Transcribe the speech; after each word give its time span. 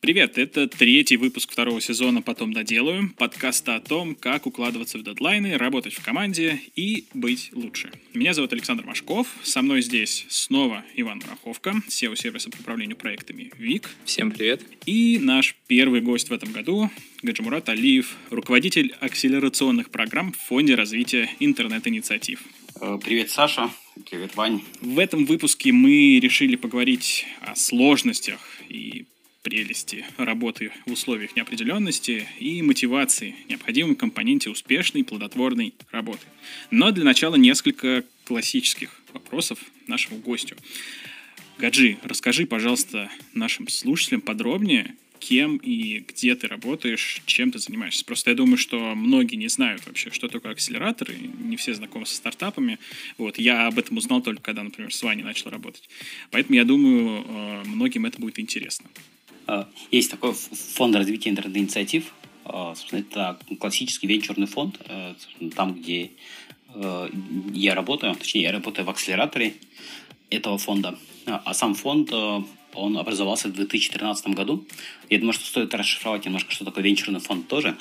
Привет, 0.00 0.38
это 0.38 0.66
третий 0.66 1.18
выпуск 1.18 1.52
второго 1.52 1.78
сезона 1.82 2.22
«Потом 2.22 2.54
доделаю», 2.54 3.12
подкаста 3.18 3.74
о 3.74 3.80
том, 3.80 4.14
как 4.14 4.46
укладываться 4.46 4.96
в 4.96 5.02
дедлайны, 5.02 5.58
работать 5.58 5.92
в 5.92 6.02
команде 6.02 6.58
и 6.74 7.04
быть 7.12 7.50
лучше. 7.52 7.92
Меня 8.14 8.32
зовут 8.32 8.54
Александр 8.54 8.86
Машков, 8.86 9.28
со 9.42 9.60
мной 9.60 9.82
здесь 9.82 10.24
снова 10.30 10.86
Иван 10.94 11.20
Мураховка, 11.22 11.74
SEO-сервиса 11.86 12.48
по 12.48 12.60
управлению 12.60 12.96
проектами 12.96 13.52
ВИК. 13.58 13.90
Всем 14.06 14.32
привет. 14.32 14.62
И 14.86 15.18
наш 15.20 15.54
первый 15.66 16.00
гость 16.00 16.30
в 16.30 16.32
этом 16.32 16.50
году 16.50 16.90
Гаджимурат 17.22 17.68
Алиев, 17.68 18.16
руководитель 18.30 18.96
акселерационных 19.00 19.90
программ 19.90 20.32
в 20.32 20.38
Фонде 20.38 20.76
развития 20.76 21.28
интернет-инициатив. 21.40 22.42
Э, 22.80 22.98
привет, 23.04 23.28
Саша. 23.28 23.68
Привет, 24.10 24.34
Вань. 24.34 24.62
В 24.80 24.98
этом 24.98 25.26
выпуске 25.26 25.72
мы 25.72 26.18
решили 26.20 26.56
поговорить 26.56 27.26
о 27.42 27.54
сложностях 27.54 28.40
и 28.70 29.04
прелести 29.42 30.04
работы 30.18 30.72
в 30.86 30.92
условиях 30.92 31.34
неопределенности 31.34 32.26
и 32.38 32.62
мотивации, 32.62 33.34
необходимом 33.48 33.96
компоненте 33.96 34.50
успешной 34.50 35.04
плодотворной 35.04 35.74
работы. 35.90 36.26
Но 36.70 36.90
для 36.90 37.04
начала 37.04 37.36
несколько 37.36 38.04
классических 38.24 38.90
вопросов 39.12 39.58
нашему 39.86 40.18
гостю. 40.18 40.56
Гаджи, 41.58 41.98
расскажи, 42.02 42.46
пожалуйста, 42.46 43.10
нашим 43.34 43.68
слушателям 43.68 44.20
подробнее, 44.20 44.94
кем 45.18 45.58
и 45.58 46.00
где 46.00 46.34
ты 46.34 46.48
работаешь, 46.48 47.22
чем 47.26 47.52
ты 47.52 47.58
занимаешься. 47.58 48.04
Просто 48.04 48.30
я 48.30 48.36
думаю, 48.36 48.56
что 48.56 48.94
многие 48.94 49.36
не 49.36 49.48
знают 49.48 49.86
вообще, 49.86 50.10
что 50.10 50.28
такое 50.28 50.52
акселератор, 50.52 51.10
и 51.10 51.30
не 51.42 51.56
все 51.56 51.74
знакомы 51.74 52.06
со 52.06 52.16
стартапами. 52.16 52.78
Вот, 53.18 53.38
я 53.38 53.66
об 53.66 53.78
этом 53.78 53.98
узнал 53.98 54.22
только 54.22 54.42
когда, 54.42 54.62
например, 54.62 54.92
с 54.92 55.02
Ваней 55.02 55.22
начал 55.22 55.50
работать. 55.50 55.88
Поэтому 56.30 56.56
я 56.56 56.64
думаю, 56.64 57.24
э, 57.26 57.62
многим 57.66 58.06
это 58.06 58.18
будет 58.18 58.38
интересно. 58.38 58.88
Э, 59.50 59.64
есть 59.90 60.10
такой 60.10 60.32
фонд 60.32 60.94
развития 60.94 61.30
интернет-инициатив. 61.30 62.12
Э, 62.44 62.74
это 62.92 63.38
классический 63.58 64.06
венчурный 64.06 64.46
фонд, 64.46 64.80
э, 64.88 65.14
там, 65.56 65.74
где 65.74 66.10
я 67.52 67.74
работаю, 67.74 68.14
точнее, 68.14 68.42
я 68.42 68.52
работаю 68.52 68.86
в 68.86 68.90
акселераторе 68.90 69.54
этого 70.30 70.56
фонда. 70.56 70.96
А 71.26 71.52
сам 71.52 71.74
фонд, 71.74 72.12
он 72.12 72.96
образовался 72.96 73.48
в 73.48 73.52
2013 73.54 74.28
году. 74.28 74.64
Я 75.08 75.18
думаю, 75.18 75.32
что 75.32 75.46
стоит 75.46 75.74
расшифровать 75.74 76.26
немножко, 76.26 76.52
что 76.52 76.64
такое 76.64 76.84
венчурный 76.84 77.18
фонд 77.18 77.48
тоже. 77.48 77.76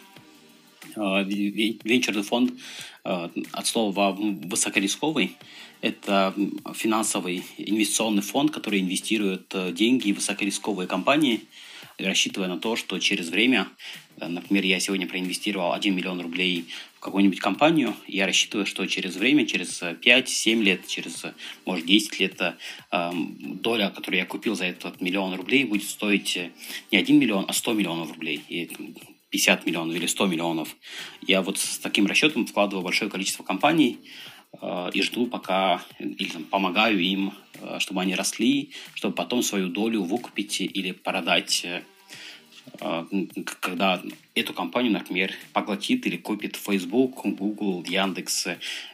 Венчурный 0.95 2.23
фонд 2.23 2.53
от 3.03 3.67
слова 3.67 4.11
высокорисковый. 4.11 5.37
Это 5.81 6.33
финансовый 6.73 7.43
инвестиционный 7.57 8.21
фонд, 8.21 8.51
который 8.51 8.81
инвестирует 8.81 9.53
деньги 9.73 10.11
в 10.11 10.15
высокорисковые 10.15 10.87
компании– 10.87 11.41
рассчитывая 12.05 12.47
на 12.47 12.57
то, 12.57 12.75
что 12.75 12.99
через 12.99 13.29
время, 13.29 13.67
э, 14.19 14.27
например, 14.27 14.63
я 14.63 14.79
сегодня 14.79 15.07
проинвестировал 15.07 15.73
1 15.73 15.95
миллион 15.95 16.21
рублей 16.21 16.65
в 16.95 16.99
какую-нибудь 16.99 17.39
компанию, 17.39 17.95
я 18.07 18.25
рассчитываю, 18.25 18.65
что 18.65 18.85
через 18.85 19.15
время, 19.15 19.45
через 19.45 19.81
5-7 19.81 20.61
лет, 20.61 20.87
через, 20.87 21.25
может, 21.65 21.85
10 21.85 22.19
лет, 22.19 22.41
э, 22.41 23.11
доля, 23.11 23.89
которую 23.89 24.19
я 24.19 24.25
купил 24.25 24.55
за 24.55 24.65
этот 24.65 25.01
миллион 25.01 25.35
рублей, 25.35 25.65
будет 25.65 25.83
стоить 25.83 26.37
э, 26.37 26.51
не 26.91 26.97
1 26.97 27.19
миллион, 27.19 27.45
а 27.47 27.53
100 27.53 27.73
миллионов 27.73 28.11
рублей. 28.11 28.43
И 28.49 28.69
50 29.29 29.65
миллионов 29.65 29.95
или 29.95 30.05
100 30.05 30.25
миллионов. 30.27 30.75
Я 31.21 31.41
вот 31.41 31.57
с 31.57 31.77
таким 31.79 32.05
расчетом 32.07 32.45
вкладываю 32.45 32.83
большое 32.83 33.11
количество 33.11 33.43
компаний, 33.43 33.99
Э, 34.61 34.89
и 34.93 35.01
жду, 35.01 35.27
пока 35.27 35.81
или 35.99 36.29
там, 36.29 36.43
помогаю 36.43 36.99
им, 36.99 37.33
э, 37.55 37.79
чтобы 37.79 38.01
они 38.01 38.15
росли, 38.15 38.71
чтобы 38.93 39.15
потом 39.15 39.43
свою 39.43 39.69
долю 39.69 40.03
выкупить 40.03 40.61
или 40.61 40.91
продать, 40.91 41.65
э, 41.65 41.81
когда 43.61 44.01
эту 44.35 44.53
компанию, 44.53 44.91
например, 44.93 45.33
поглотит 45.53 46.05
или 46.05 46.17
купит 46.17 46.55
Facebook, 46.55 47.25
Google, 47.25 47.83
Яндекс, 47.87 48.47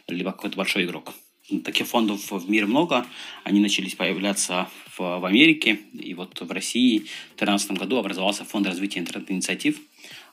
либо 0.08 0.32
какой-то 0.32 0.56
большой 0.56 0.84
игрок. 0.84 1.12
Таких 1.64 1.86
фондов 1.86 2.30
в 2.30 2.50
мире 2.50 2.66
много. 2.66 3.06
Они 3.44 3.60
начались 3.60 3.94
появляться 3.94 4.68
в, 4.96 5.20
в 5.20 5.24
Америке. 5.24 5.78
И 5.92 6.14
вот 6.14 6.40
в 6.40 6.50
России 6.50 7.00
в 7.00 7.38
2013 7.38 7.72
году 7.72 7.98
образовался 7.98 8.44
фонд 8.44 8.66
развития 8.66 9.00
интернет-инициатив– 9.00 9.78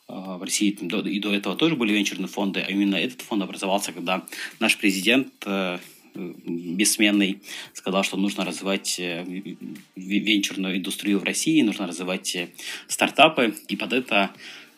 в 0.08 0.42
России 0.42 0.70
и 0.70 1.20
до 1.20 1.34
этого 1.34 1.56
тоже 1.56 1.76
были 1.76 1.94
венчурные 1.94 2.28
фонды, 2.28 2.60
а 2.60 2.70
именно 2.70 2.96
этот 2.96 3.22
фонд 3.22 3.44
образовался, 3.44 3.94
когда 3.94 4.26
наш 4.60 4.78
президент 4.78 5.32
э, 5.46 5.80
бессменный 6.14 7.42
сказал, 7.74 8.04
что 8.04 8.18
нужно 8.18 8.44
развивать 8.46 9.00
э, 9.00 9.26
венчурную 9.96 10.78
индустрию 10.78 11.20
в 11.20 11.24
России, 11.24 11.62
нужно 11.62 11.88
развивать 11.88 12.36
э, 12.36 12.50
стартапы, 12.88 13.56
и 13.68 13.76
под 13.76 13.94
это 13.94 14.32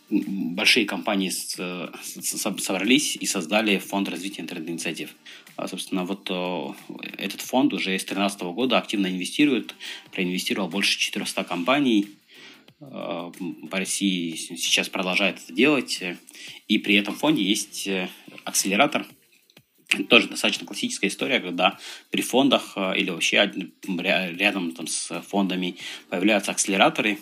большие 0.09 0.85
компании 0.85 1.31
собрались 1.31 3.15
и 3.15 3.25
создали 3.25 3.79
фонд 3.79 4.07
развития 4.07 4.43
интернет-инициатив. 4.43 5.09
А, 5.55 5.67
собственно, 5.67 6.05
вот 6.05 6.29
этот 7.17 7.41
фонд 7.41 7.73
уже 7.73 7.97
с 7.97 8.05
2013 8.05 8.41
года 8.41 8.77
активно 8.77 9.07
инвестирует, 9.07 9.73
проинвестировал 10.11 10.69
больше 10.69 10.99
400 10.99 11.43
компаний, 11.45 12.09
по 12.91 13.75
э, 13.75 13.79
России 13.79 14.35
сейчас 14.35 14.89
продолжает 14.89 15.39
это 15.43 15.53
делать. 15.53 16.01
И 16.67 16.77
при 16.79 16.95
этом 16.95 17.15
фонде 17.15 17.43
есть 17.43 17.87
э, 17.87 18.09
акселератор. 18.43 19.05
Это 19.89 20.03
тоже 20.05 20.27
достаточно 20.27 20.65
классическая 20.65 21.07
история, 21.07 21.39
когда 21.39 21.77
при 22.09 22.21
фондах 22.21 22.73
э, 22.75 22.97
или 22.97 23.09
вообще 23.09 23.51
рядом 23.87 24.71
там, 24.71 24.87
с 24.87 25.21
фондами 25.21 25.77
появляются 26.09 26.51
акселераторы. 26.51 27.19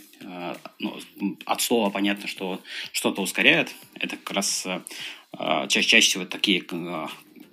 Ну, 0.80 0.98
от 1.46 1.62
слова 1.62 1.90
понятно, 1.90 2.28
что 2.28 2.62
что-то 2.94 3.22
ускоряет. 3.22 3.74
Это 3.96 4.16
как 4.16 4.32
раз 4.32 4.66
чаще, 5.68 5.84
чаще 5.84 6.08
всего 6.08 6.26
такие 6.26 6.62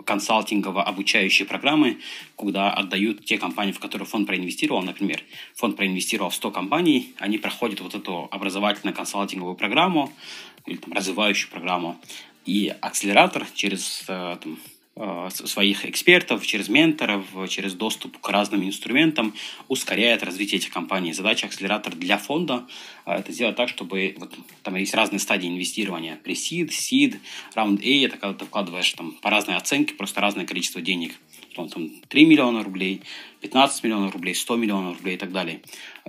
консалтингово-обучающие 0.04 1.46
программы, 1.46 1.98
куда 2.36 2.72
отдают 2.72 3.24
те 3.24 3.38
компании, 3.38 3.72
в 3.72 3.78
которые 3.78 4.06
фонд 4.06 4.26
проинвестировал. 4.26 4.82
Например, 4.82 5.22
фонд 5.54 5.76
проинвестировал 5.76 6.30
в 6.30 6.34
100 6.34 6.50
компаний, 6.50 7.14
они 7.18 7.38
проходят 7.38 7.80
вот 7.80 7.94
эту 7.94 8.28
образовательно-консалтинговую 8.30 9.56
программу 9.56 10.12
или 10.66 10.76
там, 10.76 10.92
развивающую 10.92 11.50
программу. 11.50 12.00
И 12.46 12.74
акселератор 12.80 13.46
через 13.54 14.04
э, 14.08 14.36
там, 14.42 14.58
своих 15.30 15.86
экспертов, 15.86 16.46
через 16.46 16.68
менторов, 16.68 17.24
через 17.48 17.74
доступ 17.74 18.18
к 18.18 18.28
разным 18.28 18.62
инструментам 18.64 19.34
укоряет 19.68 20.22
развитие 20.22 20.58
этих 20.58 20.70
компаний. 20.70 21.12
Задача 21.12 21.46
акселератора 21.46 21.94
для 21.94 22.18
фонда 22.18 22.66
э,– 23.06 23.12
это 23.18 23.32
сделать 23.32 23.56
так, 23.56 23.68
чтобы 23.68 24.14
вот, 24.18 24.34
там 24.62 24.76
есть 24.76 24.94
разные 24.94 25.18
стадии 25.18 25.48
инвестирования. 25.48 26.18
Pre-seed, 26.22 26.68
seed, 26.68 27.18
round 27.54 27.82
A– 27.82 28.04
это 28.06 28.16
когда 28.18 28.38
ты 28.38 28.44
вкладываешь 28.44 28.92
там, 28.92 29.12
по 29.12 29.30
разной 29.30 29.56
оценке, 29.56 29.94
просто 29.94 30.20
разное 30.20 30.44
количество 30.44 30.80
денег. 30.80 31.14
Там, 31.54 31.68
там 31.68 31.90
3 32.08 32.26
миллиона 32.26 32.62
рублей, 32.62 33.02
15 33.40 33.82
миллионов 33.84 34.12
рублей, 34.12 34.34
100 34.34 34.56
миллионов 34.56 34.98
рублей 34.98 35.14
и 35.14 35.18
так 35.18 35.32
далее. 35.32 35.62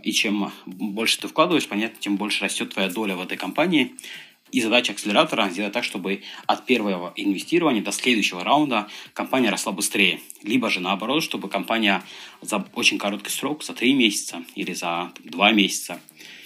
И 0.03 0.11
чем 0.11 0.51
больше 0.65 1.19
ты 1.19 1.27
вкладываешь, 1.27 1.67
понятно, 1.67 1.97
тем 1.99 2.17
больше 2.17 2.43
растет 2.43 2.73
твоя 2.73 2.89
доля 2.89 3.15
в 3.15 3.21
этой 3.21 3.37
компании– 3.37 3.95
и 4.51 4.61
задача 4.61 4.93
акселератора 4.93 5.49
сделать 5.49 5.73
так, 5.73 5.83
чтобы 5.83 6.23
от 6.45 6.65
первого 6.65 7.13
инвестирования 7.15 7.81
до 7.81 7.91
следующего 7.91 8.43
раунда 8.43 8.87
компания 9.13 9.49
росла 9.49 9.71
быстрее. 9.71 10.19
Либо 10.43 10.69
же 10.69 10.79
наоборот, 10.79 11.23
чтобы 11.23 11.49
компания 11.49 12.03
за 12.41 12.65
очень 12.75 12.97
короткий 12.97 13.29
срок, 13.29 13.63
за 13.63 13.73
три 13.73 13.93
месяца 13.93 14.43
или 14.55 14.73
за 14.73 15.11
два 15.23 15.51
месяца, 15.51 15.99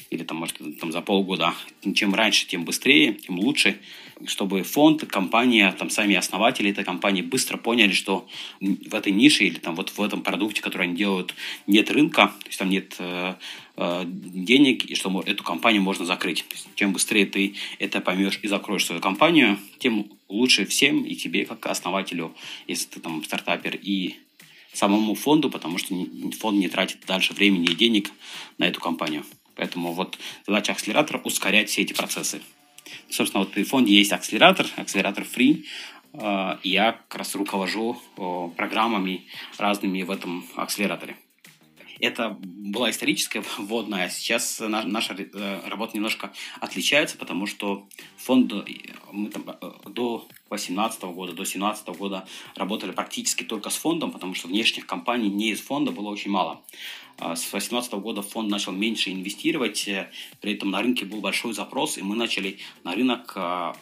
или 0.10 0.24
там, 0.24 0.38
может, 0.38 0.58
там, 0.80 0.92
за 0.92 1.02
полгода, 1.02 1.54
чем 1.94 2.14
раньше, 2.14 2.48
тем 2.48 2.64
быстрее, 2.64 3.14
тем 3.14 3.40
лучше, 3.40 3.80
чтобы 4.26 4.64
фонд, 4.64 5.06
компания, 5.06 5.72
там, 5.78 5.90
сами 5.90 6.16
основатели 6.16 6.72
этой 6.72 6.84
компании 6.84 7.22
быстро 7.22 7.58
поняли, 7.58 7.92
что 7.92 8.28
в 8.59 8.96
этой 8.96 9.12
нише 9.12 9.44
или 9.44 9.59
там 9.59 9.76
вот 9.76 9.90
в 9.90 10.02
этом 10.02 10.22
продукте, 10.22 10.62
который 10.62 10.88
они 10.88 10.96
делают, 10.96 11.34
нет 11.67 11.91
рынка, 11.91 12.28
то 12.40 12.47
есть 12.47 12.59
там 12.59 12.70
нет 12.70 12.96
э, 13.00 13.35
Э, 13.78 14.03
денег, 14.06 14.85
и 14.85 14.96
что 14.96 15.22
эту 15.26 15.44
компанию 15.44 15.82
можно 15.82 16.06
закрыть. 16.06 16.46
чем 16.76 16.94
быстрее 16.94 17.26
ты 17.26 17.56
это 17.78 18.00
поймешь 18.00 18.40
и 18.41 18.47
закроешь 18.47 18.85
свою 18.85 19.02
компанию, 19.02 19.59
тем 19.79 20.09
лучше 20.29 20.66
всем 20.66 21.03
и 21.03 21.14
тебе, 21.16 21.46
как 21.46 21.66
основателю, 21.66 22.34
если 22.67 22.88
ты 22.88 23.00
там 23.02 23.22
стартапер, 23.23 23.78
и 23.82 24.16
самому 24.72 25.14
фонду, 25.14 25.50
потому 25.50 25.78
что 25.78 25.94
фонд 26.40 26.58
не 26.58 26.70
тратит 26.70 27.00
дальше 27.06 27.34
времени 27.34 27.66
и 27.66 27.76
денег 27.76 28.12
на 28.58 28.66
эту 28.66 28.79
компанию. 28.79 29.26
Поэтому 29.56 29.91
вот 29.91 30.17
задача 30.47 30.72
акселератора– 30.72 31.20
ускорять 31.23 31.70
все 31.70 31.82
эти 31.82 31.91
процессы. 31.91 32.41
Собственно, 33.09 33.43
вот 33.43 33.55
в 33.55 33.66
фонде 33.66 33.93
есть 33.93 34.11
акселератор, 34.11 34.67
акселератор 34.76 35.23
Free. 35.23 35.66
Э, 36.14 36.58
я 36.64 36.93
как 36.93 37.20
раз 37.20 37.35
руковожу 37.35 38.02
программами 38.55 39.26
разными 39.58 40.03
в 40.03 40.11
этом 40.11 40.46
акселераторе. 40.55 41.17
это 41.99 42.37
была 42.40 42.90
историческая 42.90 43.43
вводная, 43.58 44.05
а 44.05 44.09
сейчас 44.09 44.59
наша 44.59 45.14
э, 45.14 45.67
работа 45.67 45.96
немножко 45.96 46.32
отличается, 46.59 47.17
потому 47.17 47.47
что 47.47 47.87
фонд 48.17 48.53
мы 49.11 49.29
там, 49.29 49.43
э, 49.49 49.72
до 49.90 50.28
2018 50.55 51.03
года, 51.03 51.31
до 51.31 51.37
2017 51.37 51.87
года 51.90 52.28
работали 52.55 52.91
практически 52.91 53.43
только 53.43 53.69
с 53.69 53.75
фондом, 53.75 54.11
потому 54.11 54.34
что 54.34 54.47
внешних 54.47 54.85
компаний 54.85 55.29
не 55.29 55.52
из 55.52 55.61
фонда 55.61 55.91
было 55.91 56.09
очень 56.09 56.31
мало. 56.31 56.61
А 57.17 57.35
с 57.35 57.41
2018 57.41 57.93
года 57.93 58.22
фонд 58.22 58.49
начал 58.49 58.72
меньше 58.73 59.11
инвестировать, 59.11 59.87
э, 59.87 60.09
при 60.41 60.53
этом 60.53 60.72
на 60.72 60.81
рынке 60.81 61.05
был 61.05 61.22
большой 61.22 61.53
запрос, 61.53 61.97
и 61.97 62.02
мы 62.02 62.16
начали 62.16 62.57
на 62.84 62.93
рынок 62.93 63.31
а, 63.35 63.75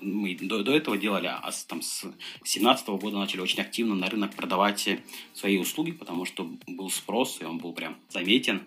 мы 0.00 0.36
до, 0.40 0.62
до 0.62 0.74
этого 0.74 0.96
делали, 0.96 1.26
а 1.26 1.50
с, 1.50 1.64
там, 1.64 1.82
с 1.82 2.02
2017 2.02 2.88
года 2.88 3.18
начали 3.18 3.40
очень 3.40 3.60
активно 3.60 3.94
на 3.94 4.08
рынок 4.08 4.34
продавать 4.34 4.88
свои 5.34 5.58
услуги, 5.58 5.92
потому 5.92 6.24
что 6.24 6.50
был 6.66 6.90
спрос, 6.90 7.38
и 7.40 7.44
он 7.44 7.58
был 7.58 7.72
прям 7.72 7.96
заметен. 8.08 8.62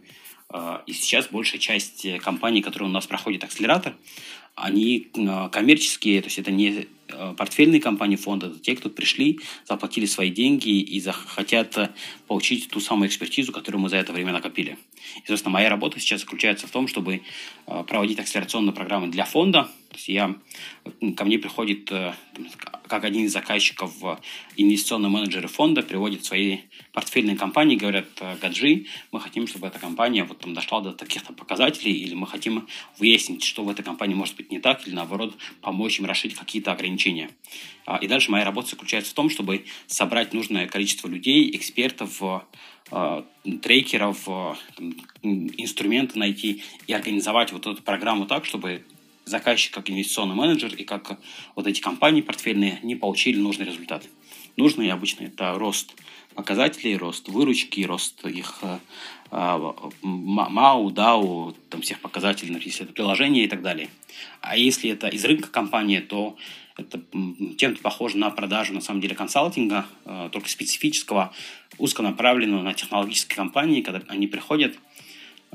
А, 0.50 0.84
и 0.86 0.94
сейчас 0.94 1.28
большая 1.30 1.60
часть 1.60 2.06
компаний, 2.20 2.62
которые 2.62 2.90
у 2.90 2.92
нас 2.92 3.08
проходит 3.08 3.44
акселератор, 3.44 3.96
они 4.56 5.12
коммерческие, 5.52 6.22
то 6.22 6.28
есть 6.28 6.38
это 6.38 6.52
не 6.52 6.88
портфельные 7.38 7.82
компании 7.82 8.16
фонда, 8.16 8.48
это 8.48 8.60
те, 8.60 8.76
кто 8.76 8.90
пришли, 8.90 9.40
заплатили 9.68 10.06
свои 10.06 10.30
деньги 10.30 10.80
и 10.80 11.00
захотят 11.00 11.92
получить 12.28 12.70
ту 12.70 12.80
самую 12.80 13.10
экспертизу, 13.10 13.52
которую 13.52 13.82
мы 13.82 13.90
за 13.90 13.98
это 13.98 14.14
время 14.14 14.34
накопили. 14.34 14.78
И, 15.24 15.28
собственно, 15.28 15.54
моя 15.54 15.70
работа 15.70 16.00
сейчас 16.00 16.22
заключается 16.22 16.68
в 16.68 16.72
том, 16.72 16.88
чтобы 16.88 17.22
проводить 17.66 18.20
акселерационные 18.20 18.74
программы 18.74 19.08
для 19.10 19.26
фонда. 19.26 19.70
То 19.92 19.98
есть 19.98 20.08
я, 20.08 20.36
ко 21.18 21.26
мне 21.26 21.38
приходит 21.38 21.92
э, 21.92 22.14
как 22.88 23.04
один 23.04 23.26
из 23.26 23.34
заказчиков 23.34 23.94
инвестиционные 24.56 25.10
менеджеры 25.10 25.50
фонда, 25.50 25.82
приводит 25.82 26.24
свои 26.24 26.60
портфельные 26.94 27.36
компании, 27.36 27.76
говорят, 27.76 28.08
«Э, 28.22 28.38
Гаджи, 28.42 28.86
мы 29.12 29.20
хотим, 29.20 29.48
чтобы 29.48 29.68
эта 29.68 29.80
компания 29.80 30.24
вот 30.24 30.40
там 30.40 30.54
дошла 30.54 30.80
до 30.80 30.94
таких-то 30.94 31.34
показателей, 31.34 31.92
или 31.92 32.14
мы 32.14 32.26
хотим 32.26 32.70
выяснить, 33.00 33.44
что 33.44 33.66
в 33.66 33.70
этой 33.70 33.84
компании 33.84 34.16
может 34.16 34.38
быть 34.38 34.50
не 34.50 34.60
так, 34.60 34.88
или 34.88 34.96
наоборот, 34.96 35.36
помочь 35.60 36.00
им 36.00 36.06
расширить 36.06 36.38
какие-то 36.38 36.72
ограничения. 36.72 37.30
А, 37.86 37.98
и 37.98 38.08
дальше 38.08 38.32
моя 38.32 38.46
работа 38.46 38.70
заключается 38.70 39.12
в 39.12 39.16
том, 39.16 39.30
чтобы 39.30 39.66
собрать 39.88 40.34
нужное 40.34 40.68
количество 40.68 41.10
людей, 41.10 41.54
экспертов, 41.54 42.22
э, 42.92 43.24
трекеров, 43.62 44.28
инструменты 45.22 46.18
найти 46.18 46.64
и 46.88 46.94
организовать 46.94 47.52
вот 47.52 47.68
эту 47.68 47.84
программу 47.84 48.26
так, 48.26 48.46
чтобы 48.46 48.86
заказчик, 49.26 49.74
как 49.74 49.90
инвестиционный 49.90 50.36
менеджер 50.36 50.74
и 50.74 50.84
как 50.84 51.20
вот 51.56 51.68
эти 51.68 51.82
компании 51.82 52.22
портфельные 52.22 52.80
не 52.84 52.96
получили 52.96 53.40
нужный 53.40 53.66
результат. 53.66 54.08
Нужный 54.58 54.92
обычно 54.92 55.26
это 55.26 55.54
рост 55.58 55.94
показателей, 56.36 56.98
рост 56.98 57.28
выручки, 57.28 57.82
рост 57.82 58.26
их 58.26 58.60
э, 58.62 58.80
э, 59.32 59.74
МАУ, 60.02 60.92
ДАУ, 60.92 61.56
там 61.70 61.82
всех 61.82 62.00
показателей, 62.00 62.60
если 62.64 62.86
это 62.86 62.94
приложение 62.94 63.46
и 63.46 63.48
так 63.48 63.62
далее. 63.62 63.90
А 64.42 64.58
если 64.58 64.90
это 64.90 65.08
из 65.08 65.24
рынка 65.26 65.50
компании, 65.50 66.00
то 66.00 66.38
это 66.78 67.02
чем-то 67.58 67.82
похоже 67.82 68.18
на 68.18 68.30
продажу, 68.30 68.74
на 68.74 68.82
самом 68.82 69.02
деле, 69.02 69.16
консалтинга, 69.16 69.86
э, 70.06 70.30
только 70.32 70.50
специфического, 70.50 71.34
узконаправленного 71.78 72.62
на 72.62 72.74
технологические 72.74 73.36
компании, 73.36 73.82
когда 73.82 74.02
они 74.08 74.28
приходят– 74.28 74.76
а, 74.86 74.91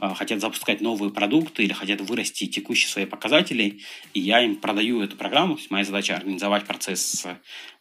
хотят 0.00 0.40
запускать 0.40 0.81
новые 0.81 1.10
продукты 1.10 1.64
или 1.64 1.72
хотят 1.72 2.00
вырасти 2.00 2.46
текущие 2.46 2.88
свои 2.88 3.06
показатели, 3.06 3.81
и 4.14 4.20
я 4.20 4.43
им 4.43 4.56
продаю 4.56 5.00
эту 5.00 5.16
программу. 5.16 5.58
Моя 5.70 5.84
задача 5.84 6.16
организовать 6.16 6.64
процесс 6.64 7.26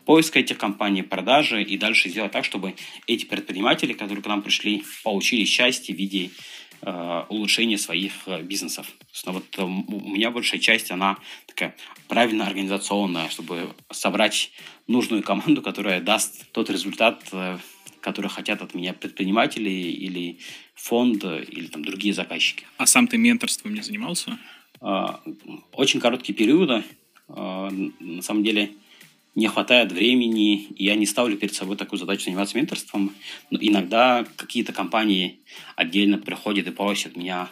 поиска 0.06 0.40
этих 0.40 0.58
компаний, 0.58 1.02
продажи 1.02 1.62
и 1.64 1.78
дальше 1.78 2.10
сделать 2.10 2.32
так, 2.32 2.46
чтобы 2.46 2.76
эти 3.08 3.26
предприниматели, 3.26 3.94
которые 3.94 4.24
к 4.24 4.28
нам 4.28 4.42
пришли, 4.42 4.84
получили 5.04 5.44
счастье 5.44 5.94
в 5.94 5.98
виде 5.98 6.30
э, 6.82 7.24
улучшения 7.30 7.78
своих 7.78 8.14
э, 8.28 8.42
бизнесов. 8.44 8.88
Но 9.26 9.34
вот 9.34 9.46
э, 9.58 9.64
у 9.64 10.10
меня 10.10 10.32
большая 10.32 10.60
часть, 10.60 10.92
она 10.92 11.18
такая 11.48 11.76
правильно 12.08 12.46
организационная, 12.46 13.30
чтобы 13.30 13.74
собрать 13.92 14.52
нужную 14.88 15.24
команду, 15.24 15.62
которая 15.62 16.00
даст 16.02 16.52
тот 16.52 16.70
результат, 16.70 17.24
э, 17.32 17.58
которые 18.00 18.30
хотят 18.30 18.62
от 18.62 18.76
меня 18.76 18.94
предприниматели 18.94 19.70
или 19.70 20.38
фонд, 20.76 21.24
или 21.24 21.68
там 21.68 21.84
другие 21.84 22.14
заказчики. 22.14 22.66
А 22.78 22.86
сам 22.86 23.08
ты 23.08 23.18
менторством 23.18 23.74
не 23.74 23.82
занимался? 23.82 24.38
А, 24.82 25.22
очень 25.72 26.00
короткие 26.00 26.36
периоды. 26.36 26.84
А, 27.28 27.70
на 27.72 28.22
самом 28.22 28.44
деле 28.44 28.72
не 29.36 29.48
хватает 29.48 29.92
времени, 29.92 30.64
и 30.64 30.86
я 30.86 30.96
не 30.96 31.06
ставлю 31.06 31.38
перед 31.38 31.54
собой 31.54 31.76
такую 31.76 32.00
задачу 32.00 32.24
заниматься 32.24 32.58
менторством. 32.58 33.14
Но 33.50 33.60
иногда 33.62 34.26
какие-то 34.38 34.72
компании 34.72 35.40
отдельно 35.76 36.18
приходят 36.18 36.68
и 36.68 36.72
просят 36.72 37.18
меня 37.18 37.50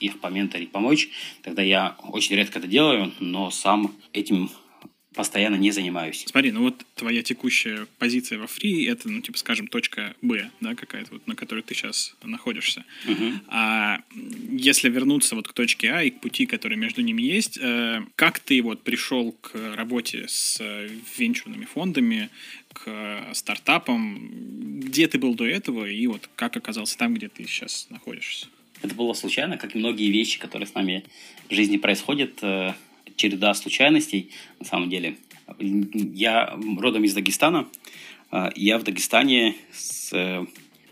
их 0.00 0.20
поменторить, 0.20 0.72
помочь. 0.72 1.08
Тогда 1.42 1.62
я 1.62 1.96
очень 2.02 2.34
редко 2.34 2.58
это 2.58 2.66
делаю, 2.66 3.12
но 3.20 3.50
сам 3.50 3.94
этим 4.12 4.50
постоянно 5.16 5.56
не 5.56 5.72
занимаюсь. 5.72 6.24
Смотри, 6.28 6.52
ну 6.52 6.60
вот 6.60 6.84
твоя 6.94 7.22
текущая 7.22 7.86
позиция 7.98 8.38
во 8.38 8.46
фри, 8.46 8.84
это, 8.84 9.08
ну, 9.08 9.20
типа, 9.20 9.38
скажем, 9.38 9.66
точка 9.66 10.14
Б, 10.22 10.50
да, 10.60 10.74
какая-то, 10.74 11.14
вот, 11.14 11.26
на 11.26 11.34
которой 11.34 11.62
ты 11.62 11.74
сейчас 11.74 12.14
находишься. 12.22 12.84
Угу. 13.08 13.32
А 13.48 14.00
если 14.52 14.90
вернуться 14.90 15.34
вот 15.34 15.48
к 15.48 15.52
точке 15.52 15.90
А 15.90 16.02
и 16.02 16.10
к 16.10 16.20
пути, 16.20 16.46
который 16.46 16.76
между 16.76 17.00
ними 17.00 17.22
есть, 17.22 17.58
э, 17.60 18.02
как 18.14 18.38
ты 18.38 18.62
вот 18.62 18.82
пришел 18.82 19.32
к 19.32 19.74
работе 19.74 20.26
с 20.28 20.60
венчурными 21.16 21.64
фондами, 21.64 22.28
к 22.74 23.28
стартапам, 23.32 24.80
где 24.80 25.08
ты 25.08 25.18
был 25.18 25.34
до 25.34 25.46
этого 25.46 25.86
и 25.86 26.06
вот 26.06 26.28
как 26.36 26.56
оказался 26.56 26.98
там, 26.98 27.14
где 27.14 27.28
ты 27.28 27.44
сейчас 27.44 27.86
находишься? 27.88 28.48
Это 28.82 28.94
было 28.94 29.14
случайно, 29.14 29.56
как 29.56 29.74
и 29.74 29.78
многие 29.78 30.10
вещи, 30.10 30.38
которые 30.38 30.66
с 30.66 30.74
нами 30.74 31.04
в 31.48 31.54
жизни 31.54 31.78
происходят 31.78 32.38
э, 32.42 32.74
череда 33.14 33.54
случайностей, 33.54 34.30
на 34.58 34.66
самом 34.66 34.90
деле. 34.90 35.16
Я 35.58 36.58
родом 36.78 37.04
из 37.04 37.14
Дагестана. 37.14 37.68
А, 38.30 38.50
я 38.56 38.78
в 38.78 38.82
Дагестане 38.82 39.54
с 39.72 40.12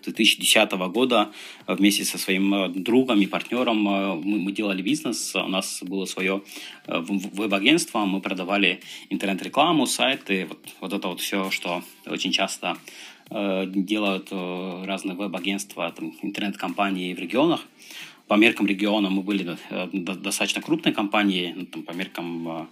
2010 0.05 0.72
э, 0.72 0.88
года 0.88 1.32
вместе 1.66 2.05
со 2.05 2.19
своим 2.19 2.55
э, 2.55 2.69
другом 2.69 3.20
и 3.20 3.26
партнером 3.26 3.88
э, 3.88 4.14
мы, 4.14 4.38
мы 4.38 4.52
делали 4.52 4.82
бизнес. 4.82 5.34
У 5.34 5.49
нас 5.49 5.82
было 5.82 6.05
свое 6.05 6.43
веб-агентство, 6.87 8.05
мы 8.05 8.20
продавали 8.20 8.81
интернет-рекламу, 9.11 9.87
сайты, 9.87 10.46
вот, 10.46 10.58
вот 10.81 10.93
это 10.93 11.08
вот 11.08 11.20
все, 11.20 11.50
что 11.50 11.82
очень 12.06 12.32
часто 12.32 12.76
делают 13.31 14.28
разные 14.31 15.16
веб-агентства, 15.16 15.94
интернет-компании 16.20 17.14
в 17.14 17.19
регионах 17.19 17.66
по 18.26 18.35
меркам 18.35 18.67
региона 18.67 19.11
мы 19.11 19.23
были 19.23 19.56
э, 19.71 19.88
достаточно 19.93 20.62
крупной 20.62 20.94
компанией, 20.94 21.53
ну, 21.55 21.67
там, 21.67 21.82
по 21.82 21.93
меркам 21.93 22.49
э, 22.49 22.67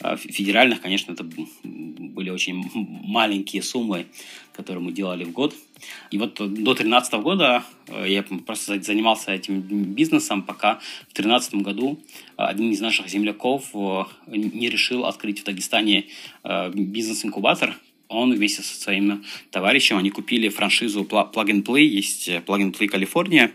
э, 0.00 0.16
федеральных, 0.16 0.80
конечно, 0.82 1.12
это 1.12 1.24
были 1.24 2.30
очень 2.30 2.70
маленькие 2.74 3.62
суммы, 3.62 4.06
которые 4.52 4.82
мы 4.84 4.92
делали 4.92 5.24
в 5.24 5.32
год. 5.32 5.54
И 6.10 6.18
вот 6.18 6.34
до 6.34 6.46
2013 6.46 7.14
года 7.14 7.64
я 8.04 8.22
просто 8.22 8.82
занимался 8.82 9.32
этим 9.32 9.60
бизнесом, 9.94 10.42
пока 10.42 10.74
в 11.08 11.14
2013 11.14 11.54
году 11.54 11.98
один 12.36 12.70
из 12.70 12.80
наших 12.80 13.08
земляков 13.08 13.72
не 14.26 14.68
решил 14.68 15.06
открыть 15.06 15.40
в 15.40 15.44
Дагестане 15.44 16.04
бизнес-инкубатор. 16.74 17.74
Он 18.08 18.34
вместе 18.34 18.62
со 18.62 18.78
своим 18.78 19.24
товарищем, 19.50 19.96
они 19.96 20.10
купили 20.10 20.50
франшизу 20.50 21.04
Plug 21.04 21.32
and 21.32 21.62
Play, 21.62 21.84
есть 21.84 22.28
Plug 22.28 22.60
and 22.60 22.76
Play 22.76 22.88
Калифорния, 22.88 23.52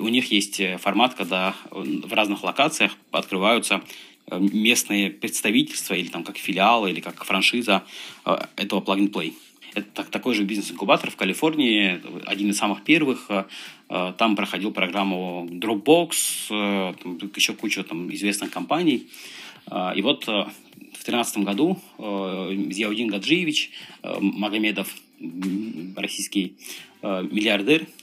у 0.00 0.08
них 0.08 0.30
есть 0.30 0.60
э, 0.60 0.78
формат, 0.78 1.14
когда 1.14 1.54
в 1.70 2.12
разных 2.12 2.42
локациях 2.44 2.96
открываются 3.10 3.82
э, 4.26 4.38
местные 4.38 5.10
представительства 5.10 5.94
или 5.94 6.08
там 6.08 6.24
как 6.24 6.36
филиалы 6.36 6.90
или 6.90 7.00
как 7.00 7.24
франшиза 7.24 7.84
э, 8.24 8.36
этого 8.56 8.80
plug-and-play. 8.80 9.34
Это 9.74 10.04
такой 10.04 10.34
же 10.34 10.44
бизнес-инкубатор 10.44 11.10
в 11.10 11.16
Калифорнии, 11.16 11.98
один 12.26 12.50
из 12.50 12.58
самых 12.58 12.84
первых. 12.84 13.30
Там 13.88 14.36
проходил 14.36 14.70
программу 14.70 15.48
Dropbox, 15.50 17.30
еще 17.34 17.54
куча 17.54 17.82
там, 17.82 18.12
известных 18.12 18.50
компаний. 18.50 19.08
И 19.96 20.02
вот 20.02 20.26
в 20.26 20.50
2013 21.04 21.38
году 21.38 21.80
Зиаудин 21.98 23.08
Гаджиевич 23.08 23.70
Магомедов, 24.02 24.94
российский 25.96 26.54
миллиардер, 27.02 27.86
Э, 27.86 28.01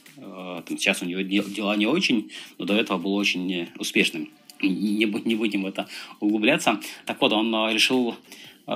сейчас 0.68 1.02
у 1.02 1.06
него 1.06 1.20
дела 1.20 1.76
не 1.76 1.86
очень, 1.86 2.30
но 2.58 2.64
до 2.64 2.74
этого 2.74 2.98
был 2.98 3.14
очень 3.14 3.52
э, 3.52 3.68
успешным. 3.78 4.28
Не, 4.62 5.06
не 5.06 5.34
будем 5.34 5.62
в 5.62 5.66
это 5.66 5.88
углубляться. 6.20 6.80
Так 7.06 7.20
вот, 7.20 7.32
он 7.32 7.54
э, 7.54 7.72
решил, 7.72 8.14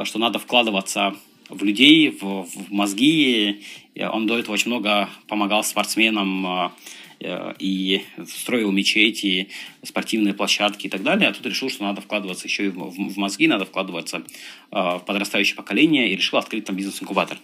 что 0.05 0.19
надо 0.19 0.39
вкладываться 0.39 1.15
в 1.49 1.63
людей, 1.63 2.11
в, 2.11 2.45
в 2.45 2.73
мозги. 2.73 3.63
Он 3.97 4.27
до 4.27 4.39
этого 4.39 4.55
очень 4.55 4.71
много 4.71 5.11
помогал 5.29 5.63
спортсменам 5.63 6.73
и 7.21 8.03
строил 8.27 8.71
мечети, 8.73 9.49
спортивные 9.83 10.35
площадки 10.35 10.87
и 10.87 10.91
так 10.91 11.03
далее, 11.03 11.29
а 11.29 11.33
тут 11.33 11.47
решил, 11.47 11.71
что 11.71 11.85
надо 11.85 12.01
вкладываться 12.01 12.47
еще 12.47 12.67
и 12.67 12.69
в 12.69 13.17
мозги, 13.17 13.47
надо 13.47 13.65
вкладываться 13.65 14.23
в 14.71 15.03
подрастающее 15.07 15.57
поколение, 15.57 16.11
и 16.11 16.17
решил 16.17 16.39
открыть 16.39 16.65
там 16.65 16.77
бизнес-инкубатор. 16.77 17.39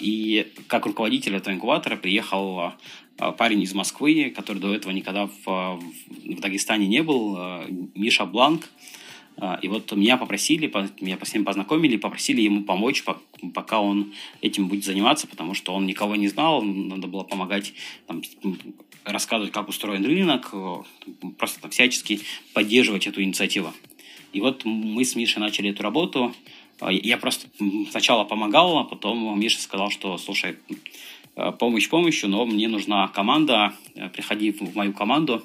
И 0.00 0.46
как 0.68 0.86
руководитель 0.86 1.34
этого 1.34 1.54
инкубатора 1.54 1.96
приехал 1.96 2.72
парень 3.38 3.62
из 3.62 3.74
Москвы, 3.74 4.32
который 4.34 4.58
до 4.58 4.74
этого 4.74 4.92
никогда 4.92 5.26
в, 5.26 5.44
в 5.46 6.40
Дагестане 6.40 6.86
не 6.86 7.02
был, 7.02 7.38
Миша 7.94 8.26
Бланк, 8.26 8.68
и 9.62 9.68
вот 9.68 9.92
меня 9.92 10.16
попросили, 10.16 10.72
меня 11.00 11.18
с 11.22 11.34
ним 11.34 11.44
познакомили, 11.44 11.98
попросили 11.98 12.40
ему 12.40 12.64
помочь, 12.64 13.04
пока 13.52 13.80
он 13.80 14.14
этим 14.40 14.68
будет 14.68 14.84
заниматься, 14.84 15.26
потому 15.26 15.52
что 15.52 15.74
он 15.74 15.84
никого 15.84 16.16
не 16.16 16.28
знал, 16.28 16.62
надо 16.62 17.06
было 17.06 17.22
помогать 17.22 17.74
там, 18.06 18.22
рассказывать, 19.04 19.52
как 19.52 19.68
устроен 19.68 20.04
рынок, 20.06 20.54
просто 21.38 21.60
там, 21.60 21.70
всячески 21.70 22.20
поддерживать 22.54 23.06
эту 23.06 23.22
инициативу. 23.22 23.74
И 24.32 24.40
вот 24.40 24.64
мы 24.64 25.04
с 25.04 25.16
Мишей 25.16 25.40
начали 25.40 25.70
эту 25.70 25.82
работу. 25.82 26.34
А, 26.80 26.92
я 26.92 27.16
просто 27.16 27.48
сначала 27.90 28.24
помогал, 28.24 28.78
а 28.78 28.84
потом 28.84 29.38
Миша 29.40 29.60
сказал, 29.60 29.90
что, 29.90 30.18
слушай, 30.18 30.56
э, 31.36 31.52
помощь 31.52 31.88
помощью, 31.88 32.28
но 32.28 32.44
мне 32.44 32.68
нужна 32.68 33.08
команда, 33.08 33.74
э, 33.94 34.08
приходи 34.10 34.52
в 34.52 34.74
мою 34.74 34.92
команду. 34.92 35.42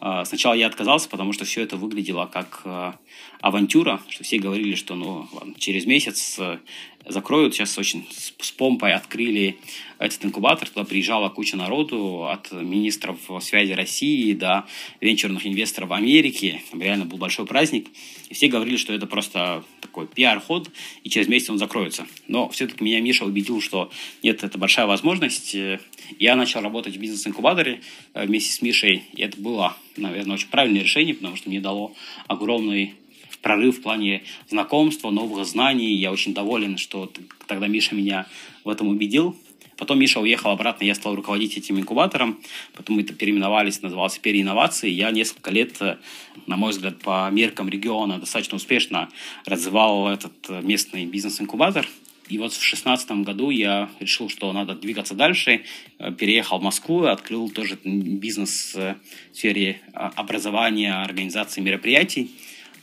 А, 0.00 0.24
сначала 0.24 0.54
я 0.54 0.66
отказался, 0.66 1.08
потому 1.08 1.32
что 1.32 1.44
все 1.44 1.62
это 1.62 1.76
выглядело 1.76 2.26
как 2.26 2.62
э, 2.64 2.92
авантюра, 3.40 4.00
что 4.08 4.22
все 4.22 4.38
говорили, 4.38 4.74
что 4.74 4.94
ну, 4.94 5.26
ладно, 5.32 5.54
через 5.58 5.86
месяц 5.86 6.38
э, 6.38 6.58
закроют. 7.06 7.54
Сейчас 7.54 7.76
очень 7.78 8.06
с 8.10 8.50
помпой 8.50 8.92
открыли 8.92 9.58
этот 9.98 10.24
инкубатор. 10.24 10.68
Туда 10.68 10.84
приезжала 10.84 11.28
куча 11.28 11.56
народу 11.56 12.26
от 12.28 12.52
министров 12.52 13.18
связи 13.40 13.72
России 13.72 14.32
до 14.32 14.66
венчурных 15.00 15.46
инвесторов 15.46 15.90
Америки. 15.92 16.62
Там 16.70 16.82
реально 16.82 17.04
был 17.04 17.18
большой 17.18 17.46
праздник. 17.46 17.88
И 18.28 18.34
все 18.34 18.48
говорили, 18.48 18.76
что 18.76 18.92
это 18.92 19.06
просто 19.06 19.64
такой 19.80 20.06
пиар-ход, 20.06 20.70
и 21.02 21.08
через 21.08 21.28
месяц 21.28 21.50
он 21.50 21.58
закроется. 21.58 22.06
Но 22.26 22.48
все-таки 22.50 22.84
меня 22.84 23.00
Миша 23.00 23.24
убедил, 23.24 23.60
что 23.60 23.90
нет, 24.22 24.44
это 24.44 24.58
большая 24.58 24.86
возможность. 24.86 25.56
Я 26.18 26.36
начал 26.36 26.60
работать 26.60 26.96
в 26.96 27.00
бизнес-инкубаторе 27.00 27.80
э, 28.14 28.26
вместе 28.26 28.52
с 28.52 28.62
Мишей, 28.62 29.04
и 29.14 29.22
это 29.22 29.40
было, 29.40 29.76
наверное, 29.96 30.34
очень 30.34 30.48
правильное 30.48 30.82
решение, 30.82 31.14
потому 31.14 31.36
что 31.36 31.48
мне 31.48 31.60
дало 31.60 31.94
огромный 32.26 32.94
прорыв 33.42 33.78
в 33.78 33.82
плане 33.82 34.22
знакомства, 34.48 35.10
новых 35.10 35.44
знаний. 35.46 35.94
Я 35.94 36.12
очень 36.12 36.34
доволен, 36.34 36.78
что 36.78 37.12
тогда 37.46 37.66
Миша 37.66 37.94
меня 37.94 38.26
в 38.64 38.68
этом 38.68 38.88
убедил. 38.88 39.36
Потом 39.76 40.00
Миша 40.00 40.18
уехал 40.18 40.50
обратно, 40.50 40.84
я 40.84 40.94
стал 40.96 41.14
руководить 41.14 41.56
этим 41.56 41.78
инкубатором. 41.78 42.40
Потом 42.74 42.96
мы 42.96 43.02
это 43.02 43.14
переименовались, 43.14 43.80
назывался 43.80 44.20
«Переинновации». 44.20 44.90
Я 44.90 45.12
несколько 45.12 45.52
лет, 45.52 45.80
на 46.48 46.56
мой 46.56 46.72
взгляд, 46.72 46.98
по 46.98 47.30
меркам 47.30 47.68
региона 47.68 48.18
достаточно 48.18 48.56
успешно 48.56 49.08
развивал 49.44 50.08
этот 50.08 50.32
местный 50.64 51.06
бизнес-инкубатор. 51.06 51.86
И 52.28 52.38
вот 52.38 52.52
в 52.52 52.58
2016 52.58 53.10
году 53.22 53.50
я 53.50 53.88
решил, 54.00 54.28
что 54.28 54.52
надо 54.52 54.74
двигаться 54.74 55.14
дальше. 55.14 55.62
Переехал 56.18 56.58
в 56.58 56.62
Москву, 56.62 57.04
открыл 57.04 57.48
тоже 57.48 57.78
бизнес 57.84 58.74
в 58.74 58.96
сфере 59.32 59.80
образования, 59.92 60.92
организации 60.92 61.60
мероприятий. 61.60 62.32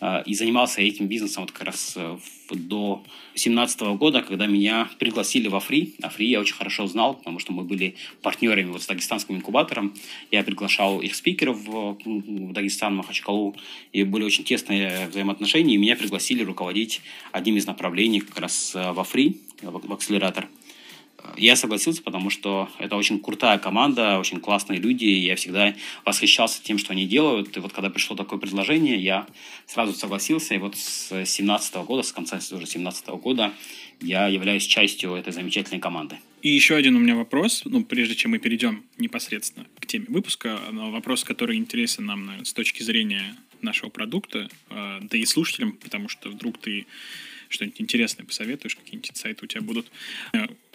А, 0.07 0.19
и 0.19 0.35
занимался 0.35 0.81
этим 0.81 1.07
бизнесом 1.07 1.45
вот 1.45 1.51
как 1.51 1.63
раз 1.63 1.93
э, 1.95 2.17
до 2.51 3.03
2017 3.33 3.81
года, 3.97 4.21
когда 4.21 4.45
меня 4.45 4.87
пригласили 4.99 5.47
в 5.47 5.55
Афри. 5.55 5.95
Афри 5.99 6.27
я 6.27 6.39
очень 6.39 6.53
хорошо 6.53 6.85
знал, 6.85 7.15
потому 7.15 7.39
что 7.39 7.53
мы 7.53 7.63
были 7.63 7.95
партнерами 8.21 8.69
вот 8.69 8.83
с 8.83 8.85
дагестанским 8.85 9.37
инкубатором. 9.37 9.95
Я 10.29 10.43
приглашал 10.43 11.01
их 11.01 11.15
спикеров 11.15 11.57
в, 11.57 11.97
в 12.05 12.53
Дагестан, 12.53 12.95
Махачкалу, 12.95 13.55
и 13.93 14.03
были 14.03 14.23
очень 14.23 14.43
тесные 14.43 15.07
взаимоотношения, 15.07 15.73
и 15.73 15.77
меня 15.77 15.95
пригласили 15.95 16.43
руководить 16.43 17.01
одним 17.31 17.57
из 17.57 17.65
направлений 17.65 18.19
как 18.19 18.37
раз 18.37 18.75
э, 18.75 18.91
в 18.91 18.99
Афри, 18.99 19.41
в, 19.63 19.87
в 19.87 19.91
акселератор. 19.91 20.47
Я 21.37 21.55
согласился, 21.55 22.01
потому 22.03 22.29
что 22.29 22.69
это 22.79 22.95
очень 22.95 23.19
крутая 23.19 23.57
команда, 23.57 24.19
очень 24.19 24.39
классные 24.39 24.79
люди. 24.79 25.05
И 25.05 25.25
я 25.25 25.35
всегда 25.35 25.73
восхищался 26.03 26.61
тем, 26.63 26.77
что 26.77 26.93
они 26.93 27.05
делают. 27.05 27.55
И 27.57 27.59
вот 27.59 27.73
когда 27.73 27.89
пришло 27.89 28.15
такое 28.15 28.39
предложение, 28.39 28.97
я 28.97 29.27
сразу 29.65 29.93
согласился. 29.93 30.55
И 30.55 30.57
вот 30.57 30.75
с 30.75 31.09
2017 31.09 31.75
года, 31.85 32.03
с 32.03 32.11
конца 32.11 32.37
уже 32.37 32.49
2017 32.49 33.07
года, 33.07 33.53
я 34.01 34.27
являюсь 34.27 34.65
частью 34.65 35.13
этой 35.15 35.33
замечательной 35.33 35.79
команды. 35.79 36.17
И 36.41 36.49
еще 36.49 36.75
один 36.75 36.95
у 36.95 36.99
меня 36.99 37.15
вопрос, 37.15 37.63
ну, 37.65 37.83
прежде 37.83 38.13
чем 38.13 38.31
мы 38.31 38.37
перейдем 38.37 38.83
непосредственно 38.97 39.65
к 39.79 39.87
теме 39.87 40.05
выпуска, 40.09 40.59
вопрос, 40.71 41.23
который 41.23 41.57
интересен 41.57 42.05
нам 42.05 42.25
наверное, 42.25 42.45
с 42.45 42.53
точки 42.53 42.83
зрения 42.83 43.35
нашего 43.61 43.89
продукта, 43.89 44.49
э, 44.69 44.99
да 45.01 45.17
и 45.17 45.25
слушателям, 45.25 45.73
потому 45.73 46.09
что 46.09 46.29
вдруг 46.29 46.57
ты 46.57 46.85
что-нибудь 47.49 47.81
интересное 47.81 48.25
посоветуешь, 48.25 48.75
какие-нибудь 48.75 49.15
сайты 49.15 49.45
у 49.45 49.47
тебя 49.47 49.61
будут. 49.61 49.91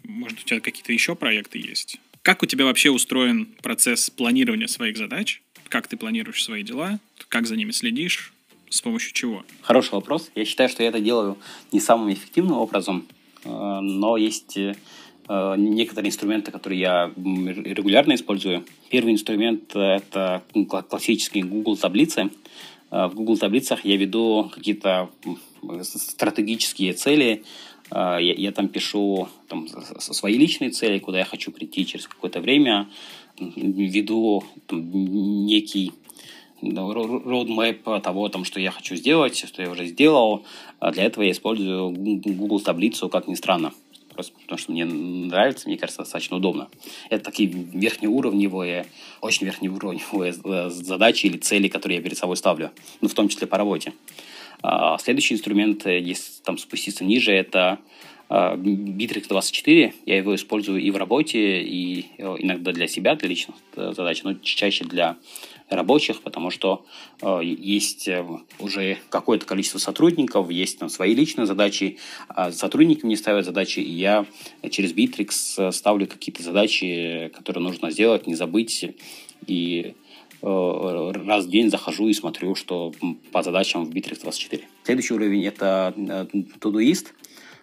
Может, 0.05 0.41
у 0.41 0.43
тебя 0.43 0.61
какие-то 0.61 0.93
еще 0.93 1.15
проекты 1.15 1.59
есть? 1.59 1.99
Как 2.23 2.43
у 2.43 2.47
тебя 2.47 2.65
вообще 2.67 2.91
устроен 2.91 3.47
процесс 3.63 4.11
планирования 4.11 4.67
своих 4.67 4.97
задач? 4.97 5.43
Как 5.69 5.87
ты 5.87 5.97
планируешь 5.97 6.43
свои 6.43 6.63
дела? 6.63 6.99
Как 7.29 7.47
за 7.47 7.57
ними 7.57 7.71
следишь? 7.71 8.33
С 8.69 8.81
помощью 8.83 9.13
чего? 9.13 9.45
Хороший 9.63 9.93
вопрос. 9.93 10.31
Я 10.35 10.45
считаю, 10.45 10.69
что 10.69 10.83
я 10.83 10.91
это 10.91 11.01
делаю 11.01 11.39
не 11.73 11.81
самым 11.81 12.13
эффективным 12.13 12.59
образом, 12.59 13.07
э, 13.45 13.49
но 13.49 14.17
есть 14.17 14.57
э, 14.57 14.75
некоторые 15.57 16.11
инструменты, 16.11 16.53
которые 16.53 16.81
я 16.81 17.13
регулярно 17.17 18.15
использую. 18.15 18.65
Первый 18.91 19.13
инструмент– 19.13 19.71
это 19.75 20.43
классические 20.89 21.45
Google 21.45 21.77
таблицы. 21.77 22.31
Э, 22.91 23.07
в 23.07 23.15
Google 23.15 23.39
таблицах 23.39 23.85
я 23.85 23.97
веду 23.97 24.51
какие-то 24.55 25.11
стратегические 25.83 26.93
цели, 26.93 27.45
я, 27.91 28.19
я 28.19 28.53
там 28.53 28.69
пишу 28.69 29.29
там, 29.49 29.69
свои 29.99 30.37
личные 30.37 30.71
цели, 30.71 30.99
куда 30.99 31.19
я 31.19 31.25
хочу 31.25 31.51
прийти 31.51 31.87
через 31.87 32.07
какое-то 32.07 32.41
время, 32.41 32.89
веду 33.39 34.45
там, 34.67 34.91
некий 35.47 35.93
roadmap 36.63 38.01
того, 38.01 38.29
там, 38.29 38.45
что 38.45 38.61
я 38.61 38.71
хочу 38.71 38.97
сделать, 38.97 39.37
что 39.37 39.63
я 39.63 39.71
уже 39.71 39.87
сделал. 39.87 40.45
А 40.79 40.93
для 40.93 41.05
этого 41.05 41.25
я 41.25 41.33
использую 41.33 41.91
Google 41.91 42.61
таблицу, 42.61 43.09
как 43.09 43.29
ни 43.29 43.35
странно. 43.35 43.73
Просто 44.15 44.33
потому 44.43 44.59
что 44.59 44.73
мне 44.73 44.85
нравится, 44.85 45.69
мне 45.69 45.79
кажется, 45.79 46.03
достаточно 46.03 46.37
удобно. 46.37 46.69
Это 47.09 47.25
такие 47.25 47.49
верхнеуровневые, 47.49 48.87
очень 49.21 49.47
верхнеуровневые 49.47 50.35
э, 50.45 50.71
задачи 50.71 51.27
или 51.27 51.39
цели, 51.39 51.69
которые 51.69 51.99
я 51.99 52.03
перед 52.03 52.19
собой 52.19 52.37
ставлю, 52.37 52.71
ну, 53.01 53.09
в 53.09 53.15
том 53.15 53.29
числе 53.29 53.47
по 53.47 53.57
работе. 53.57 53.93
А, 54.63 54.99
следующий 54.99 55.35
инструмент, 55.35 55.87
э, 55.87 56.01
если 56.01 56.43
там 56.43 56.59
спуститься 56.59 57.05
ниже, 57.05 57.33
это 57.33 57.79
а, 58.33 58.55
Bittrex 58.55 59.27
24. 59.29 59.93
Я 60.07 60.17
его 60.17 60.37
использую 60.37 60.81
и 60.81 60.93
в 60.93 60.97
работе, 60.97 61.63
и 61.63 62.07
э, 62.17 62.37
иногда 62.39 62.71
для 62.71 62.87
себя, 62.87 63.17
для 63.17 63.29
личных 63.29 63.57
э, 63.75 63.93
задач, 63.93 64.23
но 64.23 64.35
чаще 64.35 64.85
для 64.85 65.17
рабочих, 65.69 66.23
потому 66.23 66.51
что 66.51 66.87
э, 67.23 67.41
есть 67.43 68.09
уже 68.61 68.99
какое-то 69.09 69.47
количество 69.47 69.79
сотрудников, 69.79 70.49
есть 70.49 70.79
там 70.79 70.89
свои 70.89 71.13
личные 71.13 71.47
задачи, 71.47 71.99
а 72.29 72.53
сотрудники 72.53 73.05
мне 73.05 73.17
ставят 73.17 73.45
задачи, 73.45 73.81
и 73.81 73.91
я 73.91 74.25
через 74.71 74.93
Bittrex 74.93 75.73
ставлю 75.73 76.07
какие-то 76.07 76.45
задачи, 76.45 77.33
которые 77.35 77.65
нужно 77.65 77.91
сделать, 77.91 78.29
не 78.29 78.37
забыть, 78.37 78.95
и 79.49 79.95
раз 80.43 81.45
в 81.45 81.51
день 81.51 81.71
захожу 81.71 82.09
и 82.09 82.15
смотрю, 82.15 82.55
что 82.55 82.93
по 83.33 83.43
задачам 83.43 83.85
в 83.85 83.91
Bittrex 83.91 84.23
24. 84.23 84.65
Следующий 84.85 85.15
уровень– 85.15 85.45
это 85.47 85.95
э, 85.97 86.27
Todoist. 86.61 87.09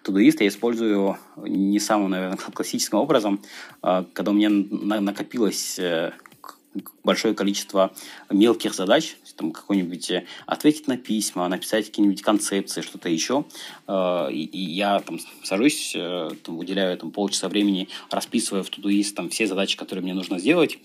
Todoist 0.04 0.36
я 0.40 0.48
использую 0.48 1.16
не 1.36 1.80
самым, 1.80 2.10
наверное, 2.10 2.36
классическим 2.54 2.98
образом. 2.98 3.40
Э, 3.82 4.04
когда 4.12 4.30
у 4.30 4.34
меня 4.34 4.50
накопилось 4.50 5.80
большое 7.02 7.34
количество 7.34 7.92
мелких 8.30 8.74
задач, 8.74 9.16
там 9.36 9.52
какой-нибудь 9.52 10.12
ответить 10.46 10.88
на 10.88 10.96
письма, 10.96 11.48
написать 11.48 11.86
какие-нибудь 11.86 12.22
концепции, 12.22 12.82
что-то 12.82 13.08
еще. 13.08 13.44
И, 13.88 14.50
я 14.52 15.00
там 15.00 15.18
сажусь, 15.44 15.92
там, 15.92 16.58
уделяю 16.58 16.98
там, 16.98 17.10
полчаса 17.10 17.48
времени, 17.48 17.88
расписывая 18.10 18.62
в 18.62 18.70
Todoist 18.70 19.14
там, 19.14 19.30
все 19.30 19.46
задачи, 19.46 19.76
которые 19.76 20.02
мне 20.02 20.14
нужно 20.14 20.38
сделать. 20.38 20.78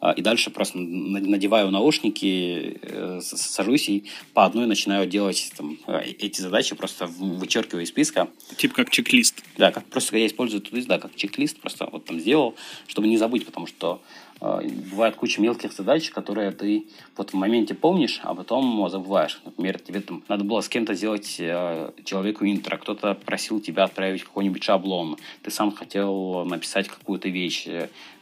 А, 0.00 0.12
и 0.12 0.22
дальше 0.22 0.50
просто 0.50 0.78
надеваю 0.78 1.70
наушники, 1.70 2.78
э, 2.82 3.20
сажусь 3.22 3.88
и 3.90 4.04
по 4.32 4.46
одной 4.46 4.66
начинаю 4.66 5.06
делать 5.06 5.52
там, 5.56 5.78
э, 5.86 6.12
эти 6.18 6.40
задачи, 6.40 6.74
просто 6.74 7.06
вычеркиваю 7.06 7.84
из 7.84 7.88
списка. 7.88 8.28
Типа 8.56 8.74
как 8.76 8.90
чек-лист. 8.90 9.42
Да, 9.58 9.70
как 9.70 9.84
просто 9.84 10.16
я 10.16 10.26
использую 10.26 10.62
Todoist, 10.62 10.86
да, 10.86 10.98
как 10.98 11.14
чек-лист, 11.16 11.60
просто 11.60 11.86
вот 11.92 12.06
там 12.06 12.18
сделал, 12.18 12.54
чтобы 12.86 13.08
не 13.08 13.18
забыть, 13.18 13.44
потому 13.44 13.66
что 13.66 14.00
э, 14.06 14.29
бывает 14.40 15.16
куча 15.16 15.40
мелких 15.40 15.72
задач, 15.72 16.10
которые 16.10 16.50
ты 16.50 16.86
вот 17.16 17.30
в 17.30 17.34
моменте 17.34 17.74
помнишь, 17.74 18.20
а 18.22 18.34
потом 18.34 18.88
забываешь. 18.88 19.40
Например, 19.44 19.78
тебе 19.78 20.00
там 20.00 20.22
надо 20.28 20.44
было 20.44 20.60
с 20.60 20.68
кем-то 20.68 20.94
сделать 20.94 21.36
э, 21.38 21.92
человеку 22.04 22.46
интро, 22.46 22.78
кто-то 22.78 23.14
просил 23.14 23.60
тебя 23.60 23.84
отправить 23.84 24.24
какой-нибудь 24.24 24.62
шаблон, 24.62 25.16
ты 25.42 25.50
сам 25.50 25.72
хотел 25.72 26.44
написать 26.44 26.88
какую-то 26.88 27.28
вещь, 27.28 27.66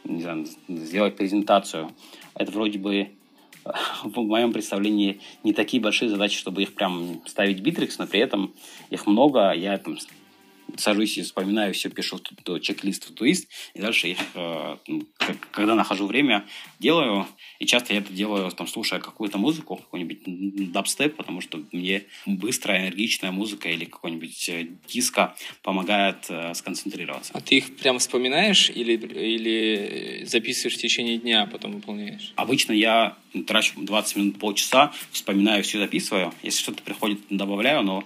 не 0.03 0.21
знаю, 0.21 0.45
сделать 0.67 1.15
презентацию. 1.15 1.91
Это 2.35 2.51
вроде 2.51 2.79
бы 2.79 3.09
в 4.03 4.21
моем 4.21 4.53
представлении 4.53 5.19
не 5.43 5.53
такие 5.53 5.81
большие 5.81 6.09
задачи, 6.09 6.37
чтобы 6.37 6.61
их 6.63 6.73
прям 6.73 7.21
ставить 7.25 7.59
Bittrex, 7.59 7.95
но 7.99 8.07
при 8.07 8.19
этом 8.19 8.53
их 8.89 9.07
много. 9.07 9.51
Я 9.51 9.77
там 9.77 9.97
сажусь 10.77 11.17
и 11.17 11.21
вспоминаю, 11.21 11.73
все 11.73 11.89
пишу 11.89 12.19
чек-лист 12.61 13.13
туист, 13.15 13.47
и 13.73 13.79
дальше 13.79 14.09
их, 14.09 14.17
э, 14.35 14.77
когда 15.51 15.75
нахожу 15.75 16.07
время, 16.07 16.45
делаю. 16.79 17.27
И 17.59 17.65
часто 17.65 17.93
я 17.93 17.99
это 17.99 18.13
делаю, 18.13 18.51
там, 18.51 18.67
слушая 18.67 18.99
какую-то 18.99 19.37
музыку, 19.37 19.75
какой-нибудь 19.75 20.71
дабстеп, 20.71 21.15
потому 21.15 21.41
что 21.41 21.63
мне 21.71 22.03
быстрая, 22.25 22.81
энергичная 22.81 23.31
музыка 23.31 23.69
или 23.69 23.85
какой-нибудь 23.85 24.49
э, 24.49 24.67
диско 24.87 25.35
помогает 25.61 26.25
э, 26.29 26.53
сконцентрироваться. 26.53 27.33
А 27.33 27.41
ты 27.41 27.57
их 27.57 27.75
прямо 27.77 27.99
вспоминаешь 27.99 28.69
или, 28.69 28.93
или 28.93 30.23
записываешь 30.25 30.77
в 30.77 30.81
течение 30.81 31.17
дня, 31.17 31.43
а 31.43 31.47
потом 31.47 31.73
выполняешь? 31.73 32.33
Обычно 32.35 32.73
я 32.73 33.17
трачу 33.47 33.73
20 33.77 34.15
минут, 34.15 34.39
полчаса, 34.39 34.91
вспоминаю, 35.11 35.63
все 35.63 35.79
записываю. 35.79 36.33
Если 36.43 36.61
что-то 36.61 36.81
приходит, 36.83 37.19
добавляю, 37.29 37.83
но 37.83 38.03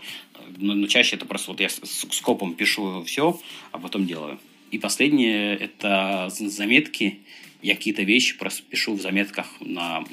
но, 0.57 0.73
но 0.73 0.87
чаще 0.87 1.15
это 1.15 1.25
просто 1.25 1.51
вот 1.51 1.59
я 1.59 1.69
с 1.69 1.79
скопом 2.11 2.53
пишу 2.55 3.03
все, 3.03 3.39
а 3.71 3.79
потом 3.79 4.05
делаю. 4.05 4.39
И 4.71 4.79
последнее– 4.79 5.55
это 5.57 6.29
заметки. 6.29 7.19
Я 7.61 7.75
какие-то 7.75 8.03
вещи 8.03 8.37
просто 8.37 8.63
пишу 8.63 8.95
в 8.95 9.01
заметках 9.01 9.47
на 9.59 10.03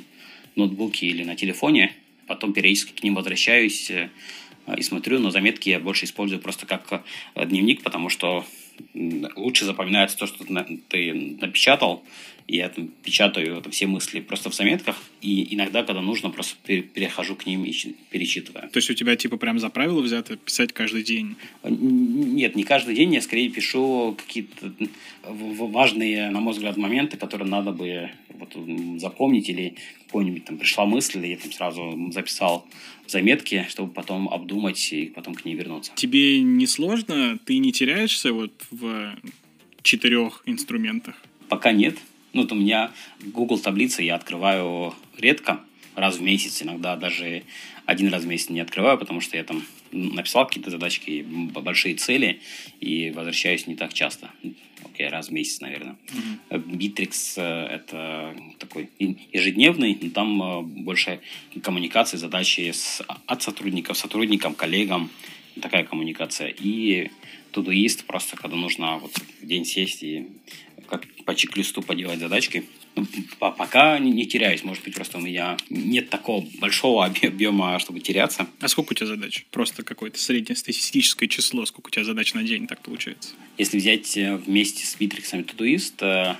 ноутбуке 0.57 1.07
или 1.07 1.25
на 1.25 1.37
телефоне, 1.37 1.95
потом 2.27 2.53
периодически 2.53 2.93
к 2.93 3.03
ним 3.03 3.15
возвращаюсь 3.15 3.91
э, 3.91 4.11
и 4.77 4.83
смотрю, 4.83 5.19
но 5.19 5.31
заметки 5.31 5.69
я 5.69 5.81
больше 5.81 6.05
использую 6.05 6.41
просто 6.41 6.67
как 6.67 7.05
э, 7.35 7.47
дневник, 7.47 7.83
потому 7.83 8.09
что 8.09 8.45
лучше 9.37 9.65
запоминается 9.65 10.19
то, 10.19 10.27
что 10.27 10.45
ты 10.45 10.53
напечатал, 10.53 12.03
я 12.49 12.69
там 12.69 12.89
печатаю 13.05 13.63
там, 13.63 13.71
все 13.71 13.87
мысли 13.87 14.21
просто 14.21 14.51
в 14.51 14.55
заметках, 14.55 14.97
и 15.21 15.55
иногда, 15.55 15.85
когда 15.85 16.03
нужно, 16.03 16.31
просто 16.31 16.57
перехожу 16.65 17.37
к 17.37 17.47
ним 17.47 17.65
и 17.65 17.73
перечитываю. 18.11 18.69
То 18.71 18.79
есть 18.79 18.91
у 18.91 18.95
тебя 18.95 19.15
типа 19.15 19.37
прям 19.37 19.59
за 19.61 19.71
правило 19.71 20.01
взято 20.01 20.37
писать 20.37 20.73
каждый 20.73 21.05
день? 21.05 21.37
Нет, 21.63 22.57
не 22.57 22.65
каждый 22.65 22.97
день, 22.97 23.15
я 23.15 23.23
скорее 23.23 23.51
пишу 23.51 24.17
какие-то 24.19 24.73
важные, 25.23 26.31
на 26.31 26.41
мой 26.41 26.53
взгляд, 26.53 26.77
моменты, 26.77 27.17
которые 27.17 27.49
надо 27.49 27.71
бы 27.71 28.11
вот, 28.35 28.57
запомнить, 29.01 29.49
или 29.49 29.77
какой-нибудь 30.07 30.45
там 30.45 30.59
пришла 30.59 30.87
мысль, 30.87 31.25
и 31.25 31.31
я 31.31 31.37
там 31.37 31.53
сразу 31.53 32.11
записал 32.13 32.67
заметки, 33.11 33.67
чтобы 33.69 33.93
потом 33.93 34.29
обдумать 34.29 34.93
и 34.93 35.07
потом 35.07 35.35
к 35.35 35.45
ней 35.45 35.55
вернуться. 35.55 35.93
Тебе 35.95 36.41
не 36.41 36.67
сложно? 36.67 37.39
Ты 37.45 37.59
не 37.59 37.73
теряешься 37.73 38.33
вот 38.33 38.53
в 38.71 39.17
четырех 39.83 40.43
инструментах? 40.47 41.17
Пока 41.49 41.73
нет. 41.73 41.99
Ну, 42.33 42.43
вот 42.43 42.53
у 42.53 42.55
меня 42.55 42.93
Google 43.21 43.59
таблицы 43.59 44.03
я 44.03 44.15
открываю 44.15 44.95
редко, 45.19 45.61
раз 45.97 46.17
в 46.17 46.23
месяц, 46.23 46.63
иногда 46.63 46.97
даже 46.97 47.43
один 47.87 48.09
раз 48.09 48.23
в 48.23 48.27
месяц 48.27 48.51
не 48.51 48.61
открываю, 48.61 48.99
потому 48.99 49.21
что 49.21 49.37
я 49.37 49.45
там 49.45 49.65
написал 49.91 50.47
какие-то 50.47 50.71
задачки, 50.71 51.27
большие 51.29 51.97
цели, 51.97 52.41
и 52.79 53.11
возвращаюсь 53.11 53.67
не 53.67 53.75
так 53.75 53.93
часто. 53.93 54.31
Окей, 55.01 55.09
раз 55.09 55.29
в 55.29 55.33
месяц, 55.33 55.61
наверное. 55.61 55.97
Mm-hmm. 56.51 56.77
Bittrex 56.77 57.35
э,— 57.37 57.67
это 57.77 58.37
такой 58.59 58.91
ежедневный, 59.33 59.99
но 59.99 60.11
там 60.11 60.43
э, 60.43 60.61
больше 60.61 61.21
коммуникации, 61.63 62.19
задачи 62.19 62.71
с, 62.71 63.03
от 63.25 63.43
сотрудников, 63.43 63.97
сотрудникам, 63.97 64.55
коллегам, 64.55 65.09
такая 65.63 65.85
коммуникация. 65.85 66.49
И 66.49 67.11
Todoist 67.53 68.05
просто, 68.05 68.37
когда 68.37 68.59
нужно 68.59 68.99
вот 68.99 69.13
в 69.41 69.47
день 69.47 69.65
сесть 69.65 70.03
и 70.03 70.27
как 70.87 71.07
по 71.25 71.35
чек-листу 71.35 71.81
поделать 71.81 72.19
задачки. 72.19 72.65
Ну, 72.97 73.07
пока 73.39 73.99
не, 73.99 74.11
не 74.11 74.27
теряюсь. 74.27 74.65
Может 74.65 74.85
быть, 74.85 74.95
просто 74.95 75.19
у 75.19 75.21
меня 75.21 75.57
нет 75.69 76.11
такого 76.11 76.45
большого 76.59 77.05
объема, 77.23 77.79
чтобы 77.79 78.01
теряться. 78.01 78.47
А 78.61 78.69
сколько 78.69 78.93
у 78.93 78.95
тебя 78.95 79.07
задач? 79.07 79.47
Просто 79.51 79.83
какое-то 79.83 80.19
среднестатистическое 80.19 81.29
число. 81.29 81.65
Сколько 81.67 81.89
у 81.89 81.91
тебя 81.91 82.05
задач 82.05 82.35
на 82.35 82.43
день 82.43 82.67
так 82.67 82.81
получается? 82.83 83.31
Если 83.59 83.79
взять 83.79 84.17
э, 84.17 84.37
вместе 84.37 84.87
с 84.87 84.97
и 85.01 85.07
Todoist, 85.07 85.95
э, 86.01 86.37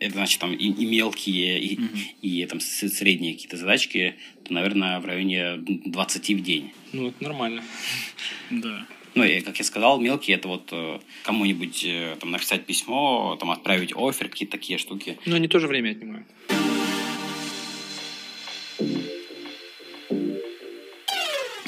это 0.00 0.14
значит 0.14 0.40
там 0.40 0.54
и, 0.54 0.66
и 0.66 0.86
мелкие, 0.86 1.60
и, 1.60 1.78
угу. 1.78 1.88
и, 2.22 2.42
и 2.42 2.46
там 2.46 2.60
средние 2.60 3.34
какие-то 3.34 3.56
задачки, 3.56 4.14
то, 4.44 4.54
наверное, 4.54 5.00
в 5.00 5.06
районе 5.06 5.56
20 5.56 6.30
в 6.30 6.42
день. 6.42 6.72
Ну, 6.92 7.08
это 7.08 7.22
нормально. 7.22 7.62
Да. 8.50 8.86
Ну, 9.14 9.22
и, 9.22 9.40
как 9.40 9.56
я 9.58 9.64
сказал, 9.64 10.00
мелкие 10.00 10.36
это 10.36 10.48
вот 10.48 10.68
э, 10.72 10.98
кому-нибудь 11.22 11.84
э, 11.84 12.16
там 12.18 12.32
написать 12.32 12.66
письмо, 12.66 13.36
там 13.38 13.50
отправить 13.52 13.92
офер, 13.94 14.28
какие-то 14.28 14.58
такие 14.58 14.76
штуки. 14.76 15.18
Но 15.24 15.36
они 15.36 15.46
тоже 15.46 15.68
время 15.68 15.90
отнимают. 15.90 16.26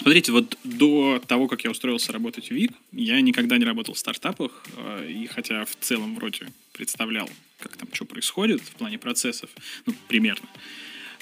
Смотрите, 0.07 0.31
вот 0.31 0.57
до 0.63 1.21
того, 1.27 1.49
как 1.49 1.65
я 1.65 1.71
устроился 1.71 2.13
работать 2.13 2.49
в 2.49 2.51
WEEEK, 2.53 2.73
я 2.93 3.21
никогда 3.21 3.59
не 3.59 3.65
работал 3.65 3.95
в 3.95 3.99
стартапах, 3.99 4.65
э, 4.77 5.09
и 5.11 5.27
хотя 5.27 5.65
в 5.65 5.77
целом 5.77 6.17
вроде 6.17 6.47
представлял, 6.73 7.29
как 7.59 7.77
там 7.77 7.89
что 7.93 8.05
происходит 8.05 8.61
в 8.61 8.71
плане 8.73 8.99
процессов, 8.99 9.51
ну, 9.85 9.95
примерно, 10.09 10.49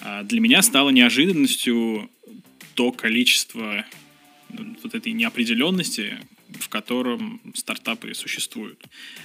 а 0.00 0.22
для 0.22 0.40
меня 0.40 0.62
стало 0.62 0.90
неожиданностью 0.90 2.10
то 2.74 2.92
количество 2.92 3.86
вот 4.82 4.94
этой 4.94 5.12
неопределенности, 5.12 6.18
в 6.50 6.68
котором 6.68 7.40
стартапы 7.54 8.14
существуют. 8.14 8.84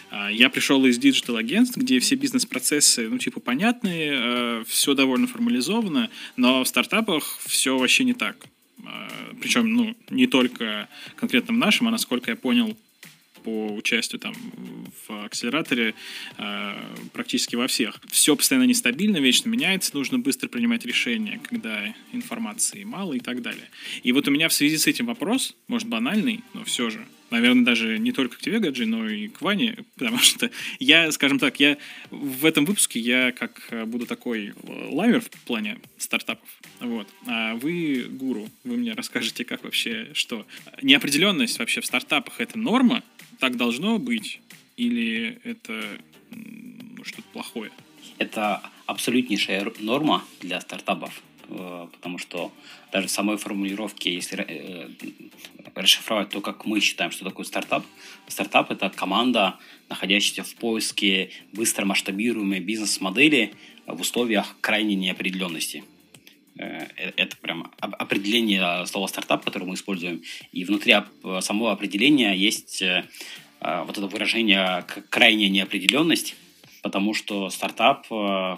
А, 0.09 0.29
я 0.29 0.49
пришел 0.49 0.83
из 0.85 0.97
digital-агентств, 0.97 1.77
где 1.77 1.99
все 1.99 2.15
бизнес-процессы, 2.15 3.09
ну, 3.09 3.17
типа, 3.17 3.39
понятные, 3.39 4.11
а, 4.13 4.63
все 4.65 4.93
довольно 4.93 5.27
формализовано, 5.27 6.09
но 6.35 6.63
в 6.63 6.67
стартапах 6.67 7.39
все 7.45 7.77
вообще 7.77 8.03
не 8.03 8.13
так. 8.13 8.47
А, 8.85 9.09
Причем, 9.41 9.73
ну, 9.73 9.95
не 10.09 10.27
только 10.27 10.87
конкретно 11.15 11.53
в 11.53 11.57
нашем, 11.57 11.87
а, 11.87 11.91
насколько 11.91 12.31
я 12.31 12.37
понял, 12.37 12.77
по 13.43 13.73
участию 13.73 14.19
там 14.19 14.33
в 15.07 15.25
акселераторе 15.25 15.95
э, 16.37 16.73
практически 17.13 17.55
во 17.55 17.67
всех. 17.67 17.99
Все 18.09 18.35
постоянно 18.35 18.65
нестабильно, 18.65 19.17
вечно 19.17 19.49
меняется, 19.49 19.95
нужно 19.95 20.19
быстро 20.19 20.47
принимать 20.47 20.85
решения, 20.85 21.39
когда 21.49 21.93
информации 22.11 22.83
мало 22.83 23.13
и 23.13 23.19
так 23.19 23.41
далее. 23.41 23.69
И 24.03 24.11
вот 24.11 24.27
у 24.27 24.31
меня 24.31 24.49
в 24.49 24.53
связи 24.53 24.77
с 24.77 24.87
этим 24.87 25.05
вопрос, 25.05 25.55
может 25.67 25.87
банальный, 25.87 26.41
но 26.53 26.63
все 26.63 26.89
же, 26.89 27.05
наверное, 27.31 27.65
даже 27.65 27.97
не 27.97 28.11
только 28.11 28.37
к 28.37 28.41
тебе, 28.41 28.59
Гаджи, 28.59 28.85
но 28.85 29.07
и 29.09 29.27
к 29.27 29.41
Ване, 29.41 29.77
потому 29.95 30.19
что 30.19 30.49
я, 30.79 31.11
скажем 31.11 31.39
так, 31.39 31.59
я 31.59 31.77
в 32.11 32.45
этом 32.45 32.65
выпуске 32.65 32.99
я 32.99 33.31
как 33.31 33.71
буду 33.87 34.05
такой 34.05 34.53
лайвер 34.63 35.21
в 35.21 35.29
плане 35.45 35.77
стартапов, 35.97 36.49
вот, 36.79 37.07
а 37.25 37.55
вы 37.55 38.05
гуру, 38.09 38.49
вы 38.63 38.77
мне 38.77 38.93
расскажете, 38.93 39.45
как 39.45 39.63
вообще, 39.63 40.09
что. 40.13 40.45
Неопределенность 40.81 41.59
вообще 41.59 41.81
в 41.81 41.85
стартапах 41.85 42.39
это 42.39 42.57
норма, 42.57 43.03
так 43.39 43.57
должно 43.57 43.99
быть, 43.99 44.39
или 44.77 45.39
это 45.43 45.83
что-то 47.03 47.27
плохое? 47.33 47.71
Это 48.17 48.61
абсолютнейшая 48.85 49.71
норма 49.79 50.23
для 50.41 50.59
стартапов, 50.61 51.11
э, 51.11 51.28
потому 51.91 52.17
что 52.17 52.51
даже 52.91 53.07
в 53.07 53.11
самой 53.11 53.37
формулировке, 53.37 54.13
если 54.13 54.45
э, 54.47 54.89
расшифровать 55.75 56.29
то, 56.29 56.41
как 56.41 56.65
мы 56.65 56.79
считаем, 56.79 57.11
что 57.11 57.25
такое 57.25 57.45
стартап, 57.45 57.85
стартап– 58.27 58.71
это 58.71 58.89
команда, 58.89 59.57
находящаяся 59.89 60.43
в 60.43 60.55
поиске 60.55 61.31
быстро 61.53 61.85
масштабируемой 61.85 62.59
бизнес-модели 62.59 63.53
в 63.87 64.01
условиях 64.01 64.55
крайней 64.61 64.95
неопределенности. 64.95 65.83
Э, 66.57 66.87
это 67.15 67.37
прям 67.37 67.71
определение 67.79 68.85
слова 68.85 69.07
стартап, 69.07 69.45
которое 69.45 69.65
мы 69.65 69.75
используем. 69.75 70.21
И 70.51 70.65
внутри 70.65 70.95
самого 71.41 71.71
определения 71.71 72.33
есть 72.33 72.81
э, 72.81 73.05
э, 73.61 73.83
вот 73.85 73.97
это 73.97 74.07
выражение 74.07 74.85
крайняя 75.09 75.49
неопределенность, 75.49 76.35
потому 76.81 77.13
что 77.13 77.49
стартап 77.49 78.05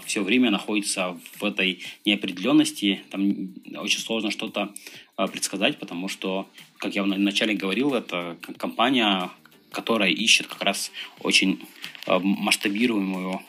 все 0.06 0.24
время 0.24 0.52
находится 0.52 1.18
в 1.40 1.44
этой 1.44 1.80
неопределенности. 2.06 3.04
Там 3.10 3.54
очень 3.76 4.00
сложно 4.00 4.32
что-то 4.32 4.74
предсказать, 5.16 5.78
потому 5.80 6.08
что, 6.08 6.48
как 6.78 6.96
я 6.96 7.04
вначале 7.04 7.54
говорил, 7.54 7.94
это 7.94 8.38
компания, 8.58 9.30
которая 9.72 10.10
ищет 10.10 10.48
как 10.48 10.62
раз 10.64 10.92
очень 11.20 11.60
масштабируемую 12.08 13.42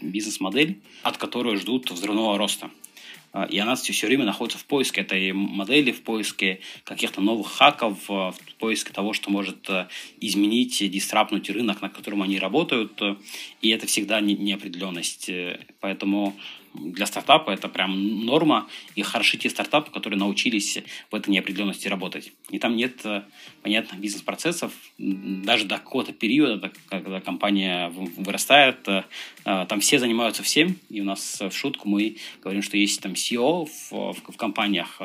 бизнес-модель, 0.00 0.80
от 1.02 1.18
которой 1.18 1.56
ждут 1.56 1.90
взрывного 1.90 2.38
роста. 2.38 2.70
А, 3.38 3.44
и 3.44 3.58
она 3.58 3.76
все, 3.76 4.06
время 4.06 4.24
находится 4.24 4.58
в 4.58 4.64
поиске 4.64 5.02
этой 5.02 5.32
модели, 5.32 5.92
в 5.92 6.02
поиске 6.02 6.60
каких-то 6.84 7.20
новых 7.20 7.52
хаков, 7.52 8.08
в 8.08 8.34
поиске 8.58 8.92
того, 8.92 9.12
что 9.12 9.30
может 9.30 9.68
э, 9.70 9.86
изменить, 10.20 10.78
дистрапнуть 10.90 11.48
рынок, 11.48 11.80
на 11.80 11.88
котором 11.88 12.22
они 12.22 12.38
работают. 12.40 13.00
И 13.62 13.68
это 13.68 13.86
всегда 13.86 14.20
неопределенность. 14.20 15.30
Поэтому 15.80 16.36
для 16.74 17.06
стартапа 17.06 17.50
это 17.50 17.68
прям 17.68 18.24
норма, 18.24 18.68
и 18.94 19.02
хороши 19.02 19.36
те 19.38 19.50
стартапы, 19.50 19.90
которые 19.90 20.18
научились 20.18 20.78
в 21.10 21.14
этой 21.14 21.30
неопределенности 21.30 21.88
работать. 21.88 22.32
И 22.50 22.58
там 22.58 22.76
нет 22.76 23.04
э, 23.04 23.22
понятных 23.62 24.00
бизнес-процессов, 24.00 24.72
даже 24.98 25.64
до 25.64 25.78
какого-то 25.78 26.12
периода, 26.12 26.72
когда 26.88 27.20
компания 27.20 27.88
вырастает, 27.90 28.86
э, 28.88 29.04
э, 29.44 29.66
там 29.68 29.80
все 29.80 29.98
занимаются 29.98 30.42
всем, 30.42 30.76
и 30.88 31.00
у 31.00 31.04
нас 31.04 31.40
в 31.40 31.52
шутку 31.52 31.88
мы 31.88 32.16
говорим, 32.42 32.62
что 32.62 32.76
есть 32.76 33.00
там 33.00 33.12
CEO 33.12 33.66
в, 33.66 33.92
в, 33.92 34.32
в 34.32 34.36
компаниях, 34.36 35.00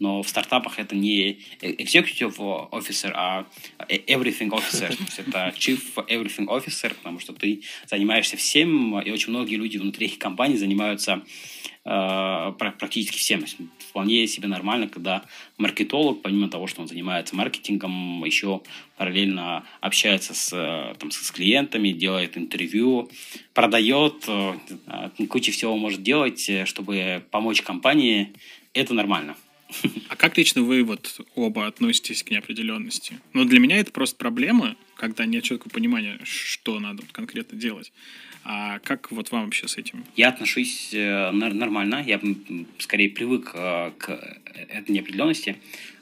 но 0.00 0.22
в 0.22 0.28
стартапах 0.28 0.78
это 0.78 0.96
не 0.96 1.38
executive 1.60 2.36
officer, 2.70 3.12
а 3.14 3.46
everything 3.88 4.50
officer. 4.50 4.88
То 4.88 5.02
есть 5.02 5.18
это 5.18 5.54
chief 5.56 5.80
everything 6.08 6.46
officer, 6.46 6.92
потому 6.94 7.20
что 7.20 7.32
ты 7.32 7.62
занимаешься 7.86 8.36
всем, 8.36 8.98
и 9.00 9.10
очень 9.10 9.30
многие 9.30 9.54
люди 9.56 9.78
внутри 9.78 10.08
компании 10.08 10.56
занимаются 10.56 11.22
э, 11.84 12.52
практически 12.58 13.18
всем. 13.18 13.44
Вполне 13.78 14.26
себе 14.26 14.48
нормально, 14.48 14.88
когда 14.88 15.24
маркетолог, 15.58 16.22
помимо 16.22 16.48
того, 16.48 16.66
что 16.66 16.82
он 16.82 16.88
занимается 16.88 17.36
маркетингом, 17.36 18.24
еще 18.24 18.62
параллельно 18.96 19.64
общается 19.80 20.34
с, 20.34 20.50
там, 20.98 21.12
с 21.12 21.30
клиентами, 21.30 21.90
делает 21.90 22.36
интервью, 22.36 23.10
продает, 23.52 24.24
э, 24.26 24.54
куча 25.28 25.52
всего 25.52 25.76
может 25.76 26.02
делать, 26.02 26.50
чтобы 26.64 27.24
помочь 27.30 27.62
компании. 27.62 28.32
Это 28.72 28.92
нормально. 28.92 29.36
А 30.08 30.16
как 30.16 30.36
лично 30.36 30.62
вы 30.62 30.84
вот 30.84 31.20
оба 31.34 31.66
относитесь 31.66 32.22
к 32.22 32.30
неопределенности? 32.30 33.18
Ну, 33.32 33.44
для 33.44 33.58
меня 33.58 33.78
это 33.78 33.90
просто 33.90 34.16
проблема, 34.16 34.76
когда 34.96 35.26
нет 35.26 35.44
четкого 35.44 35.70
понимания, 35.70 36.18
что 36.24 36.78
надо 36.80 37.02
конкретно 37.12 37.58
делать. 37.58 37.92
А 38.44 38.78
как 38.80 39.10
вот 39.10 39.30
вам 39.30 39.46
вообще 39.46 39.68
с 39.68 39.78
этим? 39.78 40.04
Я 40.16 40.28
отношусь 40.28 40.90
э, 40.92 41.30
нормально. 41.30 42.04
Я 42.06 42.20
скорее 42.78 43.08
привык 43.08 43.52
э, 43.54 43.92
к 43.96 44.10
этой 44.68 44.90
неопределенности 44.92 45.56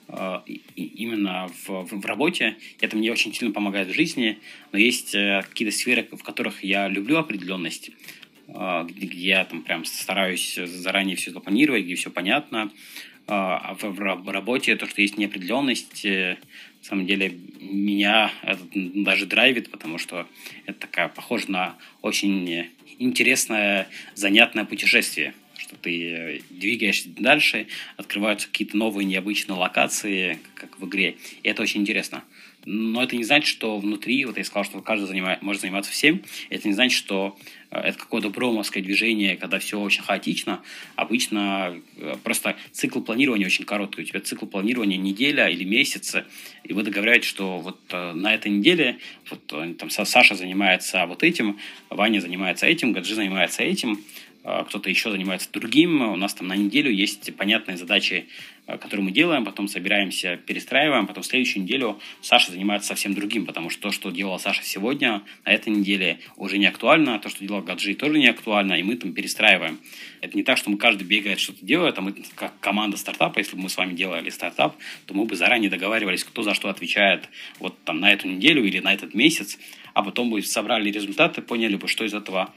э, 0.08 0.40
именно 0.74 1.48
в, 1.64 1.84
в 1.84 2.04
работе. 2.04 2.56
Это 2.80 2.96
мне 2.96 3.12
очень 3.12 3.32
сильно 3.32 3.54
помогает 3.54 3.88
в 3.88 3.94
жизни. 3.94 4.38
Но 4.72 4.78
есть 4.78 5.12
какие-то 5.12 5.74
сферы, 5.74 6.08
в 6.10 6.22
которых 6.24 6.64
я 6.64 6.88
люблю 6.88 7.16
определенность 7.18 7.90
где 8.84 9.28
я 9.28 9.44
там 9.46 9.62
прям 9.62 9.84
стараюсь 9.86 10.56
заранее 10.56 11.16
все 11.16 11.30
запланировать, 11.30 11.84
где 11.84 11.94
все 11.94 12.10
понятно. 12.10 12.70
А, 13.28 13.76
в, 13.80 14.30
работе 14.30 14.76
то, 14.76 14.86
что 14.86 15.00
есть 15.00 15.16
неопределенность, 15.16 16.04
э, 16.04 16.36
на 16.80 16.84
самом 16.84 17.06
деле 17.06 17.38
меня 17.60 18.32
это 18.42 18.60
даже 18.74 19.26
драйвит, 19.26 19.70
потому 19.70 19.98
что 19.98 20.26
это 20.66 20.80
такая 20.80 21.08
похоже 21.08 21.50
на 21.50 21.76
очень 22.00 22.66
интересное, 22.98 23.88
занятное 24.14 24.64
путешествие 24.64 25.34
что 25.72 25.76
ты 25.76 26.42
двигаешься 26.50 27.08
дальше, 27.08 27.66
открываются 27.96 28.48
какие-то 28.48 28.76
новые 28.76 29.06
необычные 29.06 29.56
локации, 29.56 30.38
как 30.54 30.78
в 30.78 30.86
игре. 30.86 31.16
И 31.42 31.48
это 31.48 31.62
очень 31.62 31.80
интересно. 31.80 32.24
Но 32.64 33.02
это 33.02 33.16
не 33.16 33.24
значит, 33.24 33.48
что 33.48 33.78
внутри, 33.78 34.24
вот 34.24 34.36
я 34.38 34.44
сказал, 34.44 34.64
что 34.64 34.80
каждый 34.82 35.06
занимает, 35.06 35.42
может 35.42 35.62
заниматься 35.62 35.90
всем, 35.90 36.22
это 36.50 36.68
не 36.68 36.74
значит, 36.74 36.96
что 36.96 37.38
э, 37.38 37.61
это 37.80 37.98
какое-то 37.98 38.30
бромовское 38.30 38.82
движение, 38.82 39.36
когда 39.36 39.58
все 39.58 39.80
очень 39.80 40.02
хаотично. 40.02 40.62
Обычно 40.96 41.80
э, 41.96 42.16
просто 42.22 42.56
цикл 42.72 43.00
планирования 43.00 43.46
очень 43.46 43.64
короткий. 43.64 44.02
У 44.02 44.04
тебя 44.04 44.20
цикл 44.20 44.46
планирования 44.46 44.98
неделя 44.98 45.48
или 45.48 45.64
месяц, 45.64 46.14
и 46.64 46.72
вы 46.72 46.82
договариваетесь, 46.82 47.28
что 47.28 47.58
вот 47.58 47.78
э, 47.90 48.12
на 48.12 48.34
этой 48.34 48.50
неделе 48.50 48.98
вот 49.30 49.46
там 49.46 49.90
Саша 49.90 50.34
занимается 50.34 51.06
вот 51.06 51.22
этим, 51.22 51.58
Ваня 51.88 52.20
занимается 52.20 52.66
этим, 52.66 52.92
Гаджи 52.92 53.14
занимается 53.14 53.62
этим, 53.62 54.04
кто-то 54.42 54.90
еще 54.90 55.10
занимается 55.10 55.48
другим. 55.52 56.02
У 56.02 56.16
нас 56.16 56.34
там 56.34 56.48
на 56.48 56.56
неделю 56.56 56.90
есть 56.90 57.34
понятные 57.36 57.76
задачи, 57.76 58.26
а, 58.64 58.78
которые 58.78 59.04
мы 59.04 59.10
делаем, 59.10 59.44
потом 59.44 59.66
собираемся, 59.66 60.36
перестраиваем, 60.36 61.08
потом 61.08 61.24
в 61.24 61.26
следующую 61.26 61.64
неделю 61.64 61.98
Саша 62.20 62.52
занимается 62.52 62.88
совсем 62.88 63.12
другим, 63.12 63.44
потому 63.44 63.70
что 63.70 63.82
то, 63.82 63.90
что 63.90 64.10
делала 64.12 64.38
Саша 64.38 64.62
сегодня, 64.62 65.22
на 65.44 65.52
этой 65.52 65.70
неделе 65.72 66.20
уже 66.36 66.58
не 66.58 66.66
актуально, 66.66 67.18
то, 67.18 67.28
что 67.28 67.44
делал 67.44 67.62
Гаджи, 67.62 67.94
тоже 67.94 68.20
не 68.20 68.28
актуально, 68.28 68.74
и 68.74 68.84
мы 68.84 68.94
там 68.94 69.12
перестраиваем. 69.14 69.80
Это 70.20 70.36
не 70.36 70.44
так, 70.44 70.58
что 70.58 70.70
мы 70.70 70.78
каждый 70.78 71.02
бегает, 71.02 71.40
что-то 71.40 71.66
делает, 71.66 71.98
а 71.98 72.02
мы 72.02 72.14
как 72.36 72.52
команда 72.60 72.96
стартапа, 72.96 73.40
если 73.40 73.56
бы 73.56 73.62
мы 73.62 73.68
с 73.68 73.76
вами 73.76 73.94
делали 73.94 74.30
стартап, 74.30 74.76
то 75.06 75.14
мы 75.14 75.24
бы 75.24 75.34
заранее 75.34 75.68
договаривались, 75.68 76.22
кто 76.22 76.44
за 76.44 76.54
что 76.54 76.68
отвечает 76.68 77.28
вот 77.58 77.76
там 77.82 77.98
на 77.98 78.12
эту 78.12 78.28
неделю 78.28 78.64
или 78.64 78.78
на 78.78 78.94
этот 78.94 79.12
месяц, 79.12 79.58
а 79.92 80.04
потом 80.04 80.30
бы 80.30 80.40
собрали 80.42 80.88
результаты, 80.90 81.42
поняли 81.42 81.74
бы, 81.74 81.88
что 81.88 82.04
из 82.04 82.14
этого 82.14 82.54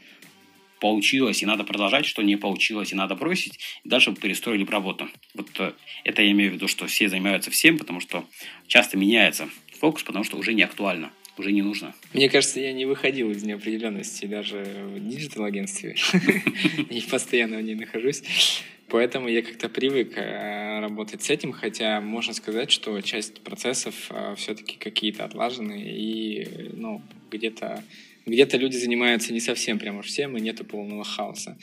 получилось, 0.85 1.41
и 1.41 1.47
надо 1.47 1.63
продолжать, 1.63 2.05
что 2.05 2.21
не 2.21 2.35
получилось, 2.35 2.91
и 2.91 2.95
надо 2.95 3.15
бросить, 3.15 3.57
и 3.83 3.89
дальше 3.89 4.13
перестроили 4.13 4.63
работу. 4.65 5.09
Вот 5.33 5.47
э, 5.57 5.71
это 6.03 6.21
я 6.21 6.29
имею 6.29 6.51
в 6.51 6.53
виду, 6.53 6.67
что 6.67 6.85
все 6.85 7.09
занимаются 7.09 7.49
всем, 7.49 7.79
потому 7.79 7.99
что 7.99 8.23
часто 8.67 8.95
меняется 8.95 9.49
фокус, 9.79 10.03
потому 10.03 10.23
что 10.23 10.37
уже 10.37 10.53
не 10.53 10.61
актуально 10.61 11.11
уже 11.37 11.51
не 11.51 11.63
нужно. 11.63 11.93
Мне 12.13 12.29
кажется, 12.29 12.59
я 12.59 12.71
не 12.71 12.85
выходил 12.85 13.31
из 13.31 13.43
неопределенности 13.43 14.25
даже 14.25 14.63
в 14.93 15.09
digital-агентстве. 15.09 15.95
И 16.91 17.01
постоянно 17.01 17.57
в 17.57 17.61
ней 17.61 17.75
нахожусь. 17.75 18.23
Поэтому 18.87 19.27
я 19.27 19.41
как-то 19.41 19.67
привык 19.67 20.13
э, 20.15 20.79
работать 20.79 21.23
с 21.23 21.29
этим, 21.31 21.51
хотя 21.51 21.99
можно 21.99 22.33
сказать, 22.33 22.71
что 22.71 23.01
часть 23.01 23.41
процессов 23.41 23.95
э, 24.11 24.35
все-таки 24.37 24.77
какие-то 24.77 25.25
отлажены 25.25 25.81
и 25.83 26.69
ну, 26.73 27.01
где-то 27.31 27.83
где-то 28.25 28.57
люди 28.57 28.75
занимаются 28.77 29.33
не 29.33 29.39
совсем 29.39 29.79
прямо 29.79 30.01
всем, 30.01 30.37
и 30.37 30.41
нету 30.41 30.65
полного 30.65 31.03
хаоса. 31.03 31.57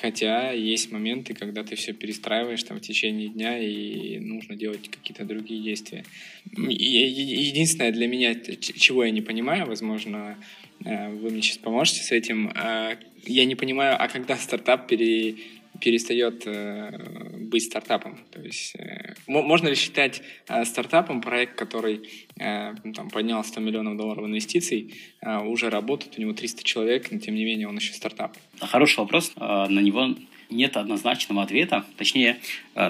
Хотя 0.00 0.50
есть 0.50 0.90
моменты, 0.90 1.34
когда 1.34 1.62
ты 1.62 1.76
все 1.76 1.92
перестраиваешь 1.92 2.62
там 2.64 2.78
в 2.78 2.80
течение 2.80 3.28
дня, 3.28 3.58
и 3.58 4.18
нужно 4.18 4.56
делать 4.56 4.90
какие-то 4.90 5.24
другие 5.24 5.62
действия. 5.62 6.04
единственное 6.56 7.92
для 7.92 8.08
меня, 8.08 8.34
чего 8.34 9.04
я 9.04 9.10
не 9.10 9.22
понимаю, 9.22 9.66
возможно, 9.66 10.36
э, 10.84 11.10
вы 11.10 11.30
мне 11.30 11.42
сейчас 11.42 11.58
поможете 11.58 12.02
с 12.02 12.10
этим, 12.10 12.48
э, 12.48 12.96
я 13.24 13.44
не 13.44 13.54
понимаю, 13.54 13.96
а 13.98 14.08
когда 14.08 14.36
стартап 14.36 14.88
пере, 14.88 15.36
перестает 15.84 16.44
э, 16.46 17.36
быть 17.40 17.64
стартапом. 17.64 18.18
То 18.30 18.40
есть 18.40 18.74
э, 18.76 19.14
можно 19.26 19.68
ли 19.68 19.74
считать 19.74 20.22
э, 20.48 20.64
стартапом 20.64 21.20
проект, 21.20 21.56
который 21.56 22.08
ну, 22.36 22.92
там, 22.94 23.10
поднял 23.10 23.44
100 23.44 23.60
миллионов 23.60 23.96
долларов 23.96 24.24
инвестиций, 24.24 24.94
уже 25.22 25.70
работает, 25.70 26.18
у 26.18 26.20
него 26.20 26.32
300 26.32 26.64
человек, 26.64 27.12
но 27.12 27.18
тем 27.18 27.34
не 27.34 27.44
менее 27.44 27.68
он 27.68 27.76
еще 27.76 27.92
стартап? 27.92 28.36
Хороший 28.58 28.98
вопрос. 28.98 29.32
На 29.36 29.68
него 29.68 30.16
нет 30.50 30.76
однозначного 30.76 31.42
ответа. 31.42 31.84
Точнее, 31.96 32.38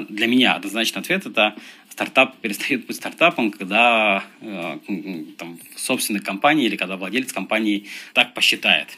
для 0.09 0.27
меня 0.27 0.55
однозначный 0.55 1.03
ответ– 1.03 1.27
это 1.27 1.55
стартап 1.91 2.37
перестает 2.39 2.87
быть 2.87 2.97
стартапом, 2.97 3.51
когда 3.51 4.25
там, 4.41 5.59
собственной 5.77 6.21
компании 6.21 6.67
или 6.67 6.77
когда 6.77 6.97
владелец 6.97 7.33
компании 7.33 7.87
так 8.15 8.33
посчитает 8.35 8.97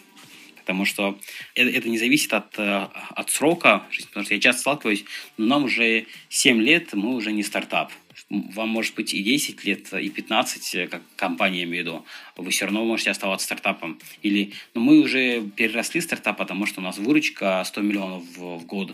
потому 0.67 0.85
что 0.85 1.17
это, 1.55 1.71
это 1.71 1.89
не 1.89 1.97
зависит 1.97 2.33
от, 2.35 2.59
э, 2.59 2.89
от 3.15 3.31
срока, 3.31 3.87
потому 4.09 4.25
что 4.25 4.35
я 4.35 4.41
часто 4.41 4.63
сталкиваюсь, 4.63 5.05
но 5.37 5.47
нам 5.47 5.65
уже 5.65 6.07
7 6.29 6.61
лет, 6.61 6.93
мы 6.93 7.15
уже 7.15 7.31
не 7.31 7.45
стартап. 7.45 7.93
Вам 8.29 8.71
может 8.71 8.97
быть 8.97 9.15
и 9.15 9.23
10 9.23 9.63
лет, 9.65 9.93
и 9.93 10.11
15, 10.11 10.75
э, 10.75 10.87
как 10.89 11.03
компания, 11.15 11.61
я 11.61 11.65
имею 11.67 11.85
в 11.85 11.87
виду, 11.87 12.05
вы 12.37 12.51
все 12.51 12.65
равно 12.65 12.85
можете 12.85 13.13
оставаться 13.13 13.47
стартапом. 13.47 14.01
Или, 14.23 14.55
ну, 14.75 14.81
мы 14.81 14.99
уже 14.99 15.43
переросли 15.55 16.01
стартап, 16.01 16.39
потому 16.39 16.67
что 16.67 16.81
у 16.81 16.83
нас 16.83 16.99
выручка 16.99 17.63
100 17.65 17.81
миллионов 17.83 18.25
в, 18.37 18.59
в 18.59 18.67
год. 18.67 18.93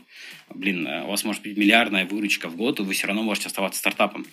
Блин, 0.50 0.86
э, 0.86 1.04
у 1.04 1.06
вас 1.06 1.24
может 1.24 1.42
быть 1.42 1.56
миллиардная 1.56 2.04
выручка 2.04 2.50
в 2.50 2.56
год, 2.56 2.80
и 2.80 2.82
вы 2.82 2.92
все 2.92 3.06
равно 3.06 3.22
можете 3.22 3.46
оставаться 3.46 3.78
стартапом. 3.78 4.26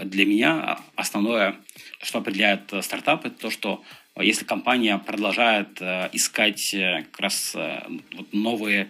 Для 0.00 0.24
меня 0.24 0.78
основное, 0.94 1.56
что 2.00 2.18
определяет 2.18 2.72
стартап, 2.82 3.26
это 3.26 3.34
то, 3.34 3.50
что 3.50 3.82
если 4.22 4.44
компания 4.44 4.96
продолжает 4.98 5.80
э, 5.80 6.08
искать 6.12 6.72
э, 6.72 7.04
как 7.10 7.20
раз 7.20 7.52
э, 7.56 7.82
вот 8.14 8.32
новые 8.32 8.88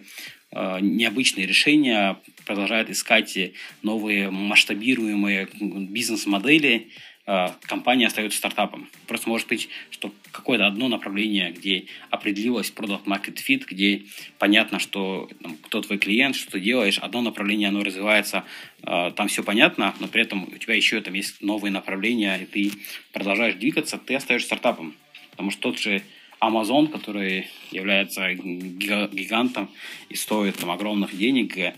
необычные 0.79 1.45
решения, 1.45 2.17
продолжает 2.45 2.89
искать 2.89 3.37
новые 3.81 4.31
масштабируемые 4.31 5.49
бизнес-модели, 5.59 6.91
компания 7.25 8.07
остается 8.07 8.37
стартапом. 8.37 8.87
Просто 9.05 9.27
может 9.27 9.49
быть, 9.49 9.67
что 9.89 10.13
какое-то 10.31 10.65
одно 10.65 10.87
направление, 10.87 11.51
где 11.51 11.87
определилось 12.09 12.71
product 12.73 13.03
market 13.03 13.35
fit, 13.45 13.65
где 13.67 14.05
понятно, 14.39 14.79
что 14.79 15.29
там, 15.43 15.57
кто 15.57 15.81
твой 15.81 15.97
клиент, 15.97 16.37
что 16.37 16.51
ты 16.51 16.61
делаешь, 16.61 16.99
одно 16.99 17.19
направление, 17.19 17.67
оно 17.67 17.83
развивается, 17.83 18.45
там 18.81 19.27
все 19.27 19.43
понятно, 19.43 19.93
но 19.99 20.07
при 20.07 20.21
этом 20.21 20.43
у 20.43 20.57
тебя 20.57 20.75
еще 20.75 21.01
там 21.01 21.15
есть 21.15 21.41
новые 21.41 21.73
направления, 21.73 22.37
и 22.37 22.45
ты 22.45 22.71
продолжаешь 23.11 23.55
двигаться, 23.55 23.97
ты 23.97 24.15
остаешься 24.15 24.47
стартапом. 24.47 24.95
Потому 25.35 25.51
что 25.51 25.61
тот 25.61 25.79
же 25.79 26.01
Amazon, 26.41 26.87
который 26.87 27.47
является 27.71 28.33
гигантом 28.33 29.69
и 30.09 30.15
стоит 30.15 30.57
там 30.57 30.71
огромных 30.71 31.15
денег, 31.15 31.57
э, 31.57 31.73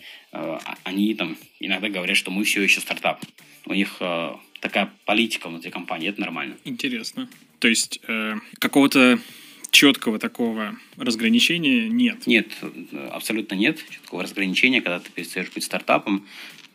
они 0.83 1.13
там 1.15 1.37
иногда 1.59 1.89
говорят, 1.89 2.17
что 2.17 2.31
мы 2.31 2.43
все 2.43 2.61
еще 2.61 2.81
стартап. 2.81 3.23
У 3.65 3.73
них 3.73 3.97
э, 3.99 4.35
такая 4.59 4.91
политика 5.05 5.49
внутри 5.49 5.71
компании, 5.71 6.09
это 6.09 6.21
нормально. 6.21 6.57
Интересно. 6.63 7.29
То 7.59 7.67
есть 7.67 7.99
э, 8.07 8.35
какого-то 8.59 9.19
четкого 9.71 10.19
такого 10.19 10.75
разграничения 10.97 11.89
нет? 11.89 12.25
Нет, 12.27 12.47
абсолютно 13.11 13.55
нет 13.55 13.83
четкого 13.89 14.23
разграничения, 14.23 14.81
когда 14.81 14.99
ты 14.99 15.11
перестаешь 15.11 15.51
быть 15.51 15.63
стартапом. 15.63 16.25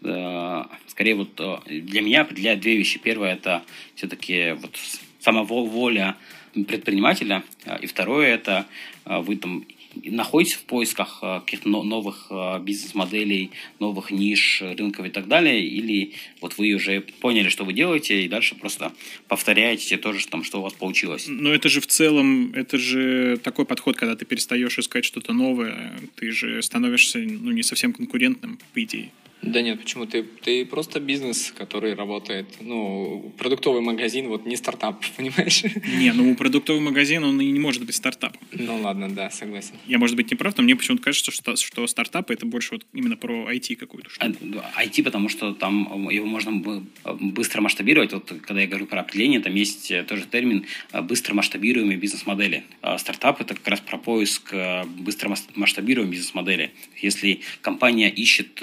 Э, 0.02 0.64
скорее 0.86 1.14
вот 1.14 1.40
для 1.66 2.02
меня 2.02 2.22
определяют 2.22 2.60
две 2.60 2.76
вещи. 2.76 2.98
Первое 2.98 3.34
это 3.34 3.64
все-таки 3.94 4.52
вот 4.60 4.78
сама 5.20 5.44
воля 5.44 6.16
предпринимателя, 6.54 7.42
а, 7.64 7.76
и 7.76 7.86
второе 7.86 8.28
это 8.28 8.66
а, 9.04 9.20
вы 9.20 9.36
там 9.36 9.64
находитесь 10.04 10.54
в 10.54 10.64
поисках 10.64 11.18
а, 11.20 11.40
каких-то 11.40 11.68
новых 11.68 12.30
бизнес-моделей, 12.62 13.50
новых 13.78 14.10
ниш, 14.10 14.62
рынков 14.62 15.06
и 15.06 15.10
так 15.10 15.28
далее, 15.28 15.66
или 15.66 16.12
вот 16.40 16.56
вы 16.58 16.72
уже 16.72 17.00
поняли, 17.00 17.48
что 17.48 17.64
вы 17.64 17.72
делаете, 17.72 18.24
и 18.24 18.28
дальше 18.28 18.54
просто 18.54 18.92
повторяете 19.28 19.98
то 19.98 20.12
же, 20.12 20.26
там, 20.26 20.44
что 20.44 20.60
у 20.60 20.62
вас 20.62 20.72
получилось. 20.72 21.26
Но 21.28 21.52
это 21.52 21.68
же 21.68 21.80
в 21.80 21.86
целом, 21.86 22.52
это 22.54 22.78
же 22.78 23.38
такой 23.42 23.66
подход, 23.66 23.96
когда 23.96 24.16
ты 24.16 24.24
перестаешь 24.24 24.78
искать 24.78 25.04
что-то 25.04 25.32
новое, 25.32 25.98
ты 26.16 26.30
же 26.30 26.62
становишься 26.62 27.18
ну, 27.18 27.50
не 27.50 27.62
совсем 27.62 27.92
конкурентным, 27.92 28.58
по 28.72 28.82
идее. 28.82 29.10
Да 29.42 29.60
нет, 29.60 29.80
почему? 29.80 30.06
Ты, 30.06 30.22
ты 30.22 30.64
просто 30.64 31.00
бизнес, 31.00 31.52
который 31.56 31.94
работает, 31.94 32.46
ну, 32.60 33.32
продуктовый 33.38 33.82
магазин, 33.82 34.28
вот 34.28 34.46
не 34.46 34.56
стартап, 34.56 35.04
понимаешь? 35.16 35.64
Не, 35.98 36.12
ну 36.12 36.34
продуктовый 36.36 36.80
магазин, 36.80 37.24
он 37.24 37.40
и 37.40 37.50
не 37.50 37.58
может 37.58 37.84
быть 37.84 37.96
стартапом. 37.96 38.40
Ну 38.52 38.80
ладно, 38.80 39.10
да, 39.10 39.30
согласен. 39.30 39.74
Я, 39.86 39.98
может 39.98 40.16
быть, 40.16 40.30
не 40.30 40.36
прав, 40.36 40.56
но 40.56 40.62
мне 40.62 40.76
почему-то 40.76 41.02
кажется, 41.02 41.32
что, 41.32 41.56
что 41.56 41.86
стартапы 41.88 42.34
это 42.34 42.46
больше 42.46 42.74
вот 42.74 42.86
именно 42.92 43.16
про 43.16 43.52
IT 43.52 43.74
какую-то 43.76 44.10
штуку. 44.10 44.32
IT, 44.32 45.00
а, 45.00 45.04
потому 45.04 45.28
что 45.28 45.52
там 45.54 46.08
его 46.08 46.26
можно 46.26 46.82
быстро 47.04 47.60
масштабировать. 47.62 48.12
Вот 48.12 48.32
когда 48.46 48.60
я 48.60 48.68
говорю 48.68 48.86
про 48.86 49.00
определение, 49.00 49.40
там 49.40 49.54
есть 49.54 49.90
э, 49.90 50.04
тоже 50.04 50.24
термин 50.26 50.66
э, 50.92 51.02
быстро 51.02 51.34
масштабируемые 51.34 51.98
бизнес-модели. 51.98 52.62
А 52.80 52.96
стартап 52.96 53.40
это 53.40 53.54
как 53.54 53.66
раз 53.66 53.80
про 53.80 53.98
поиск 53.98 54.52
э, 54.52 54.84
быстро 54.84 55.34
масштабируемой 55.56 56.12
бизнес-модели. 56.12 56.70
Если 57.00 57.40
компания 57.60 58.08
ищет 58.08 58.62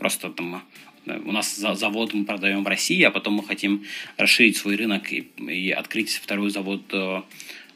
просто 0.00 0.30
там 0.30 0.62
э, 1.06 1.20
у 1.24 1.30
нас 1.30 1.54
завод 1.56 2.14
мы 2.14 2.24
продаем 2.24 2.64
в 2.64 2.66
России, 2.66 3.02
а 3.02 3.10
потом 3.10 3.34
мы 3.34 3.44
хотим 3.44 3.84
расширить 4.16 4.56
свой 4.56 4.76
рынок 4.76 5.12
и, 5.12 5.28
и 5.38 5.70
открыть 5.70 6.10
второй 6.10 6.50
завод 6.50 6.82
э, 6.92 7.22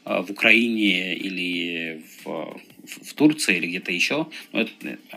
э, 0.05 0.21
в 0.21 0.31
Украине 0.31 1.15
или 1.15 2.03
в, 2.23 2.59
в 3.03 3.13
Турции 3.13 3.57
или 3.57 3.67
где-то 3.67 3.91
еще. 3.91 4.27
Но 4.51 4.61
это 4.61 4.71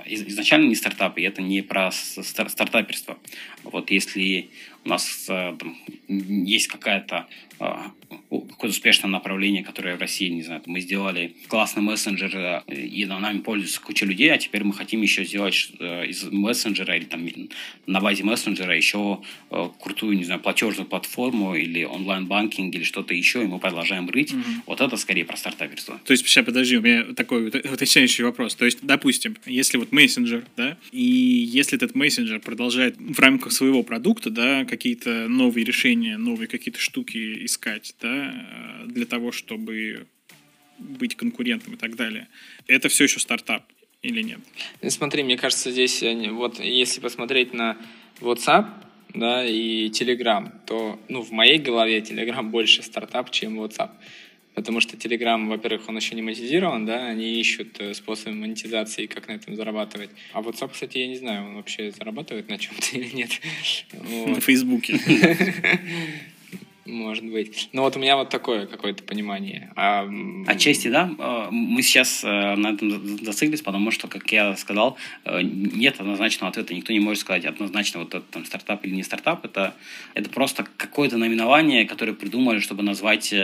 изначально 0.06 0.68
не 0.68 0.74
стартап, 0.74 1.18
и 1.18 1.22
это 1.22 1.42
не 1.42 1.62
про 1.62 1.90
стартаперство. 1.90 3.18
Вот 3.64 3.90
если 3.90 4.50
у 4.84 4.88
нас 4.88 5.24
там, 5.26 5.76
есть 6.08 6.68
какая-то 6.68 7.26
какое-то 7.58 8.68
успешное 8.68 9.10
направление, 9.10 9.64
которое 9.64 9.96
в 9.96 10.00
России, 10.00 10.28
не 10.28 10.42
знаю, 10.42 10.62
мы 10.66 10.80
сделали 10.80 11.34
классный 11.48 11.82
мессенджер, 11.82 12.62
э, 12.66 12.74
и 12.74 13.04
нами 13.04 13.38
пользуется 13.40 13.80
куча 13.80 14.06
людей, 14.06 14.32
а 14.32 14.38
теперь 14.38 14.64
мы 14.64 14.74
хотим 14.74 15.02
еще 15.02 15.24
сделать 15.24 15.70
э, 15.78 16.06
из 16.06 16.24
мессенджера 16.24 16.96
или 16.96 17.04
там 17.04 17.26
на 17.86 18.00
базе 18.00 18.24
мессенджера 18.24 18.76
еще 18.76 19.20
э, 19.50 19.68
крутую, 19.80 20.16
не 20.16 20.24
знаю, 20.24 20.40
платежную 20.40 20.86
платформу 20.86 21.54
или 21.54 21.84
онлайн-банкинг 21.84 22.74
или 22.74 22.84
что-то 22.84 23.14
еще, 23.14 23.42
и 23.42 23.46
мы 23.46 23.58
продолжаем 23.58 24.08
рыть. 24.08 24.32
Угу. 24.32 24.42
Вот 24.66 24.80
это 24.80 24.96
скорее 24.96 25.24
про 25.24 25.36
стартаперство. 25.36 26.00
То 26.04 26.12
есть, 26.12 26.26
сейчас 26.26 26.44
подожди, 26.44 26.76
у 26.76 26.82
меня 26.82 27.04
такой 27.14 27.48
уточняющий 27.48 28.24
вопрос. 28.24 28.54
То 28.54 28.64
есть, 28.66 28.78
допустим, 28.82 29.36
если 29.46 29.78
вот 29.78 29.90
мессенджер, 29.92 30.44
да, 30.56 30.76
и 30.92 31.02
если 31.02 31.76
этот 31.76 31.94
мессенджер 31.94 32.40
продолжает 32.40 32.96
в 32.98 33.18
рамках 33.18 33.52
своего 33.52 33.82
продукта, 33.82 34.30
да, 34.30 34.64
какие-то 34.68 35.28
новые 35.28 35.64
решения, 35.64 36.16
новые 36.16 36.46
какие-то 36.46 36.78
штуки 36.78 37.44
искать, 37.44 37.94
да, 38.00 38.18
Э, 38.78 38.86
для 38.86 39.06
того, 39.06 39.32
чтобы 39.32 40.06
быть 40.78 41.16
конкурентом 41.16 41.74
и 41.74 41.76
так 41.76 41.96
далее. 41.96 42.28
Это 42.66 42.88
все 42.88 43.04
еще 43.04 43.18
стартап 43.18 43.64
или 44.02 44.22
нет? 44.22 44.40
Ну, 44.82 44.90
смотри, 44.90 45.22
мне 45.22 45.36
кажется, 45.36 45.70
здесь 45.70 46.04
вот 46.30 46.60
если 46.60 47.00
посмотреть 47.00 47.52
на 47.52 47.76
WhatsApp, 48.20 48.66
да, 49.14 49.44
и 49.44 49.88
Telegram, 49.88 50.52
то, 50.66 51.00
ну, 51.08 51.22
в 51.22 51.32
моей 51.32 51.58
голове 51.58 51.98
Telegram 51.98 52.42
больше 52.50 52.82
стартап, 52.82 53.30
чем 53.30 53.60
WhatsApp. 53.60 53.90
Потому 54.58 54.80
что 54.80 54.96
Telegram, 54.96 55.48
во-первых, 55.48 55.88
он 55.88 55.96
еще 55.96 56.16
не 56.16 56.22
монетизирован, 56.22 56.84
да, 56.84 57.06
они 57.06 57.38
ищут 57.40 57.76
э, 57.78 57.94
способы 57.94 58.34
монетизации, 58.34 59.06
как 59.06 59.28
на 59.28 59.34
этом 59.34 59.54
зарабатывать. 59.54 60.10
А 60.32 60.40
WhatsApp, 60.40 60.70
кстати, 60.72 60.98
я 60.98 61.06
не 61.06 61.16
знаю, 61.16 61.46
он 61.46 61.54
вообще 61.54 61.92
зарабатывает 61.92 62.48
на 62.48 62.58
чем-то 62.58 62.98
или 62.98 63.14
нет. 63.14 63.30
На 64.26 64.40
Фейсбуке. 64.40 64.98
Может 66.88 67.24
быть. 67.24 67.68
Ну 67.72 67.82
вот 67.82 67.94
у 67.96 68.00
меня 68.00 68.16
вот 68.16 68.30
такое 68.30 68.66
какое-то 68.66 69.04
понимание. 69.04 69.70
А... 69.76 70.08
Отчасти, 70.46 70.88
да. 70.88 71.08
Э, 71.18 71.48
мы 71.50 71.82
сейчас 71.82 72.24
э, 72.24 72.54
на 72.56 72.70
этом 72.70 73.18
зациклились, 73.18 73.60
потому 73.60 73.90
что, 73.90 74.08
как 74.08 74.32
я 74.32 74.56
сказал, 74.56 74.96
э, 75.24 75.42
нет 75.42 76.00
однозначного 76.00 76.50
ответа. 76.50 76.74
Никто 76.74 76.92
не 76.92 77.00
может 77.00 77.20
сказать 77.20 77.44
однозначно, 77.44 78.00
вот 78.00 78.14
это 78.14 78.24
там, 78.30 78.44
стартап 78.44 78.84
или 78.86 78.94
не 78.94 79.02
стартап. 79.02 79.44
Это, 79.44 79.74
это 80.14 80.30
просто 80.30 80.66
какое-то 80.78 81.18
наименование, 81.18 81.86
которое 81.86 82.14
придумали, 82.14 82.58
чтобы 82.58 82.82
назвать 82.82 83.34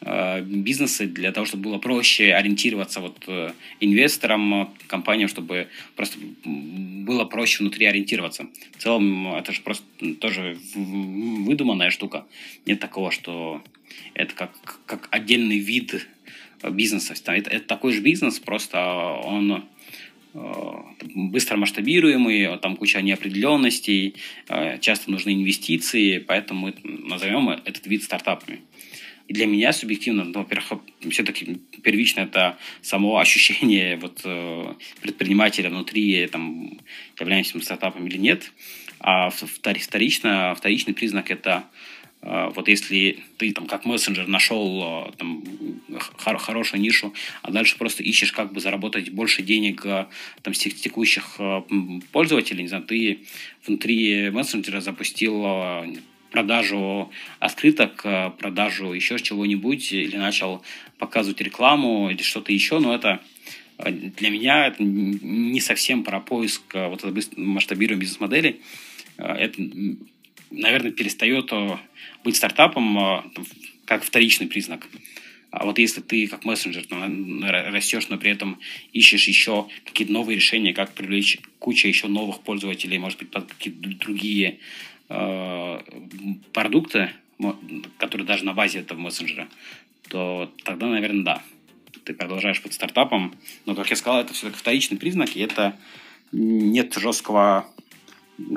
бизнесы 0.00 1.06
для 1.06 1.32
того, 1.32 1.46
чтобы 1.46 1.64
было 1.64 1.78
проще 1.78 2.32
ориентироваться 2.34 3.00
вот 3.00 3.24
э, 3.26 3.52
инвесторам, 3.80 4.72
компаниям, 4.86 5.28
чтобы 5.28 5.68
просто 5.96 6.18
было 6.44 7.24
проще 7.24 7.58
внутри 7.58 7.86
ориентироваться. 7.86 8.46
В 8.76 8.82
целом 8.82 9.34
это 9.34 9.52
же 9.52 9.62
просто 9.62 9.84
тоже 10.20 10.58
выдуманная 10.74 11.90
штука. 11.90 12.26
Нет 12.66 12.78
такого, 12.78 13.10
что 13.10 13.62
это 14.14 14.34
как, 14.34 14.52
как 14.86 15.08
отдельный 15.10 15.58
вид 15.58 16.06
бизнеса. 16.70 17.14
Это, 17.26 17.50
это 17.50 17.66
такой 17.66 17.92
же 17.92 18.00
бизнес, 18.00 18.38
просто 18.38 18.78
он 19.24 19.64
э, 20.34 20.72
быстро 21.14 21.56
масштабируемый, 21.56 22.58
там 22.58 22.76
куча 22.76 23.00
неопределенностей, 23.00 24.14
часто 24.80 25.10
нужны 25.10 25.34
инвестиции, 25.34 26.18
поэтому 26.18 26.72
назовем 26.82 27.48
этот 27.48 27.86
вид 27.86 28.04
стартапами. 28.04 28.60
И 29.28 29.32
для 29.32 29.46
меня 29.46 29.72
субъективно, 29.72 30.24
ну, 30.24 30.32
во-первых, 30.40 30.80
все-таки 31.10 31.60
первично 31.82 32.20
это 32.20 32.58
само 32.80 33.18
ощущение 33.18 33.96
вот, 34.00 34.20
э, 34.24 34.74
предпринимателя 35.00 35.70
внутри, 35.70 36.26
там, 36.28 36.78
являемся 37.18 37.56
мы 37.56 37.62
стартапом 37.62 38.06
или 38.06 38.18
нет. 38.18 38.52
А 39.00 39.30
вторично, 39.30 40.54
вторичный 40.56 40.94
признак 40.94 41.30
это 41.30 41.64
э, 42.22 42.50
вот 42.54 42.68
если 42.68 43.18
ты 43.36 43.52
там 43.52 43.66
как 43.66 43.84
мессенджер 43.84 44.28
нашел 44.28 45.08
э, 45.08 45.12
там, 45.18 45.42
хор- 46.18 46.38
хорошую 46.38 46.80
нишу, 46.80 47.12
а 47.42 47.50
дальше 47.50 47.76
просто 47.78 48.04
ищешь 48.04 48.32
как 48.32 48.52
бы 48.52 48.60
заработать 48.60 49.10
больше 49.10 49.42
денег 49.42 49.82
там, 49.82 50.54
с 50.54 50.58
текущих 50.58 51.40
пользователей, 52.12 52.62
не 52.62 52.68
знаю, 52.68 52.84
ты 52.84 53.24
внутри 53.66 54.30
мессенджера 54.30 54.80
запустил 54.80 55.44
продажу 56.36 57.10
открыток, 57.40 58.02
э, 58.04 58.30
продажу 58.38 58.92
еще 58.92 59.18
чего-нибудь, 59.18 59.90
или 59.90 60.16
начал 60.16 60.62
показывать 60.98 61.40
рекламу 61.40 62.10
или 62.10 62.22
что-то 62.22 62.52
еще, 62.52 62.78
но 62.78 62.94
это 62.94 63.22
э, 63.78 63.90
для 63.90 64.28
меня 64.28 64.66
это 64.66 64.82
не 64.82 65.60
совсем 65.60 66.04
про 66.04 66.20
поиск 66.20 66.60
э, 66.74 66.88
вот 66.88 67.02
масштабируемой 67.38 68.02
бизнес-модели. 68.02 68.60
Это, 69.16 69.62
наверное, 70.50 70.90
перестает 70.90 71.50
быть 72.22 72.36
стартапом 72.36 73.32
как 73.86 74.04
вторичный 74.04 74.46
признак. 74.46 74.86
А 75.50 75.64
вот 75.64 75.78
если 75.78 76.02
ты 76.02 76.26
как 76.26 76.44
мессенджер 76.44 76.84
растешь, 77.72 78.08
но 78.10 78.18
при 78.18 78.30
этом 78.30 78.58
ищешь 78.92 79.26
еще 79.26 79.68
какие-то 79.86 80.12
новые 80.12 80.36
решения, 80.36 80.74
как 80.74 80.92
привлечь 80.92 81.38
кучу 81.60 81.88
еще 81.88 82.08
новых 82.08 82.42
пользователей, 82.42 82.98
может 82.98 83.20
быть, 83.20 83.30
под 83.30 83.46
какие-то 83.46 83.88
другие 83.88 84.58
Э, 85.08 85.80
продукты, 86.52 87.10
которые 87.98 88.26
даже 88.26 88.44
на 88.44 88.54
базе 88.54 88.80
этого 88.80 88.98
мессенджера, 88.98 89.48
то 90.08 90.52
тогда, 90.64 90.86
наверное, 90.86 91.24
да. 91.24 91.42
Ты 92.04 92.14
продолжаешь 92.14 92.62
быть 92.62 92.72
стартапом, 92.72 93.34
но, 93.66 93.74
как 93.74 93.90
я 93.90 93.96
сказал, 93.96 94.20
это 94.20 94.32
все-таки 94.32 94.58
вторичный 94.58 94.96
признак, 94.96 95.36
и 95.36 95.40
это 95.40 95.76
нет 96.32 96.94
жесткого 96.94 97.68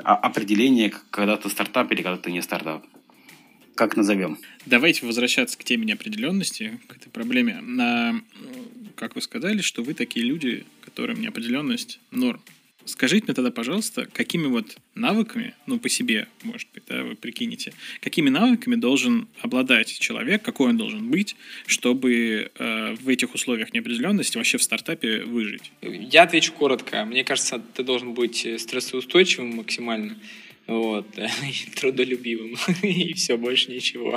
определения, 0.04 0.92
когда 1.10 1.36
ты 1.36 1.48
стартап 1.50 1.90
или 1.92 2.02
когда 2.02 2.18
ты 2.18 2.32
не 2.32 2.42
стартап. 2.42 2.84
Как 3.74 3.96
назовем? 3.96 4.38
Давайте 4.66 5.06
возвращаться 5.06 5.56
к 5.56 5.64
теме 5.64 5.86
неопределенности, 5.86 6.80
к 6.86 6.96
этой 6.96 7.10
проблеме. 7.10 7.60
На, 7.60 8.20
как 8.96 9.14
вы 9.14 9.22
сказали, 9.22 9.62
что 9.62 9.82
вы 9.82 9.94
такие 9.94 10.24
люди, 10.26 10.66
которым 10.84 11.20
неопределенность 11.20 12.00
норм. 12.10 12.40
Скажите 12.84 13.26
мне 13.26 13.34
тогда, 13.34 13.50
пожалуйста, 13.50 14.06
какими 14.12 14.46
вот 14.46 14.76
навыками, 14.94 15.54
ну, 15.66 15.78
по 15.78 15.88
себе, 15.88 16.28
может 16.42 16.68
быть, 16.74 16.84
да, 16.88 17.02
вы 17.02 17.14
прикинете, 17.14 17.72
какими 18.00 18.30
навыками 18.30 18.74
должен 18.74 19.28
обладать 19.40 19.98
человек, 19.98 20.42
какой 20.42 20.70
он 20.70 20.76
должен 20.76 21.10
быть, 21.10 21.36
чтобы 21.66 22.50
э, 22.54 22.94
в 22.94 23.08
этих 23.08 23.34
условиях 23.34 23.72
неопределенности 23.72 24.36
вообще 24.36 24.58
в 24.58 24.62
стартапе 24.62 25.22
выжить? 25.22 25.72
Я 25.82 26.22
отвечу 26.22 26.52
коротко. 26.52 27.04
Мне 27.04 27.24
кажется, 27.24 27.62
ты 27.74 27.82
должен 27.82 28.14
быть 28.14 28.46
стрессоустойчивым 28.58 29.56
максимально 29.56 30.16
вот, 30.70 31.06
и 31.18 31.70
трудолюбивым, 31.70 32.54
и 32.82 33.12
все, 33.14 33.36
больше 33.36 33.72
ничего. 33.72 34.16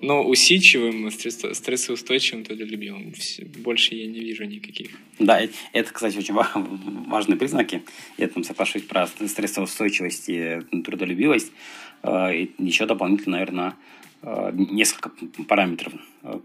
Но 0.00 0.24
усидчивым, 0.24 1.10
стрессоустойчивым, 1.12 2.44
трудолюбивым. 2.44 3.14
Больше 3.62 3.94
я 3.94 4.06
не 4.06 4.18
вижу 4.18 4.44
никаких. 4.44 4.90
Да, 5.20 5.40
это, 5.72 5.92
кстати, 5.92 6.18
очень 6.18 6.34
важные 6.34 7.38
признаки. 7.38 7.82
Я 8.18 8.28
там 8.28 8.42
соглашусь 8.42 8.82
про 8.82 9.06
стрессоустойчивость 9.06 10.28
и 10.28 10.60
трудолюбивость. 10.84 11.52
А, 12.02 12.32
и 12.32 12.50
еще 12.58 12.84
дополнительно, 12.86 13.36
наверное, 13.36 13.76
а, 14.22 14.50
несколько 14.50 15.10
параметров, 15.46 15.92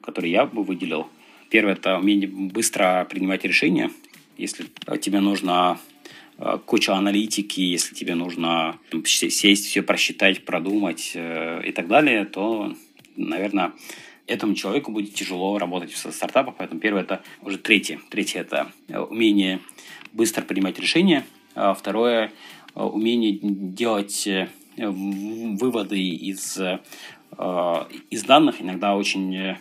которые 0.03 0.31
я 0.31 0.45
бы 0.45 0.63
выделил. 0.63 1.07
Первое– 1.49 1.73
это 1.75 1.97
умение 1.97 2.29
быстро 2.29 3.07
принимать 3.09 3.43
решения. 3.43 3.89
Если 4.37 4.67
тебе 5.01 5.19
нужно 5.19 5.79
Э, 6.39 6.57
кучу 6.65 6.93
аналитики, 6.93 7.59
если 7.59 7.93
тебе 7.93 8.15
нужно 8.15 8.77
сесть, 9.05 9.67
все 9.67 9.81
просчитать, 9.81 10.45
продумать 10.45 11.11
э, 11.13 11.61
и 11.67 11.71
так 11.71 11.87
далее, 11.87 12.25
то, 12.25 12.73
наверное, 13.17 13.73
этому 14.25 14.55
человеку 14.55 14.91
будет 14.91 15.13
тяжело 15.13 15.57
работать 15.57 15.91
в 15.91 15.97
стартапах. 15.97 16.55
Поэтому 16.57 16.79
первое 16.79 17.01
это 17.01 17.21
уже 17.41 17.57
третье. 17.57 17.99
Третье 18.09 18.39
это 18.39 18.71
умение 18.87 19.59
быстро 20.13 20.41
принимать 20.41 20.79
решения. 20.79 21.25
А 21.55 21.73
второе 21.73 22.31
умение 22.73 23.37
делать 23.41 24.25
э, 24.27 24.47
выводы 24.77 25.99
из, 25.99 26.57
из 28.09 28.23
данных, 28.23 28.61
иногда 28.61 28.95
очень 28.95 29.57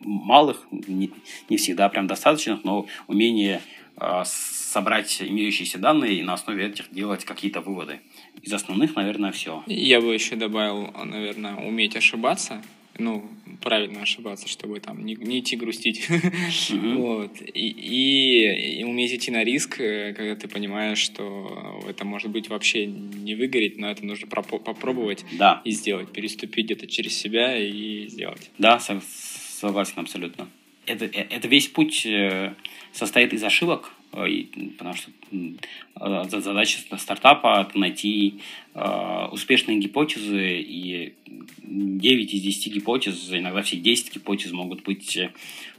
малых, 0.00 0.66
не, 0.72 1.12
не 1.48 1.56
всегда 1.58 1.88
прям 1.88 2.08
достаточных, 2.08 2.64
но 2.64 2.86
умение 3.06 3.60
а, 3.96 4.24
собрать 4.74 5.22
имеющиеся 5.22 5.78
данные 5.78 6.14
и 6.18 6.22
на 6.22 6.32
основе 6.34 6.66
этих 6.66 6.86
делать 6.90 7.24
какие-то 7.24 7.60
выводы. 7.60 8.00
Из 8.42 8.52
основных, 8.52 8.96
наверное, 8.96 9.30
все. 9.30 9.62
Я 9.66 10.00
бы 10.00 10.12
еще 10.12 10.34
добавил, 10.34 10.92
наверное, 11.04 11.54
уметь 11.54 11.94
ошибаться, 11.96 12.60
ну, 12.98 13.24
правильно 13.62 14.02
ошибаться, 14.02 14.48
чтобы 14.48 14.80
там 14.80 15.04
не, 15.04 15.14
не 15.14 15.38
идти 15.40 15.56
грустить. 15.56 16.08
Mm-hmm. 16.08 16.94
вот. 17.06 17.40
И, 17.40 17.68
и, 17.68 18.80
и 18.80 18.84
уметь 18.84 19.12
идти 19.12 19.30
на 19.30 19.44
риск, 19.44 19.80
э, 19.80 20.12
когда 20.12 20.34
ты 20.34 20.48
понимаешь, 20.48 20.98
что 20.98 21.84
это 21.88 22.04
может 22.04 22.30
быть 22.30 22.48
вообще 22.48 22.86
не 22.86 23.34
выгореть, 23.36 23.78
но 23.78 23.90
это 23.90 24.04
нужно 24.04 24.26
пропо- 24.26 24.60
попробовать 24.60 25.24
да. 25.32 25.60
и 25.64 25.70
сделать, 25.70 26.12
переступить 26.12 26.66
где-то 26.66 26.86
через 26.86 27.16
себя 27.16 27.56
и 27.56 28.06
сделать. 28.08 28.50
Да, 28.58 28.80
согласен 28.80 29.94
абсолютно. 29.96 30.48
Это, 30.86 31.04
э, 31.06 31.26
это 31.30 31.48
весь 31.48 31.68
путь 31.68 32.06
э, 32.06 32.54
состоит 32.92 33.32
из 33.32 33.42
ошибок, 33.42 33.92
потому 34.14 34.94
что 34.94 35.10
э, 35.32 36.24
задача 36.28 36.78
стартапа– 36.98 37.70
найти 37.74 38.40
э, 38.74 39.28
успешные 39.32 39.78
гипотезы, 39.78 40.60
и 40.60 41.14
9 41.26 42.34
из 42.34 42.40
10 42.40 42.74
гипотез, 42.74 43.30
иногда 43.30 43.62
все 43.62 43.76
10 43.76 44.14
гипотез 44.14 44.52
могут 44.52 44.82
быть 44.82 45.18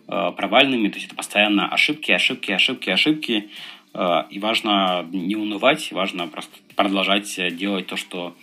провальными, 0.08 0.90
то 0.90 0.98
есть 0.98 1.08
это 1.08 1.16
постоянно 1.16 1.68
ошибки, 1.68 2.12
ошибки, 2.12 2.52
ошибки, 2.52 2.92
ошибки, 2.92 3.50
и 4.30 4.40
важно 4.40 5.04
не 5.12 5.36
унывать, 5.36 5.92
важно 5.92 6.28
просто 6.28 6.56
продолжать 6.76 7.36
делать 7.58 7.88
то, 7.88 7.98
что 7.98 8.36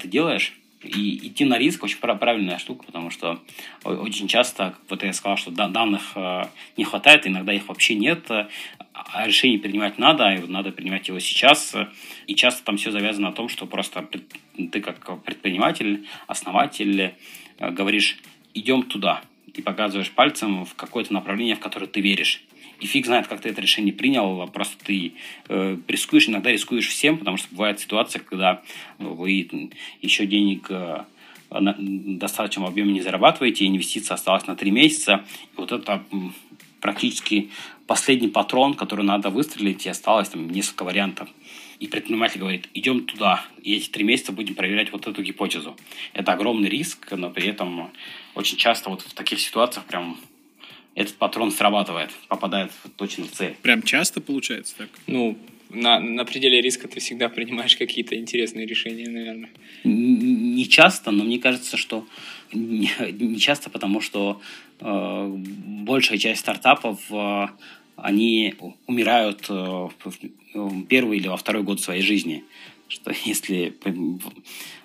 ты 0.00 0.08
делаешь, 0.08 0.54
и 0.84 1.28
идти 1.28 1.44
на 1.44 1.58
риск 1.58 1.84
очень 1.84 1.98
правильная 1.98 2.58
штука, 2.58 2.84
потому 2.84 3.10
что 3.10 3.38
очень 3.84 4.26
часто, 4.28 4.74
вот 4.88 5.02
я 5.02 5.12
сказал, 5.12 5.36
что 5.36 5.50
данных 5.50 6.12
э, 6.16 6.44
не 6.76 6.84
хватает, 6.84 7.26
иногда 7.26 7.52
их 7.52 7.68
вообще 7.68 7.94
нет, 7.94 8.28
а 8.92 9.26
решение 9.26 9.58
принимать 9.58 9.98
надо, 9.98 10.34
и 10.34 10.46
надо 10.46 10.70
принимать 10.70 11.08
его 11.08 11.18
сейчас. 11.18 11.74
И 12.26 12.34
часто 12.34 12.64
там 12.64 12.76
все 12.76 12.90
завязано 12.90 13.28
на 13.28 13.34
том, 13.34 13.48
что 13.48 13.66
просто 13.66 14.06
ты 14.56 14.80
как 14.80 15.22
предприниматель, 15.22 16.06
основатель 16.26 17.14
э, 17.58 17.70
говоришь, 17.70 18.18
идем 18.54 18.82
туда, 18.82 19.22
и 19.54 19.62
показываешь 19.62 20.10
пальцем 20.10 20.64
в 20.64 20.74
какое-то 20.74 21.12
направление, 21.12 21.56
в 21.56 21.60
которое 21.60 21.86
ты 21.86 22.00
веришь 22.00 22.42
и 22.82 22.86
фиг 22.86 23.06
знает, 23.06 23.28
как 23.28 23.40
ты 23.40 23.48
это 23.48 23.60
решение 23.60 23.94
принял, 23.94 24.42
а 24.42 24.48
просто 24.48 24.84
ты 24.84 25.12
э, 25.48 25.76
рискуешь, 25.86 26.28
иногда 26.28 26.50
рискуешь 26.50 26.88
всем, 26.88 27.16
потому 27.16 27.36
что 27.36 27.46
бывает 27.52 27.78
ситуация, 27.78 28.20
когда 28.20 28.60
вы 28.98 29.48
еще 30.00 30.26
денег 30.26 30.66
э, 30.68 31.04
на 31.50 31.76
достаточном 31.78 32.66
объеме 32.66 32.92
не 32.92 33.00
зарабатываете, 33.00 33.68
инвестиция 33.68 34.16
осталась 34.16 34.48
на 34.48 34.56
три 34.56 34.72
месяца, 34.72 35.24
и 35.56 35.60
вот 35.60 35.70
это 35.70 36.02
практически 36.80 37.50
последний 37.86 38.28
патрон, 38.28 38.74
который 38.74 39.04
надо 39.04 39.30
выстрелить, 39.30 39.86
и 39.86 39.88
осталось 39.88 40.28
там 40.28 40.48
несколько 40.48 40.84
вариантов. 40.84 41.28
И 41.80 41.88
предприниматель 41.88 42.38
говорит, 42.38 42.68
идем 42.74 43.06
туда, 43.06 43.44
и 43.62 43.74
эти 43.74 43.88
три 43.88 44.04
месяца 44.04 44.32
будем 44.32 44.54
проверять 44.54 44.92
вот 44.92 45.06
эту 45.06 45.22
гипотезу. 45.22 45.76
Это 46.12 46.32
огромный 46.32 46.68
риск, 46.68 47.10
но 47.10 47.28
при 47.28 47.48
этом 47.48 47.90
очень 48.34 48.56
часто 48.56 48.90
вот 48.90 49.02
в 49.02 49.12
таких 49.14 49.40
ситуациях 49.40 49.84
прям 49.86 50.18
этот 50.94 51.16
патрон 51.16 51.50
срабатывает, 51.50 52.10
попадает 52.28 52.70
точно 52.96 53.24
в 53.24 53.30
цель. 53.30 53.56
Прям 53.62 53.82
часто 53.82 54.20
получается 54.20 54.76
так? 54.76 54.88
Ну, 55.06 55.38
на, 55.70 55.98
на 56.00 56.24
пределе 56.24 56.60
риска 56.60 56.86
ты 56.86 57.00
всегда 57.00 57.28
принимаешь 57.28 57.76
какие-то 57.76 58.14
интересные 58.14 58.66
решения, 58.66 59.08
наверное. 59.08 59.50
Не 59.84 60.68
часто, 60.68 61.10
но 61.10 61.24
мне 61.24 61.38
кажется, 61.38 61.76
что 61.76 62.06
не, 62.52 63.38
часто, 63.38 63.70
потому 63.70 64.00
что 64.00 64.40
э, 64.80 65.26
большая 65.28 66.18
часть 66.18 66.40
стартапов 66.40 67.00
э, 67.10 67.46
они 67.96 68.54
умирают 68.86 69.46
э, 69.48 69.88
в 70.04 70.84
первый 70.86 71.18
или 71.18 71.28
во 71.28 71.36
второй 71.36 71.62
год 71.62 71.80
своей 71.80 72.02
жизни. 72.02 72.44
Что 72.88 73.12
если 73.24 73.74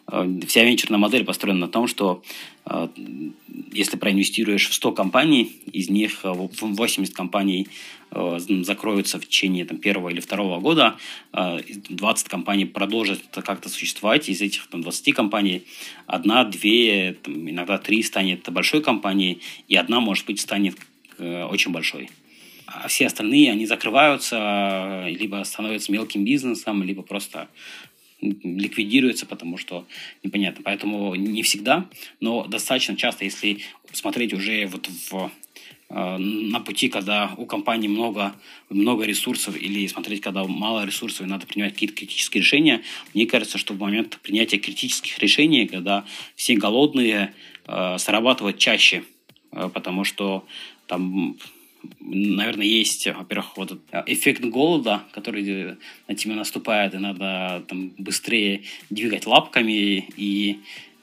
вся 0.08 0.64
венчурная 0.64 1.00
модель 1.00 1.26
построена 1.26 1.60
на 1.60 1.68
том, 1.68 1.88
что 1.88 2.24
э, 2.66 2.88
если 3.74 3.98
проинвестируешь 3.98 4.70
в 4.70 4.74
100 4.74 4.94
компаний, 4.94 5.52
из 5.72 5.90
них 5.90 6.22
80 6.24 7.14
компаний 7.14 7.68
закроются 8.10 9.20
в 9.20 9.26
течение 9.26 9.66
там, 9.66 9.80
первого 9.80 10.08
или 10.08 10.22
второго 10.22 10.62
года, 10.62 10.96
20 11.34 12.30
компаний 12.30 12.64
продолжат 12.64 13.20
как-то 13.32 13.68
существовать, 13.68 14.30
из 14.30 14.42
этих 14.42 14.68
там, 14.68 14.82
20 14.82 15.14
компаний 15.14 15.64
одна, 16.06 16.46
две, 16.46 17.18
там, 17.22 17.50
иногда 17.50 17.78
три 17.78 18.02
станет 18.04 18.50
большой 18.50 18.82
компанией, 18.82 19.42
и 19.68 19.76
одна, 19.76 20.00
может 20.00 20.26
быть, 20.26 20.40
станет 20.40 20.78
очень 21.20 21.74
большой. 21.74 22.10
А 22.68 22.90
все 22.90 23.08
остальные, 23.08 23.52
они 23.52 23.66
закрываются, 23.66 25.06
либо 25.08 25.42
становятся 25.44 25.92
мелким 25.92 26.26
бизнесом, 26.26 26.84
либо 26.84 27.02
просто 27.02 27.48
ликвидируются, 28.22 29.26
потому 29.26 29.58
что 29.58 29.86
непонятно. 30.24 30.62
Поэтому 30.64 31.16
не 31.16 31.44
всегда, 31.44 31.88
но 32.20 32.46
достаточно 32.46 32.96
часто, 32.96 33.26
если 33.26 33.60
смотреть 33.94 34.34
уже 34.34 34.66
вот 34.68 34.88
в 34.88 35.32
э, 35.90 36.18
на 36.18 36.60
пути, 36.60 36.90
когда 36.90 37.34
у 37.38 37.46
компании 37.46 37.88
много, 37.88 38.36
много 38.70 39.06
ресурсов, 39.06 39.56
или 39.56 39.88
смотреть, 39.88 40.22
когда 40.22 40.44
мало 40.46 40.86
ресурсов, 40.86 41.26
и 41.26 41.30
надо 41.30 41.46
принимать 41.46 41.74
какие-то 41.74 41.96
критические 41.96 42.42
решения, 42.42 42.82
мне 43.14 43.26
кажется, 43.26 43.58
что 43.58 43.74
в 43.74 43.80
момент 43.80 44.20
принятия 44.24 44.58
критических 44.58 45.20
решений, 45.20 45.68
когда 45.68 46.06
все 46.36 46.56
голодные, 46.56 47.34
э, 47.68 47.98
срабатывать 48.00 48.58
чаще, 48.58 49.04
э, 49.52 49.70
потому 49.74 50.04
что 50.04 50.46
там 50.88 51.38
наверное, 52.00 52.66
есть, 52.66 53.08
во-первых, 53.08 53.58
вот 53.58 53.80
эффект 54.06 54.44
голода, 54.44 55.04
который 55.12 55.78
на 56.08 56.16
тебя 56.16 56.36
наступает, 56.36 56.94
и 56.94 56.98
надо 56.98 57.64
там 57.68 57.90
быстрее 57.98 58.64
двигать 58.90 59.26
лапками, 59.26 60.08
и 60.16 60.60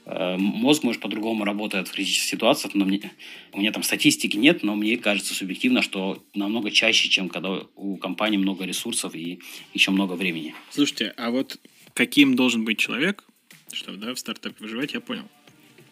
э, 0.07 0.37
мозг, 0.37 0.83
может, 0.83 1.01
по-другому 1.01 1.45
работает 1.45 1.89
в 1.89 1.93
критических 1.93 2.31
ситуациях, 2.31 2.75
но 2.75 2.85
мне, 2.85 3.13
у 3.53 3.61
меня 3.61 3.73
там 3.73 3.83
статистики 3.83 4.37
нет, 4.37 4.63
но 4.63 4.75
мне 4.75 4.97
кажется 4.97 5.35
субъективно, 5.35 5.83
что 5.83 6.23
намного 6.35 6.71
чаще, 6.71 7.09
чем 7.09 7.29
когда 7.29 7.63
у 7.77 7.97
компании 7.97 8.39
много 8.39 8.65
ресурсов 8.65 9.15
и 9.15 9.41
еще 9.73 9.91
много 9.91 10.15
времени. 10.15 10.55
Слушайте, 10.71 11.15
а 11.17 11.31
вот 11.31 11.59
каким 11.93 12.37
должен 12.37 12.65
быть 12.65 12.79
человек, 12.79 13.25
чтобы 13.73 13.99
да, 13.99 14.15
в 14.15 14.19
стартапе 14.19 14.57
выживать, 14.61 14.95
я 14.95 15.01
понял. 15.01 15.29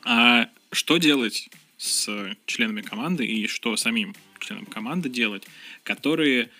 А 0.04 0.48
что 0.72 0.98
делать 0.98 1.48
с 1.76 2.08
членами 2.46 2.80
команды 2.80 3.26
и 3.26 3.46
что 3.46 3.76
самим 3.76 4.14
членам 4.44 4.66
команды 4.66 5.08
делать, 5.08 5.46
которые 5.82 6.50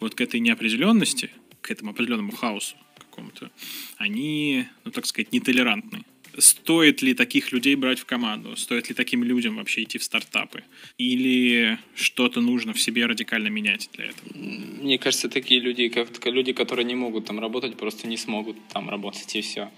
вот 0.00 0.14
к 0.14 0.20
этой 0.20 0.40
неопределенности, 0.40 1.30
к 1.60 1.70
этому 1.70 1.90
определенному 1.90 2.32
хаосу 2.32 2.76
какому-то, 2.98 3.50
они, 3.96 4.66
ну 4.84 4.90
так 4.90 5.06
сказать, 5.06 5.32
нетолерантны. 5.32 6.04
стоит 6.38 7.02
ли 7.02 7.14
таких 7.14 7.52
людей 7.52 7.76
брать 7.76 8.00
в 8.00 8.04
команду? 8.04 8.56
Стоит 8.56 8.88
ли 8.88 8.94
таким 8.94 9.22
людям 9.22 9.56
вообще 9.56 9.84
идти 9.84 9.98
в 9.98 10.02
стартапы? 10.04 10.64
Или 10.98 11.78
что-то 11.94 12.40
нужно 12.40 12.72
в 12.72 12.80
себе 12.80 13.06
радикально 13.06 13.48
менять 13.48 13.88
для 13.92 14.06
этого? 14.06 14.30
Мне 14.34 14.98
кажется, 14.98 15.28
такие 15.28 15.60
люди, 15.60 15.88
как 15.88 16.08
люди, 16.26 16.52
которые 16.52 16.84
не 16.84 16.96
могут 16.96 17.26
там 17.26 17.38
работать, 17.38 17.76
просто 17.76 18.08
не 18.08 18.16
смогут 18.16 18.56
там 18.72 18.90
работать, 18.90 19.36
и 19.36 19.40
все. 19.40 19.70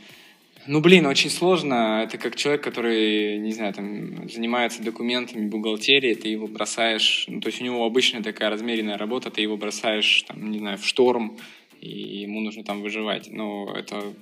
Ну, 0.68 0.80
блин, 0.80 1.06
очень 1.06 1.30
сложно. 1.30 2.02
Это 2.02 2.18
как 2.18 2.34
человек, 2.36 2.62
который, 2.62 3.38
не 3.38 3.52
знаю, 3.52 3.72
там, 3.72 4.28
занимается 4.28 4.82
документами, 4.82 5.48
бухгалтерией, 5.48 6.14
ты 6.14 6.28
его 6.28 6.48
бросаешь... 6.48 7.26
Ну, 7.28 7.40
то 7.40 7.48
есть 7.48 7.60
у 7.60 7.64
него 7.64 7.84
обычная 7.84 8.22
такая 8.22 8.50
размеренная 8.50 8.98
работа, 8.98 9.30
ты 9.30 9.42
его 9.42 9.56
бросаешь, 9.56 10.22
там, 10.22 10.50
не 10.50 10.58
знаю, 10.58 10.78
в 10.78 10.86
шторм, 10.86 11.38
и 11.80 12.22
ему 12.22 12.40
нужно 12.40 12.64
там 12.64 12.82
выживать. 12.82 13.30
Но 13.30 13.72
это... 13.76 14.12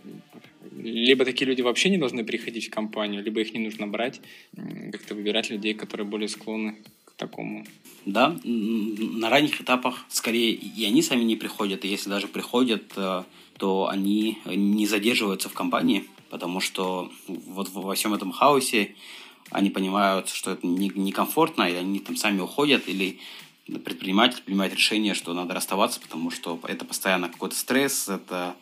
Либо 0.77 1.25
такие 1.25 1.47
люди 1.47 1.63
вообще 1.63 1.89
не 1.89 1.99
должны 1.99 2.25
приходить 2.25 2.67
в 2.67 2.71
компанию, 2.71 3.23
либо 3.23 3.41
их 3.41 3.55
не 3.55 3.61
нужно 3.61 3.87
брать. 3.87 4.21
Как-то 4.93 5.15
выбирать 5.15 5.51
людей, 5.51 5.73
которые 5.73 6.07
более 6.07 6.29
склонны 6.29 6.77
к 7.05 7.13
такому. 7.13 7.65
Да, 8.05 8.37
на 8.45 9.31
ранних 9.31 9.61
этапах 9.61 10.05
скорее 10.09 10.53
и 10.53 10.85
они 10.85 11.01
сами 11.01 11.23
не 11.23 11.37
приходят, 11.37 11.85
и 11.85 11.89
если 11.89 12.11
даже 12.11 12.29
приходят, 12.29 12.93
э, 12.97 13.23
то 13.59 13.89
они 13.89 14.39
не 14.47 14.87
задерживаются 14.87 15.49
в 15.49 15.55
компании, 15.55 16.05
потому 16.31 16.61
что 16.61 17.11
вот 17.29 17.69
во 17.71 17.95
всем 17.95 18.15
этом 18.15 18.33
хаосе 18.33 18.95
они 19.51 19.71
понимают, 19.71 20.29
что 20.29 20.53
это 20.53 20.67
некомфортно, 20.67 21.65
не 21.65 21.73
и 21.73 21.77
они 21.77 21.99
там 22.01 22.17
сами 22.17 22.41
уходят, 22.41 22.89
или 22.89 23.21
предприниматель 23.67 24.43
принимает 24.43 24.75
решение, 24.75 25.15
что 25.15 25.33
надо 25.33 25.55
расставаться, 25.55 26.01
потому 26.01 26.31
что 26.31 26.59
это 26.65 26.85
постоянно 26.85 27.29
какой-то 27.29 27.57
стресс, 27.57 28.09
это 28.09 28.57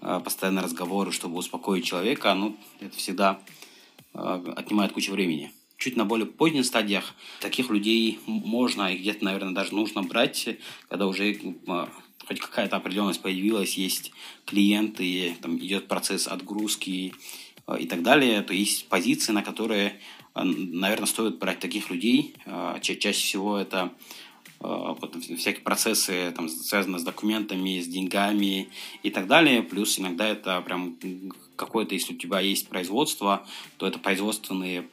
э, 0.00 0.20
постоянно 0.22 0.62
разговоры, 0.62 1.12
чтобы 1.12 1.38
успокоить 1.38 1.84
человека, 1.84 2.34
ну, 2.34 2.56
это 2.80 2.96
всегда 2.96 3.40
э, 4.12 4.52
отнимает 4.56 4.92
кучу 4.92 5.12
времени. 5.12 5.52
Чуть 5.76 5.96
на 5.96 6.04
более 6.04 6.26
поздних 6.26 6.66
стадиях 6.66 7.14
таких 7.40 7.68
людей 7.70 8.20
можно 8.26 8.92
и 8.92 8.96
где-то, 8.96 9.24
наверное, 9.24 9.54
даже 9.54 9.74
нужно 9.74 10.02
брать, 10.02 10.48
когда 10.88 11.06
уже 11.06 11.32
э, 11.32 11.86
хоть 12.26 12.40
какая-то 12.40 12.76
определенность 12.76 13.22
появилась, 13.22 13.74
есть 13.74 14.12
клиенты, 14.44 15.36
там 15.40 15.58
идет 15.58 15.88
процесс 15.88 16.26
отгрузки 16.26 17.12
э, 17.66 17.76
и 17.80 17.86
так 17.86 18.02
далее, 18.02 18.42
то 18.42 18.52
есть 18.52 18.88
позиции, 18.88 19.32
на 19.32 19.42
которые, 19.42 20.00
э, 20.34 20.42
наверное, 20.42 21.06
стоит 21.06 21.38
брать 21.38 21.60
таких 21.60 21.90
людей. 21.90 22.34
Э, 22.46 22.78
ча 22.82 22.94
чаще 22.94 23.20
всего 23.20 23.58
это 23.58 23.92
вот, 24.60 25.14
всякие 25.16 25.62
процессы, 25.62 26.32
там, 26.34 26.48
связанные 26.48 26.98
с 26.98 27.02
документами, 27.02 27.80
с 27.80 27.86
деньгами 27.86 28.70
и 29.02 29.10
так 29.10 29.26
далее. 29.26 29.62
Плюс 29.62 29.98
иногда 29.98 30.26
это 30.26 30.58
прям 30.62 30.96
какое-то, 31.56 31.94
если 31.94 32.14
у 32.14 32.16
тебя 32.16 32.40
есть 32.40 32.68
производство, 32.68 33.46
то 33.76 33.86
это 33.86 33.98
производственные 33.98 34.88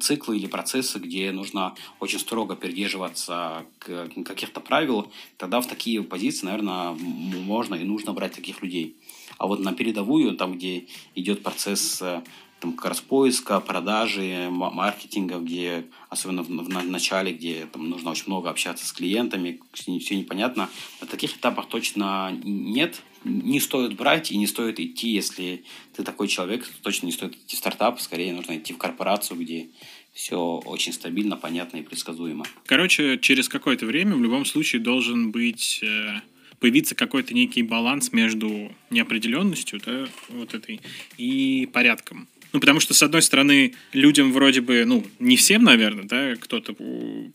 циклы 0.00 0.36
или 0.36 0.46
процессы, 0.46 0.98
где 0.98 1.32
нужно 1.32 1.74
очень 2.00 2.18
строго 2.18 2.54
придерживаться 2.54 3.64
каких-то 3.78 4.60
правил, 4.60 5.10
тогда 5.38 5.60
в 5.60 5.66
такие 5.66 6.02
позиции, 6.02 6.46
наверное, 6.46 6.92
можно 6.92 7.74
и 7.74 7.84
нужно 7.84 8.12
брать 8.12 8.34
таких 8.34 8.62
людей. 8.62 8.96
А 9.38 9.46
вот 9.46 9.60
на 9.60 9.72
передовую, 9.72 10.36
там, 10.36 10.54
где 10.54 10.86
идет 11.14 11.42
процесс 11.42 12.00
э, 12.02 12.22
там, 12.60 12.74
как 12.74 12.86
раз 12.86 13.00
поиска, 13.00 13.58
продажи, 13.58 14.48
маркетинга, 14.50 15.38
где, 15.38 15.86
особенно 16.10 16.42
в 16.42 16.68
начале, 16.68 17.32
где 17.32 17.66
там 17.66 17.90
нужно 17.90 18.10
очень 18.10 18.26
много 18.26 18.50
общаться 18.50 18.86
с 18.86 18.92
клиентами, 18.92 19.60
все, 19.72 19.98
все 19.98 20.16
непонятно, 20.16 20.68
на 21.00 21.06
таких 21.06 21.36
этапах 21.36 21.66
точно 21.66 22.38
нет, 22.44 23.02
не 23.24 23.60
стоит 23.60 23.94
брать 23.94 24.30
и 24.30 24.36
не 24.36 24.46
стоит 24.46 24.80
идти, 24.80 25.10
если 25.10 25.64
ты 25.94 26.02
такой 26.02 26.28
человек, 26.28 26.66
то 26.66 26.82
точно 26.82 27.06
не 27.06 27.12
стоит 27.12 27.34
идти 27.36 27.56
в 27.56 27.58
стартап, 27.58 28.00
скорее 28.00 28.32
нужно 28.32 28.56
идти 28.56 28.72
в 28.72 28.78
корпорацию, 28.78 29.38
где 29.38 29.68
все 30.12 30.38
очень 30.64 30.92
стабильно, 30.92 31.36
понятно 31.36 31.78
и 31.78 31.82
предсказуемо. 31.82 32.44
Короче, 32.66 33.18
через 33.18 33.48
какое-то 33.48 33.86
время 33.86 34.14
в 34.16 34.22
любом 34.22 34.44
случае 34.44 34.82
должен 34.82 35.30
быть 35.30 35.80
э, 35.82 36.20
появиться 36.60 36.94
какой-то 36.94 37.34
некий 37.34 37.62
баланс 37.62 38.12
между 38.12 38.74
неопределенностью, 38.90 39.80
да, 39.84 40.06
вот 40.28 40.54
этой, 40.54 40.80
и 41.16 41.68
порядком. 41.72 42.28
Ну, 42.52 42.60
потому 42.60 42.80
что, 42.80 42.92
с 42.92 43.02
одной 43.02 43.22
стороны, 43.22 43.74
людям 43.92 44.32
вроде 44.32 44.60
бы, 44.60 44.84
ну, 44.84 45.06
не 45.18 45.36
всем, 45.36 45.64
наверное, 45.64 46.04
да, 46.04 46.36
кто-то 46.36 46.74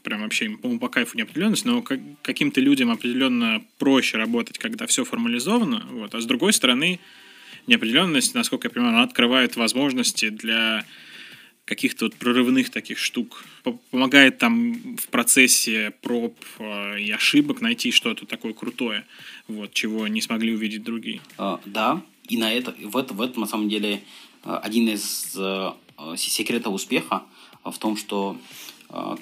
прям 0.03 0.21
вообще 0.21 0.45
им, 0.45 0.79
по 0.79 0.89
кайфу 0.89 1.17
неопределенность, 1.17 1.65
но 1.65 1.81
как, 1.81 1.99
каким-то 2.21 2.61
людям 2.61 2.91
определенно 2.91 3.63
проще 3.79 4.17
работать, 4.17 4.59
когда 4.59 4.85
все 4.85 5.03
формализовано, 5.03 5.87
вот, 5.91 6.13
а 6.13 6.21
с 6.21 6.25
другой 6.25 6.53
стороны, 6.53 6.99
неопределенность, 7.65 8.35
насколько 8.35 8.67
я 8.67 8.71
понимаю, 8.71 8.93
она 8.93 9.03
открывает 9.03 9.55
возможности 9.55 10.29
для 10.29 10.85
каких-то 11.65 12.05
вот 12.05 12.15
прорывных 12.15 12.69
таких 12.69 12.97
штук. 12.97 13.43
Помогает 13.91 14.37
там 14.37 14.95
в 14.95 15.07
процессе 15.07 15.91
проб 16.01 16.37
э, 16.59 17.01
и 17.01 17.11
ошибок 17.11 17.59
найти 17.59 17.91
что-то 17.91 18.25
такое 18.25 18.53
крутое, 18.53 19.05
вот, 19.49 19.73
чего 19.73 20.07
не 20.07 20.21
смогли 20.21 20.53
увидеть 20.53 20.83
другие. 20.83 21.19
Uh, 21.37 21.59
да, 21.65 22.01
и 22.29 22.37
на 22.37 22.53
это, 22.53 22.73
в, 22.81 22.95
это, 22.95 23.13
в 23.13 23.21
этом, 23.21 23.41
на 23.41 23.47
самом 23.47 23.67
деле, 23.67 24.01
один 24.55 24.89
из 24.89 25.35
э, 25.35 25.71
секретов 26.15 26.73
успеха 26.73 27.23
в 27.63 27.77
том, 27.77 27.97
что, 27.97 28.37
э, 28.89 29.15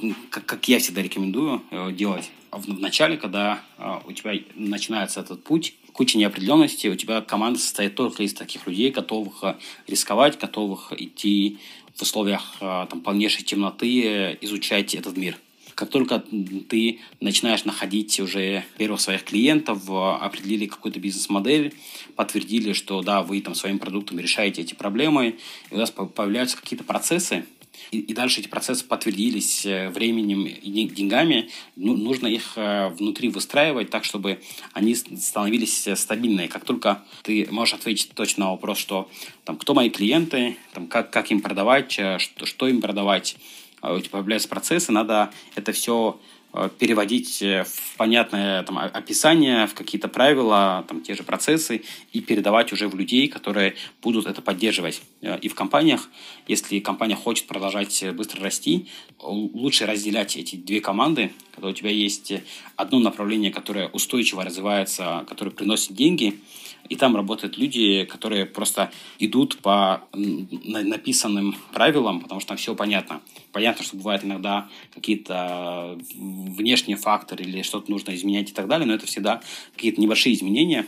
ну, 0.00 0.14
как 0.30 0.68
я 0.68 0.78
всегда 0.78 1.02
рекомендую 1.02 1.62
делать, 1.92 2.30
в 2.50 2.80
начале, 2.80 3.16
когда 3.16 3.62
у 4.04 4.12
тебя 4.12 4.34
начинается 4.56 5.20
этот 5.20 5.42
путь, 5.42 5.74
куча 5.94 6.18
неопределенности, 6.18 6.86
у 6.88 6.96
тебя 6.96 7.22
команда 7.22 7.58
состоит 7.58 7.94
только 7.94 8.24
из 8.24 8.34
таких 8.34 8.66
людей, 8.66 8.90
готовых 8.90 9.56
рисковать, 9.86 10.38
готовых 10.38 10.92
идти 10.92 11.58
в 11.94 12.02
условиях 12.02 12.56
там, 12.60 13.00
полнейшей 13.00 13.42
темноты, 13.42 14.36
изучать 14.42 14.94
этот 14.94 15.16
мир. 15.16 15.38
Как 15.82 15.90
только 15.90 16.20
ты 16.68 17.00
начинаешь 17.18 17.64
находить 17.64 18.20
уже 18.20 18.62
первых 18.78 19.00
своих 19.00 19.24
клиентов, 19.24 19.90
определили 19.90 20.66
какую-то 20.66 21.00
бизнес-модель, 21.00 21.74
подтвердили, 22.14 22.72
что 22.72 23.02
да, 23.02 23.24
вы 23.24 23.40
там 23.40 23.56
своим 23.56 23.80
продуктом 23.80 24.20
решаете 24.20 24.62
эти 24.62 24.74
проблемы, 24.74 25.38
и 25.72 25.74
у 25.74 25.78
вас 25.78 25.90
появляются 25.90 26.56
какие-то 26.56 26.84
процессы, 26.84 27.46
и, 27.90 27.98
и 27.98 28.14
дальше 28.14 28.38
эти 28.38 28.46
процессы 28.46 28.84
подтвердились 28.84 29.66
э, 29.66 29.88
временем 29.88 30.46
и 30.46 30.86
деньгами, 30.86 31.50
ну, 31.74 31.96
нужно 31.96 32.28
их 32.28 32.52
э, 32.54 32.90
внутри 32.90 33.28
выстраивать 33.28 33.90
так, 33.90 34.04
чтобы 34.04 34.40
они 34.72 34.94
становились 34.94 35.88
э, 35.88 35.96
стабильные. 35.96 36.46
Как 36.46 36.64
только 36.64 37.02
ты 37.24 37.48
можешь 37.50 37.74
ответить 37.74 38.12
точно 38.14 38.44
на 38.44 38.50
вопрос, 38.52 38.78
что 38.78 39.10
там, 39.44 39.56
кто 39.56 39.74
мои 39.74 39.90
клиенты, 39.90 40.56
там, 40.74 40.86
как, 40.86 41.10
как 41.10 41.32
им 41.32 41.40
продавать, 41.40 41.90
что, 41.90 42.46
что 42.46 42.68
им 42.68 42.80
продавать, 42.80 43.36
а 43.82 43.92
у 43.92 44.00
тебя 44.00 44.12
появляются 44.12 44.48
процессы, 44.48 44.92
надо 44.92 45.30
это 45.56 45.72
все 45.72 46.18
э, 46.54 46.70
переводить 46.78 47.42
э, 47.42 47.64
в 47.64 47.96
понятное 47.96 48.62
там, 48.62 48.78
описание, 48.78 49.66
в 49.66 49.74
какие-то 49.74 50.08
правила, 50.08 50.84
там, 50.88 51.02
те 51.02 51.14
же 51.14 51.24
процессы, 51.24 51.82
и 52.12 52.20
передавать 52.20 52.72
уже 52.72 52.88
в 52.88 52.94
людей, 52.94 53.26
которые 53.26 53.74
будут 54.00 54.26
это 54.26 54.40
поддерживать. 54.40 55.02
Э, 55.20 55.36
и 55.36 55.48
в 55.48 55.56
компаниях, 55.56 56.08
если 56.46 56.78
компания 56.78 57.16
хочет 57.16 57.48
продолжать 57.48 58.04
быстро 58.14 58.40
расти, 58.42 58.88
лучше 59.20 59.84
разделять 59.84 60.36
эти 60.36 60.54
две 60.54 60.80
команды, 60.80 61.32
когда 61.52 61.68
у 61.68 61.72
тебя 61.72 61.90
есть 61.90 62.32
одно 62.76 63.00
направление, 63.00 63.50
которое 63.50 63.88
устойчиво 63.88 64.44
развивается, 64.44 65.24
которое 65.28 65.50
приносит 65.50 65.94
деньги, 65.94 66.40
и 66.88 66.96
там 66.96 67.16
работают 67.16 67.58
люди, 67.58 68.04
которые 68.04 68.46
просто 68.46 68.90
идут 69.18 69.58
по 69.58 70.02
написанным 70.12 71.56
правилам, 71.72 72.20
потому 72.20 72.40
что 72.40 72.48
там 72.48 72.56
все 72.56 72.74
понятно. 72.74 73.20
Понятно, 73.52 73.84
что 73.84 73.96
бывают 73.96 74.24
иногда 74.24 74.68
какие-то 74.94 75.98
внешние 76.14 76.96
факторы 76.96 77.44
или 77.44 77.62
что-то 77.62 77.90
нужно 77.90 78.14
изменять 78.14 78.50
и 78.50 78.52
так 78.52 78.68
далее, 78.68 78.86
но 78.86 78.94
это 78.94 79.06
всегда 79.06 79.40
какие-то 79.74 80.00
небольшие 80.00 80.34
изменения, 80.34 80.86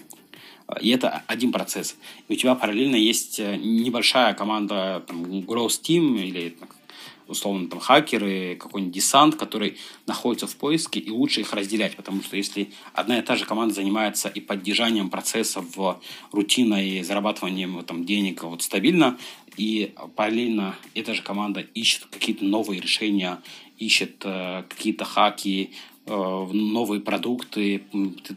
и 0.81 0.91
это 0.91 1.23
один 1.27 1.53
процесс. 1.53 1.97
И 2.29 2.35
у 2.35 2.37
тебя 2.37 2.55
параллельно 2.55 2.97
есть 2.97 3.39
небольшая 3.39 4.35
команда, 4.35 5.05
там, 5.07 5.25
Growth 5.25 5.83
Team 5.83 6.23
или 6.23 6.57
условно 7.29 7.69
там 7.69 7.81
хакеры, 7.81 8.57
какой-нибудь 8.57 8.95
десант, 8.95 9.37
который 9.37 9.77
находится 10.07 10.47
в 10.47 10.57
поиске, 10.57 11.01
и 11.01 11.11
лучше 11.11 11.41
их 11.41 11.53
разделять, 11.53 11.97
потому 11.97 12.23
что 12.23 12.37
если 12.37 12.71
одна 12.93 13.19
и 13.19 13.23
та 13.23 13.37
же 13.37 13.45
команда 13.45 13.75
занимается 13.75 14.29
и 14.29 14.41
поддержанием 14.41 15.11
процессов 15.11 15.77
в 15.77 16.01
рутиной, 16.33 17.03
зарабатыванием 17.03 17.83
там, 17.85 18.05
денег 18.05 18.43
вот, 18.43 18.63
стабильно, 18.63 19.19
и 19.57 19.95
параллельно 20.17 20.77
эта 20.95 21.15
же 21.15 21.23
команда 21.23 21.61
ищет 21.61 22.07
какие-то 22.07 22.45
новые 22.45 22.81
решения, 22.81 23.41
ищет 23.79 24.23
э, 24.25 24.65
какие-то 24.69 25.05
хаки, 25.05 25.71
э, 26.07 26.49
новые 26.53 27.01
продукты, 27.01 27.83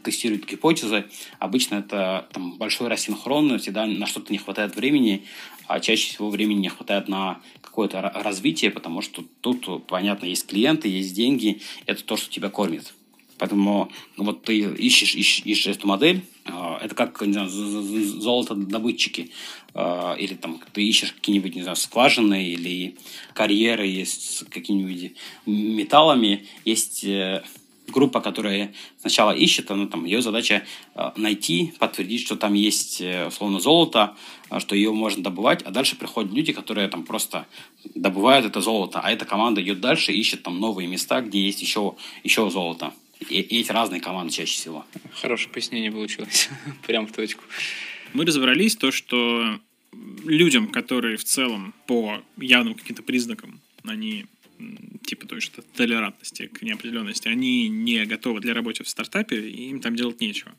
тестирует 0.04 0.46
гипотезы. 0.46 1.06
Обычно 1.38 1.76
это 1.76 2.28
там, 2.32 2.56
большой 2.56 2.88
рассинхрон, 2.88 3.58
всегда 3.58 3.86
на 3.86 4.06
что-то 4.06 4.32
не 4.32 4.38
хватает 4.38 4.76
времени, 4.76 5.24
а 5.68 5.80
чаще 5.80 6.08
всего 6.08 6.30
времени 6.30 6.60
не 6.60 6.68
хватает 6.68 7.08
на 7.08 7.40
какое-то 7.60 8.00
развитие, 8.00 8.70
потому 8.70 9.02
что 9.02 9.22
тут, 9.40 9.86
понятно, 9.86 10.26
есть 10.26 10.46
клиенты, 10.46 10.88
есть 10.88 11.14
деньги, 11.14 11.60
это 11.86 12.02
то, 12.02 12.16
что 12.16 12.30
тебя 12.30 12.48
кормит. 12.48 12.94
Поэтому 13.38 13.90
вот 14.16 14.42
ты 14.42 14.58
ищешь, 14.58 15.14
ищешь, 15.14 15.44
ищешь 15.44 15.76
эту 15.76 15.86
модель, 15.86 16.22
а, 16.44 16.80
это 16.82 16.94
как, 16.94 17.20
не 17.20 17.32
знаю, 17.32 17.48
золотодобытчики. 17.48 19.30
Э, 19.74 20.16
или 20.18 20.34
там 20.34 20.60
ты 20.72 20.82
ищешь 20.82 21.12
какие-нибудь, 21.12 21.54
не 21.54 21.62
знаю, 21.62 21.76
скважины 21.76 22.48
или 22.48 22.96
карьеры 23.34 23.86
есть 23.86 24.38
с 24.38 24.44
какими-нибудь 24.44 25.12
металлами. 25.46 26.46
Есть 26.64 27.04
э, 27.04 27.44
группа, 27.90 28.20
которая 28.20 28.72
сначала 29.00 29.32
ищет, 29.32 29.70
она, 29.70 29.86
там, 29.86 30.04
ее 30.04 30.22
задача 30.22 30.64
э, 30.94 31.10
найти, 31.16 31.72
подтвердить, 31.78 32.20
что 32.20 32.36
там 32.36 32.54
есть, 32.54 33.00
э, 33.00 33.26
условно, 33.28 33.60
золото, 33.60 34.16
э, 34.50 34.60
что 34.60 34.74
ее 34.74 34.92
можно 34.92 35.22
добывать, 35.22 35.62
а 35.62 35.70
дальше 35.70 35.96
приходят 35.96 36.32
люди, 36.32 36.52
которые 36.52 36.88
там 36.88 37.04
просто 37.04 37.46
добывают 37.94 38.46
это 38.46 38.60
золото, 38.60 39.00
а 39.00 39.10
эта 39.10 39.24
команда 39.24 39.62
идет 39.62 39.80
дальше, 39.80 40.12
ищет 40.12 40.42
там 40.42 40.60
новые 40.60 40.88
места, 40.88 41.20
где 41.20 41.40
есть 41.40 41.62
еще, 41.62 41.94
еще 42.24 42.50
золото. 42.50 42.92
И, 43.28 43.40
и 43.40 43.60
эти 43.60 43.72
разные 43.72 44.00
команды 44.00 44.32
чаще 44.32 44.54
всего. 44.54 44.86
Хорошее 45.20 45.50
пояснение 45.50 45.90
получилось. 45.90 46.48
Прям 46.86 47.06
в 47.06 47.12
точку. 47.12 47.42
Мы 48.12 48.24
разобрались 48.24 48.76
то, 48.76 48.90
что 48.90 49.58
людям, 50.24 50.68
которые 50.68 51.16
в 51.16 51.24
целом 51.24 51.74
по 51.86 52.22
явным 52.36 52.74
каким-то 52.74 53.02
признакам, 53.02 53.60
они 53.84 54.26
типа 55.06 55.26
той 55.26 55.40
же 55.40 55.50
толерантности 55.74 56.46
к 56.46 56.62
неопределенности, 56.62 57.28
они 57.28 57.68
не 57.68 58.04
готовы 58.04 58.40
для 58.40 58.54
работы 58.54 58.84
в 58.84 58.88
стартапе, 58.88 59.40
и 59.48 59.70
им 59.70 59.80
там 59.80 59.96
делать 59.96 60.20
нечего. 60.20 60.52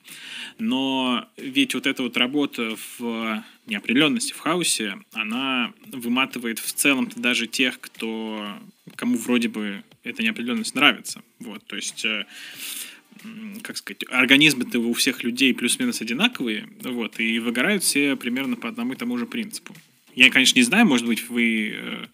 Но 0.57 1.27
ведь 1.37 1.75
вот 1.75 1.85
эта 1.85 2.03
вот 2.03 2.17
работа 2.17 2.75
в 2.97 3.43
неопределенности, 3.67 4.33
в 4.33 4.39
хаосе, 4.39 4.97
она 5.13 5.73
выматывает 5.87 6.59
в 6.59 6.73
целом 6.73 7.09
даже 7.15 7.47
тех, 7.47 7.79
кто, 7.79 8.57
кому 8.95 9.17
вроде 9.17 9.49
бы 9.49 9.83
эта 10.03 10.23
неопределенность 10.23 10.75
нравится. 10.75 11.21
Вот, 11.39 11.65
то 11.65 11.75
есть 11.75 12.03
э, 12.05 12.25
как 13.61 13.77
сказать, 13.77 14.03
организмы-то 14.09 14.79
у 14.79 14.93
всех 14.93 15.23
людей 15.23 15.53
плюс-минус 15.53 16.01
одинаковые, 16.01 16.67
вот, 16.81 17.19
и 17.19 17.39
выгорают 17.39 17.83
все 17.83 18.15
примерно 18.15 18.55
по 18.55 18.69
одному 18.69 18.93
и 18.93 18.95
тому 18.95 19.17
же 19.17 19.25
принципу. 19.25 19.75
Я, 20.15 20.29
конечно, 20.29 20.57
не 20.57 20.63
знаю, 20.63 20.85
может 20.85 21.05
быть, 21.05 21.29
вы 21.29 21.73
э, 21.75 22.05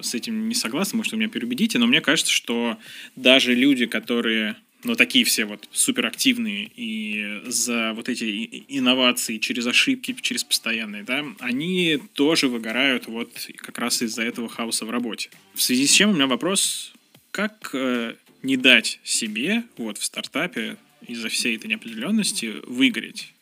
с 0.00 0.14
этим 0.14 0.48
не 0.48 0.54
согласны, 0.54 0.96
может, 0.96 1.12
вы 1.12 1.18
меня 1.18 1.28
переубедите, 1.28 1.78
но 1.78 1.86
мне 1.86 2.00
кажется, 2.00 2.32
что 2.32 2.78
даже 3.16 3.54
люди, 3.54 3.86
которые 3.86 4.56
ну, 4.84 4.94
такие 4.94 5.24
все 5.24 5.44
вот 5.44 5.68
суперактивные 5.72 6.70
и 6.74 7.40
за 7.44 7.92
вот 7.94 8.08
эти 8.08 8.64
инновации 8.68 9.38
через 9.38 9.66
ошибки, 9.66 10.16
через 10.20 10.44
постоянные, 10.44 11.02
да, 11.02 11.24
они 11.40 11.98
тоже 12.14 12.48
выгорают 12.48 13.06
вот 13.06 13.30
как 13.56 13.78
раз 13.78 14.02
из-за 14.02 14.22
этого 14.22 14.48
хаоса 14.48 14.86
в 14.86 14.90
работе. 14.90 15.30
В 15.54 15.62
связи 15.62 15.86
с 15.86 15.92
чем 15.92 16.10
у 16.10 16.14
меня 16.14 16.26
вопрос, 16.26 16.92
как 17.30 17.70
э, 17.74 18.14
не 18.42 18.56
дать 18.56 19.00
себе 19.04 19.64
вот 19.76 19.98
в 19.98 20.04
стартапе 20.04 20.76
из-за 21.06 21.28
всей 21.28 21.56
этой 21.56 21.66
неопределенности 21.66 22.54
выгореть? 22.66 23.32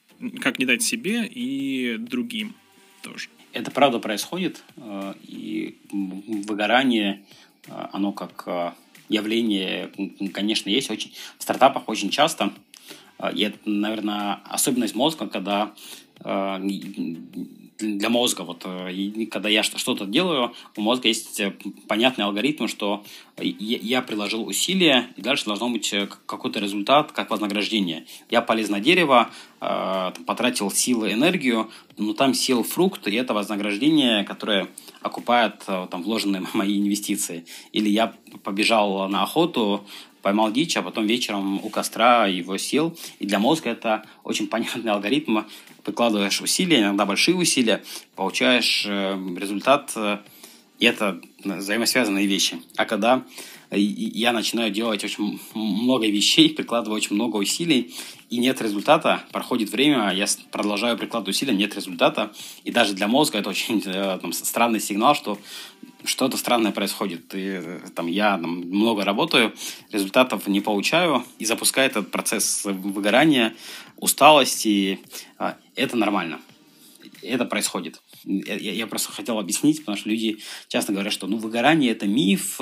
Как 0.41 0.59
не 0.59 0.65
дать 0.65 0.83
себе 0.83 1.27
и 1.27 1.97
другим 1.99 2.55
тоже? 3.03 3.29
Это 3.59 3.71
правда 3.73 3.99
происходит, 3.99 4.63
э, 4.77 5.15
и 5.25 5.79
выгорание, 5.91 7.25
э, 7.67 7.73
оно 7.93 8.13
как 8.13 8.45
э, 8.47 8.71
явление, 9.09 9.91
конечно, 10.33 10.71
есть 10.71 10.91
очень 10.91 11.13
в 11.39 11.43
стартапах 11.43 11.89
очень 11.89 12.11
часто. 12.11 12.53
И 13.35 13.43
это, 13.43 13.59
наверное, 13.65 14.39
особенность 14.45 14.95
мозга, 14.95 15.27
когда 15.27 15.73
для 17.79 18.09
мозга, 18.09 18.43
вот, 18.43 18.67
и 18.91 19.27
когда 19.27 19.49
я 19.49 19.63
что-то 19.63 20.05
делаю, 20.05 20.53
у 20.77 20.81
мозга 20.81 21.09
есть 21.09 21.41
понятный 21.87 22.25
алгоритм, 22.25 22.67
что 22.67 23.05
я 23.39 24.03
приложил 24.03 24.47
усилия, 24.47 25.11
и 25.17 25.23
дальше 25.23 25.45
должно 25.45 25.69
быть 25.69 25.95
какой-то 26.27 26.59
результат, 26.59 27.13
как 27.13 27.31
вознаграждение. 27.31 28.07
Я 28.31 28.43
полез 28.43 28.69
на 28.69 28.81
дерево, 28.81 29.31
потратил 29.61 30.71
силы, 30.71 31.13
энергию, 31.13 31.71
но 31.97 32.15
там 32.15 32.35
сел 32.35 32.65
фрукт, 32.65 33.07
и 33.07 33.15
это 33.15 33.33
вознаграждение, 33.33 34.25
которое 34.25 34.69
окупает 35.03 35.65
там, 35.65 36.03
вложенные 36.03 36.43
мои 36.55 36.79
инвестиции. 36.81 37.45
Или 37.73 37.89
я 37.89 38.15
побежал 38.43 39.09
на 39.09 39.23
охоту, 39.23 39.87
поймал 40.23 40.53
дичь, 40.53 40.77
а 40.77 40.83
потом 40.83 41.07
вечером 41.07 41.65
у 41.65 41.69
костра 41.71 42.27
его 42.27 42.59
сел. 42.59 42.97
И 43.19 43.27
для 43.27 43.39
мозга 43.39 43.71
это 43.71 44.05
очень 44.25 44.47
понятный 44.49 44.93
алгоритм 44.93 45.39
прикладываешь 45.89 46.43
усилия, 46.43 46.81
иногда 46.81 47.07
большие 47.07 47.35
усилия, 47.35 47.83
получаешь 48.15 48.85
э, 48.87 49.19
результат, 49.39 49.91
э, 49.97 50.19
и 50.79 50.85
это 50.85 51.19
взаимосвязанные 51.43 52.27
вещи. 52.27 52.59
А 52.77 52.85
когда 52.85 53.25
я 53.71 54.33
начинаю 54.33 54.71
делать 54.71 55.03
очень 55.03 55.41
много 55.55 56.07
вещей, 56.07 56.51
прикладываю 56.51 56.97
очень 56.97 57.15
много 57.17 57.37
усилий, 57.37 57.95
и 58.31 58.39
нет 58.39 58.61
результата, 58.61 59.25
проходит 59.33 59.71
время, 59.71 60.13
я 60.13 60.27
продолжаю 60.51 60.99
прикладывать 60.99 61.35
усилия, 61.35 61.55
нет 61.55 61.75
результата, 61.75 62.33
и 62.65 62.71
даже 62.71 62.93
для 62.93 63.09
мозга 63.09 63.39
это 63.39 63.49
очень 63.49 63.83
э, 63.87 64.19
там, 64.21 64.33
странный 64.33 64.81
сигнал, 64.81 65.15
что 65.15 65.39
что-то 66.05 66.37
странное 66.37 66.73
происходит. 66.73 67.35
И, 67.35 67.61
там, 67.95 68.07
я 68.07 68.39
там, 68.39 68.61
много 68.61 69.05
работаю, 69.05 69.55
результатов 69.91 70.47
не 70.47 70.61
получаю, 70.61 71.25
и 71.39 71.45
запускает 71.45 71.93
этот 71.93 72.11
процесс 72.11 72.65
выгорания, 72.65 73.55
усталости. 73.97 75.01
А, 75.39 75.57
это 75.75 75.97
нормально. 75.97 76.41
Это 77.23 77.45
происходит. 77.47 78.01
Я, 78.25 78.87
просто 78.87 79.11
хотел 79.11 79.39
объяснить, 79.39 79.81
потому 79.81 79.97
что 79.97 80.09
люди 80.09 80.39
часто 80.69 80.93
говорят, 80.93 81.13
что 81.13 81.27
ну, 81.27 81.37
выгорание– 81.37 81.91
это 81.93 82.07
миф, 82.07 82.61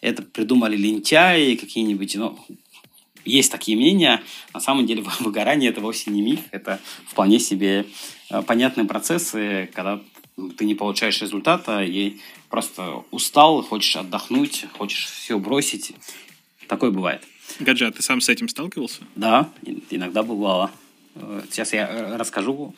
это 0.00 0.22
придумали 0.22 0.76
лентяи 0.76 1.54
какие-нибудь. 1.54 2.16
Ну, 2.16 2.38
есть 3.24 3.52
такие 3.52 3.76
мнения. 3.76 4.22
На 4.54 4.60
самом 4.60 4.86
деле 4.86 5.04
выгорание– 5.20 5.70
это 5.72 5.80
вовсе 5.80 6.10
не 6.10 6.22
миф, 6.22 6.40
это 6.50 6.80
вполне 7.06 7.38
себе 7.38 7.86
э, 8.30 8.42
понятные 8.42 8.86
процессы, 8.86 9.70
когда 9.74 10.00
ты 10.56 10.64
не 10.64 10.74
получаешь 10.74 11.20
результата 11.20 11.82
и 11.82 12.18
просто 12.48 13.04
устал, 13.10 13.62
хочешь 13.62 13.96
отдохнуть, 13.96 14.66
хочешь 14.76 15.06
все 15.06 15.38
бросить. 15.38 15.94
Такое 16.68 16.90
бывает. 16.90 17.22
Гаджа, 17.60 17.90
ты 17.90 18.02
сам 18.02 18.20
с 18.20 18.28
этим 18.28 18.48
сталкивался? 18.48 19.02
Да, 19.14 19.50
иногда 19.90 20.22
бывало. 20.22 20.70
Э, 21.14 21.42
сейчас 21.50 21.72
я 21.72 21.88
э, 21.88 22.16
расскажу, 22.16 22.74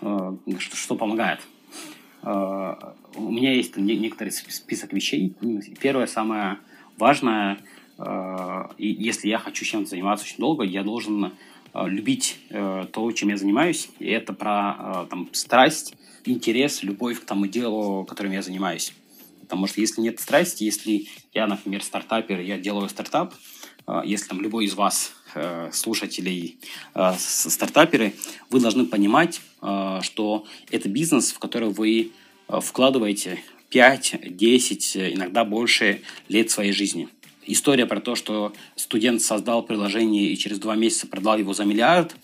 что, 0.00 0.76
что 0.76 0.94
помогает. 0.94 1.40
У 2.22 3.30
меня 3.30 3.54
есть 3.54 3.76
некоторый 3.76 4.30
список 4.30 4.92
вещей. 4.92 5.34
Первое, 5.80 6.06
самое 6.06 6.58
важное, 6.98 7.58
если 8.78 9.28
я 9.28 9.38
хочу 9.38 9.64
чем-то 9.64 9.90
заниматься 9.90 10.24
очень 10.24 10.38
долго, 10.38 10.62
я 10.64 10.84
должен 10.84 11.32
любить 11.74 12.38
то, 12.48 13.12
чем 13.12 13.28
я 13.30 13.36
занимаюсь. 13.36 13.88
И 13.98 14.06
это 14.06 14.32
про 14.32 15.06
там, 15.10 15.28
страсть, 15.32 15.94
интерес, 16.24 16.84
любовь 16.84 17.20
к 17.20 17.24
тому 17.24 17.46
делу, 17.46 18.04
которым 18.04 18.32
я 18.32 18.42
занимаюсь. 18.42 18.94
Потому 19.40 19.66
что 19.66 19.80
если 19.80 20.00
нет 20.00 20.20
страсти, 20.20 20.64
если 20.64 21.08
я, 21.32 21.46
например, 21.46 21.82
стартапер, 21.82 22.40
я 22.40 22.58
делаю 22.58 22.88
стартап, 22.88 23.34
если 24.04 24.28
там 24.28 24.40
любой 24.40 24.66
из 24.66 24.74
вас 24.74 25.12
э, 25.34 25.70
слушателей 25.72 26.58
э, 26.94 27.12
стартаперы, 27.18 28.14
вы 28.50 28.60
должны 28.60 28.84
понимать, 28.84 29.40
э, 29.62 30.00
что 30.02 30.44
это 30.70 30.88
бизнес, 30.88 31.32
в 31.32 31.38
который 31.38 31.70
вы 31.70 32.12
вкладываете 32.48 33.40
5, 33.70 34.36
10, 34.36 34.96
иногда 34.96 35.44
больше 35.44 36.02
лет 36.28 36.50
своей 36.50 36.72
жизни. 36.72 37.08
История 37.50 37.86
про 37.86 38.00
то, 38.00 38.14
что 38.14 38.52
студент 38.76 39.22
создал 39.22 39.62
приложение 39.62 40.26
и 40.30 40.36
через 40.36 40.58
два 40.58 40.76
месяца 40.76 41.06
продал 41.06 41.38
его 41.38 41.54
за 41.54 41.64
миллиард, 41.64 42.14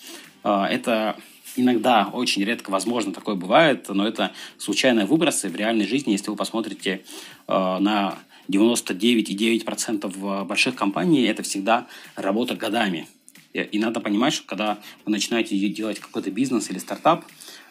это 0.42 1.16
иногда, 1.56 2.10
очень 2.12 2.44
редко, 2.44 2.70
возможно, 2.70 3.10
такое 3.12 3.34
бывает, 3.34 3.88
но 3.88 4.06
это 4.06 4.32
случайные 4.58 5.06
выбросы 5.06 5.48
в 5.48 5.56
реальной 5.56 5.86
жизни. 5.86 6.12
Если 6.12 6.28
вы 6.28 6.36
посмотрите 6.36 7.02
на 7.48 8.18
99,9% 8.50 10.44
больших 10.44 10.74
компаний 10.74 11.22
это 11.22 11.42
всегда 11.42 11.86
работа 12.16 12.54
годами. 12.54 13.08
И 13.54 13.78
надо 13.78 14.00
понимать, 14.00 14.34
что 14.34 14.44
когда 14.46 14.78
вы 15.06 15.12
начинаете 15.12 15.56
делать 15.70 16.00
какой-то 16.00 16.30
бизнес 16.30 16.68
или 16.70 16.78
стартап, 16.78 17.24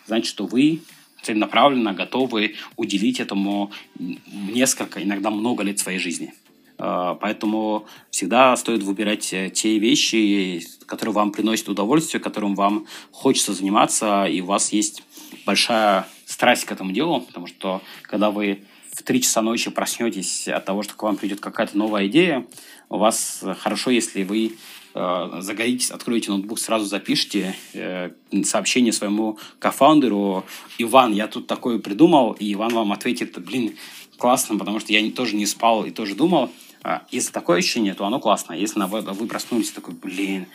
значит, 0.08 0.26
что 0.26 0.48
вы 0.48 0.82
целенаправленно 1.22 1.94
готовы 1.94 2.56
уделить 2.78 3.20
этому 3.20 3.72
несколько, 4.00 5.04
иногда 5.04 5.30
много 5.30 5.62
лет 5.64 5.78
своей 5.78 6.00
жизни. 6.00 6.34
А, 6.78 7.16
поэтому 7.16 7.86
всегда 8.10 8.56
стоит 8.56 8.84
выбирать 8.84 9.32
э, 9.34 9.50
те 9.50 9.78
вещи, 9.80 10.62
которые 10.86 11.14
вам 11.14 11.32
приносят 11.32 11.70
удовольствие, 11.70 12.22
которым 12.22 12.56
вам 12.56 12.88
хочется 13.12 13.54
заниматься, 13.54 14.26
и 14.26 14.42
у 14.42 14.46
вас 14.46 14.72
есть 14.74 15.04
большая 15.46 16.08
страсть 16.26 16.66
к 16.66 16.72
этому 16.72 16.92
делу, 16.92 17.22
потому 17.22 17.48
что 17.48 17.82
когда 18.04 18.32
вы 18.32 18.64
в 18.92 19.04
3 19.04 19.22
часа 19.22 19.42
ночи 19.42 19.70
проснетесь 19.72 20.48
от 20.48 20.66
того, 20.66 20.84
что 20.84 20.96
к 20.96 21.04
вам 21.04 21.18
придет 21.18 21.40
какая-то 21.40 21.78
новая 21.78 22.08
идея, 22.08 22.46
у 22.90 22.98
вас 22.98 23.44
хорошо, 23.60 23.90
если 23.90 24.24
вы 24.24 24.56
э, 24.94 25.30
загоритесь, 25.40 25.92
откроете 25.92 26.32
ноутбук, 26.32 26.60
сразу 26.60 26.86
запишите 26.86 27.56
э, 27.74 28.12
сообщение 28.44 28.94
своему 28.94 29.40
кофаундеру, 29.60 30.46
Иван, 30.78 31.14
я 31.14 31.28
тут 31.28 31.48
такое 31.48 31.80
придумал, 31.80 32.34
и 32.34 32.54
Иван 32.54 32.74
вам 32.74 32.92
ответит, 32.92 33.38
блин, 33.44 33.76
классно, 34.18 34.58
потому 34.58 34.80
что 34.80 34.94
я 34.94 35.12
тоже 35.12 35.36
не 35.36 35.46
спал 35.46 35.86
и 35.86 35.92
тоже 35.92 36.16
думал. 36.16 36.52
А 36.84 37.04
если 37.12 37.32
такое 37.32 37.60
ощущение, 37.60 37.94
то 37.94 38.06
оно 38.06 38.20
классно. 38.20 38.54
Если 38.54 38.80
вы 38.82 39.28
проснулись 39.28 39.72
такой, 39.72 39.94
блин, 39.94 40.48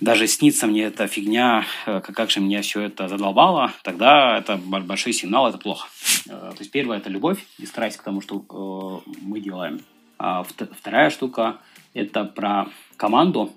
даже 0.00 0.26
снится 0.26 0.66
мне 0.66 0.84
эта 0.84 1.06
фигня, 1.06 1.64
э, 1.86 2.00
как 2.00 2.30
же 2.30 2.40
меня 2.40 2.62
все 2.62 2.82
это 2.82 3.08
задолбало, 3.08 3.72
тогда 3.82 4.38
это 4.38 4.56
большой 4.56 5.12
сигнал, 5.12 5.48
это 5.48 5.56
плохо. 5.56 5.88
Э, 6.26 6.50
то 6.50 6.56
есть 6.58 6.70
первое– 6.70 6.96
это 6.98 7.08
любовь 7.08 7.44
и 7.58 7.66
страсть 7.66 7.96
к 7.96 8.02
тому, 8.02 8.20
что 8.20 9.02
мы 9.22 9.40
делаем. 9.40 9.80
А 10.18 10.42
вторая 10.42 11.10
штука– 11.10 11.58
это 11.94 12.24
про 12.24 12.68
команду. 12.96 13.52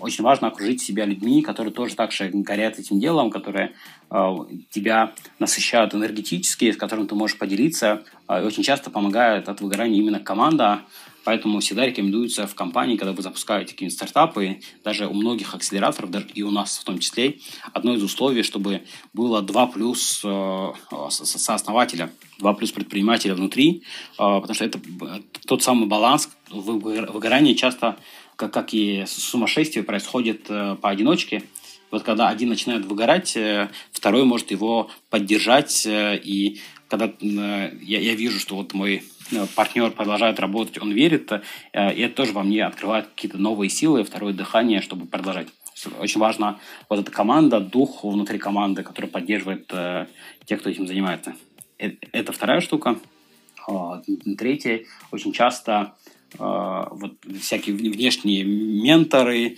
Очень 0.00 0.24
важно 0.24 0.48
окружить 0.48 0.80
себя 0.80 1.04
людьми, 1.04 1.42
которые 1.42 1.72
тоже 1.72 1.94
так 1.94 2.12
же 2.12 2.30
горят 2.32 2.78
этим 2.78 3.00
делом, 3.00 3.30
которые 3.30 3.74
тебя 4.70 5.12
насыщают 5.38 5.94
энергетически, 5.94 6.72
с 6.72 6.76
которыми 6.76 7.06
ты 7.06 7.14
можешь 7.14 7.36
поделиться. 7.36 8.02
И 8.30 8.42
очень 8.44 8.62
часто 8.62 8.88
помогает 8.90 9.48
от 9.48 9.60
выгорания 9.60 9.98
именно 9.98 10.20
команда, 10.20 10.84
Поэтому 11.28 11.60
всегда 11.60 11.84
рекомендуется 11.84 12.46
в 12.46 12.54
компании, 12.54 12.96
когда 12.96 13.12
вы 13.12 13.20
запускаете 13.20 13.72
какие-нибудь 13.72 13.98
стартапы, 13.98 14.60
даже 14.82 15.06
у 15.06 15.12
многих 15.12 15.54
акселераторов, 15.54 16.10
даже 16.10 16.26
и 16.32 16.42
у 16.42 16.50
нас 16.50 16.78
в 16.78 16.84
том 16.84 16.98
числе, 17.00 17.36
одно 17.74 17.92
из 17.92 18.02
условий, 18.02 18.42
чтобы 18.42 18.84
было 19.12 19.42
два 19.42 19.66
плюс 19.66 20.22
э, 20.24 20.72
сооснователя, 21.10 22.10
два 22.38 22.54
плюс 22.54 22.72
предпринимателя 22.72 23.34
внутри, 23.34 23.82
э, 23.82 24.16
потому 24.16 24.54
что 24.54 24.64
это 24.64 24.80
тот 25.46 25.62
самый 25.62 25.86
баланс, 25.86 26.30
выгорание 26.48 27.54
часто, 27.54 27.98
как, 28.38 28.52
как 28.52 28.72
и 28.72 29.04
сумасшествие, 29.06 29.84
происходит 29.84 30.46
э, 30.48 30.76
поодиночке, 30.80 31.42
вот 31.90 32.02
когда 32.02 32.28
один 32.28 32.48
начинает 32.50 32.84
выгорать, 32.84 33.36
второй 33.92 34.24
может 34.24 34.50
его 34.50 34.90
поддержать. 35.08 35.86
И 35.86 36.60
когда 36.86 37.10
я, 37.20 37.70
я 37.80 38.14
вижу, 38.14 38.38
что 38.38 38.56
вот 38.56 38.74
мой 38.74 39.02
Э, 39.30 39.46
партнер 39.54 39.90
продолжает 39.90 40.40
работать, 40.40 40.80
он 40.80 40.92
верит, 40.92 41.30
э, 41.32 41.94
и 41.94 42.00
это 42.00 42.14
тоже 42.14 42.32
во 42.32 42.42
мне 42.42 42.64
открывает 42.64 43.08
какие-то 43.08 43.38
новые 43.38 43.68
силы, 43.68 44.04
второе 44.04 44.32
дыхание, 44.32 44.80
чтобы 44.80 45.06
продолжать. 45.06 45.48
Очень 46.00 46.20
важна 46.20 46.58
вот 46.88 46.98
эта 47.00 47.10
команда, 47.10 47.60
дух 47.60 48.02
внутри 48.02 48.38
команды, 48.38 48.82
который 48.82 49.08
поддерживает 49.10 49.70
э, 49.72 50.06
тех, 50.44 50.60
кто 50.60 50.70
этим 50.70 50.86
занимается. 50.86 51.36
Это 51.78 52.32
вторая 52.32 52.60
штука. 52.60 52.98
А, 53.68 54.02
третья, 54.36 54.84
очень 55.12 55.32
часто 55.32 55.94
вот 56.36 57.16
всякие 57.40 57.74
внешние 57.74 58.44
менторы, 58.44 59.56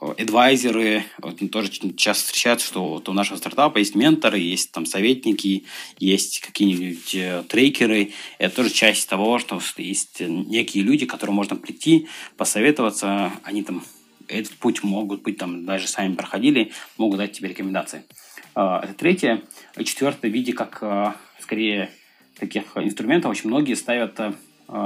адвайзеры, 0.00 1.04
вот, 1.18 1.38
тоже 1.50 1.70
часто 1.96 2.24
встречаются, 2.24 2.66
что 2.66 2.86
вот 2.86 3.08
у 3.08 3.12
нашего 3.12 3.36
стартапа 3.36 3.78
есть 3.78 3.94
менторы, 3.94 4.38
есть 4.38 4.72
там 4.72 4.86
советники, 4.86 5.66
есть 5.98 6.40
какие-нибудь 6.40 7.14
э, 7.14 7.44
трекеры. 7.48 8.12
Это 8.38 8.56
тоже 8.56 8.70
часть 8.70 9.08
того, 9.08 9.38
что 9.38 9.60
есть 9.76 10.20
некие 10.20 10.84
люди, 10.84 11.04
к 11.04 11.10
которым 11.10 11.34
можно 11.34 11.56
прийти, 11.56 12.08
посоветоваться. 12.36 13.32
Они 13.42 13.62
там 13.62 13.84
этот 14.26 14.54
путь 14.54 14.82
могут 14.82 15.22
быть 15.22 15.36
там 15.36 15.66
даже 15.66 15.86
сами 15.86 16.14
проходили, 16.14 16.72
могут 16.96 17.18
дать 17.18 17.32
тебе 17.32 17.50
рекомендации. 17.50 18.04
А, 18.54 18.80
это 18.82 18.94
третье. 18.94 19.42
Четвертое, 19.76 20.30
в 20.30 20.34
виде 20.34 20.52
как 20.52 20.78
э, 20.80 21.12
скорее 21.40 21.90
таких 22.38 22.76
инструментов 22.76 23.30
очень 23.30 23.48
многие 23.48 23.74
ставят 23.74 24.18
э, 24.18 24.22
а, 24.22 24.34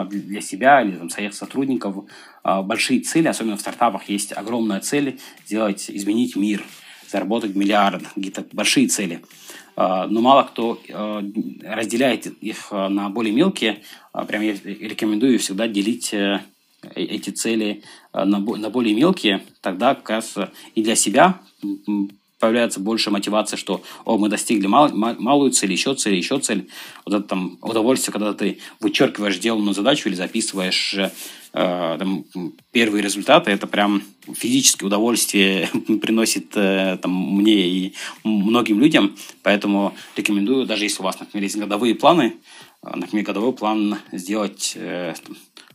для 0.09 0.41
себя 0.41 0.83
или 0.83 0.97
там, 0.97 1.11
своих 1.11 1.35
сотрудников 1.35 2.05
а, 2.43 2.63
большие 2.63 3.01
цели, 3.01 3.29
особенно 3.29 3.57
в 3.57 3.61
стартапах 3.61 4.09
есть 4.09 4.33
огромная 4.33 4.81
цель 4.81 5.19
сделать, 5.47 5.91
изменить 5.91 6.37
мир, 6.37 6.65
заработать 7.09 7.55
миллиард, 7.55 8.03
какие-то 8.15 8.45
большие 8.53 8.89
цели. 8.89 9.23
А, 9.77 10.07
но 10.07 10.21
мало 10.21 10.45
кто 10.45 10.81
разделяет 11.63 12.27
их 12.27 12.71
на 12.71 13.09
более 13.11 13.35
мелкие. 13.35 13.83
Прям 14.29 14.43
я 14.43 14.55
рекомендую 14.65 15.39
всегда 15.39 15.67
делить 15.67 16.15
э, 16.15 16.41
эти 16.95 17.31
цели 17.31 17.83
на 18.13 18.41
более 18.41 18.95
мелкие, 18.95 19.43
тогда 19.61 19.95
как 19.95 20.09
раз 20.11 20.37
и 20.75 20.83
для 20.83 20.95
себя 20.95 21.41
появляется 22.45 22.79
больше 22.79 23.11
мотивации, 23.11 23.57
что 23.57 23.83
о, 24.05 24.19
мы 24.19 24.29
достигли 24.29 24.67
мал, 24.67 24.91
малую 24.93 25.51
цель, 25.51 25.73
еще 25.73 25.95
цель, 25.95 26.17
еще 26.17 26.39
цель. 26.41 26.69
Вот 27.07 27.15
это 27.15 27.27
там 27.27 27.57
удовольствие, 27.63 28.13
когда 28.13 28.35
ты 28.35 28.59
вычеркиваешь 28.81 29.37
сделанную 29.37 29.73
задачу 29.73 30.11
или 30.11 30.15
записываешь 30.15 30.95
э, 30.95 31.97
там, 31.99 32.27
первые 32.71 33.03
результаты, 33.03 33.51
это 33.51 33.67
прям 33.67 34.03
физическое 34.35 34.85
удовольствие 34.85 35.71
приносит 36.03 36.55
э, 36.55 36.99
там, 37.01 37.13
мне 37.13 37.67
и 37.67 37.95
многим 38.25 38.79
людям. 38.79 39.17
Поэтому 39.43 39.95
рекомендую, 40.15 40.67
даже 40.67 40.85
если 40.85 41.01
у 41.01 41.05
вас, 41.05 41.19
например, 41.19 41.45
есть 41.45 41.57
годовые 41.57 41.95
планы, 41.95 42.35
э, 42.83 42.95
например, 42.95 43.25
годовой 43.25 43.55
план 43.55 43.97
сделать 44.13 44.75
э, 44.77 45.15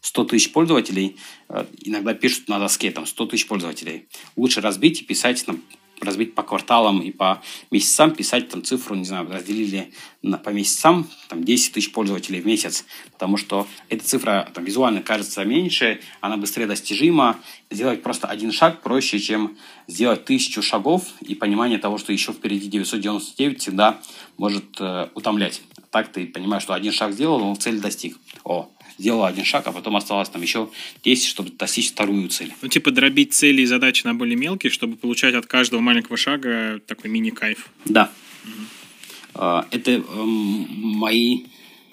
100 0.02 0.24
тысяч 0.26 0.52
пользователей, 0.52 1.18
э, 1.50 1.66
иногда 1.82 2.14
пишут 2.14 2.48
на 2.48 2.60
доске 2.60 2.92
там 2.92 3.08
100 3.08 3.26
тысяч 3.26 3.48
пользователей. 3.48 4.08
Лучше 4.36 4.62
разбить 4.62 5.02
и 5.02 5.06
писать 5.06 5.44
там, 5.46 5.64
разбить 6.02 6.36
по 6.36 6.44
кварталам 6.44 7.02
и 7.02 7.12
по 7.12 7.42
месяцам, 7.72 8.12
писать 8.12 8.50
там 8.50 8.64
цифру, 8.64 8.96
не 8.96 9.06
знаю, 9.06 9.30
разделили 9.30 9.92
на, 10.22 10.38
по 10.38 10.50
месяцам, 10.50 11.10
там 11.28 11.44
10 11.44 11.74
тысяч 11.74 11.92
пользователей 11.92 12.42
в 12.42 12.46
месяц, 12.46 12.86
потому 13.12 13.38
что 13.38 13.68
эта 13.90 14.04
цифра 14.04 14.50
там, 14.54 14.66
визуально 14.66 15.02
кажется 15.02 15.44
меньше, 15.46 16.02
она 16.22 16.38
быстрее 16.38 16.68
достижима. 16.68 17.40
Сделать 17.70 18.02
просто 18.02 18.28
один 18.28 18.52
шаг 18.52 18.82
проще, 18.82 19.20
чем 19.20 19.58
сделать 19.88 20.26
тысячу 20.26 20.62
шагов, 20.62 21.06
и 21.22 21.36
понимание 21.36 21.78
того, 21.78 21.98
что 21.98 22.12
еще 22.12 22.34
впереди 22.34 22.68
999 22.68 23.62
всегда 23.62 24.00
может 24.38 24.80
э, 24.80 25.10
утомлять. 25.14 25.62
Так 25.92 26.12
ты 26.12 26.26
понимаешь, 26.28 26.64
что 26.64 26.74
один 26.74 26.92
шаг 26.92 27.14
сделал, 27.14 27.42
он 27.44 27.58
цель 27.58 27.80
достиг. 27.80 28.18
О, 28.44 28.70
сделала 29.00 29.28
один 29.28 29.46
шаг, 29.46 29.66
а 29.68 29.72
потом 29.72 29.96
осталось 29.96 30.30
там 30.30 30.42
еще 30.42 30.70
10, 31.04 31.26
чтобы 31.26 31.52
достичь 31.52 31.90
вторую 31.90 32.28
цель. 32.30 32.54
Ну, 32.62 32.68
типа 32.68 32.92
дробить 32.92 33.34
цели 33.34 33.62
и 33.62 33.66
задачи 33.66 34.06
на 34.06 34.14
более 34.14 34.36
мелкие, 34.36 34.72
чтобы 34.72 34.98
получать 34.98 35.34
от 35.34 35.48
каждого 35.48 35.80
маленького 35.80 36.18
шага 36.18 36.80
такой 36.86 37.10
мини-кайф. 37.10 37.70
Да. 37.86 38.12
Угу. 38.46 39.64
Это 39.72 39.92
эм, 39.92 40.68
мои 40.70 41.46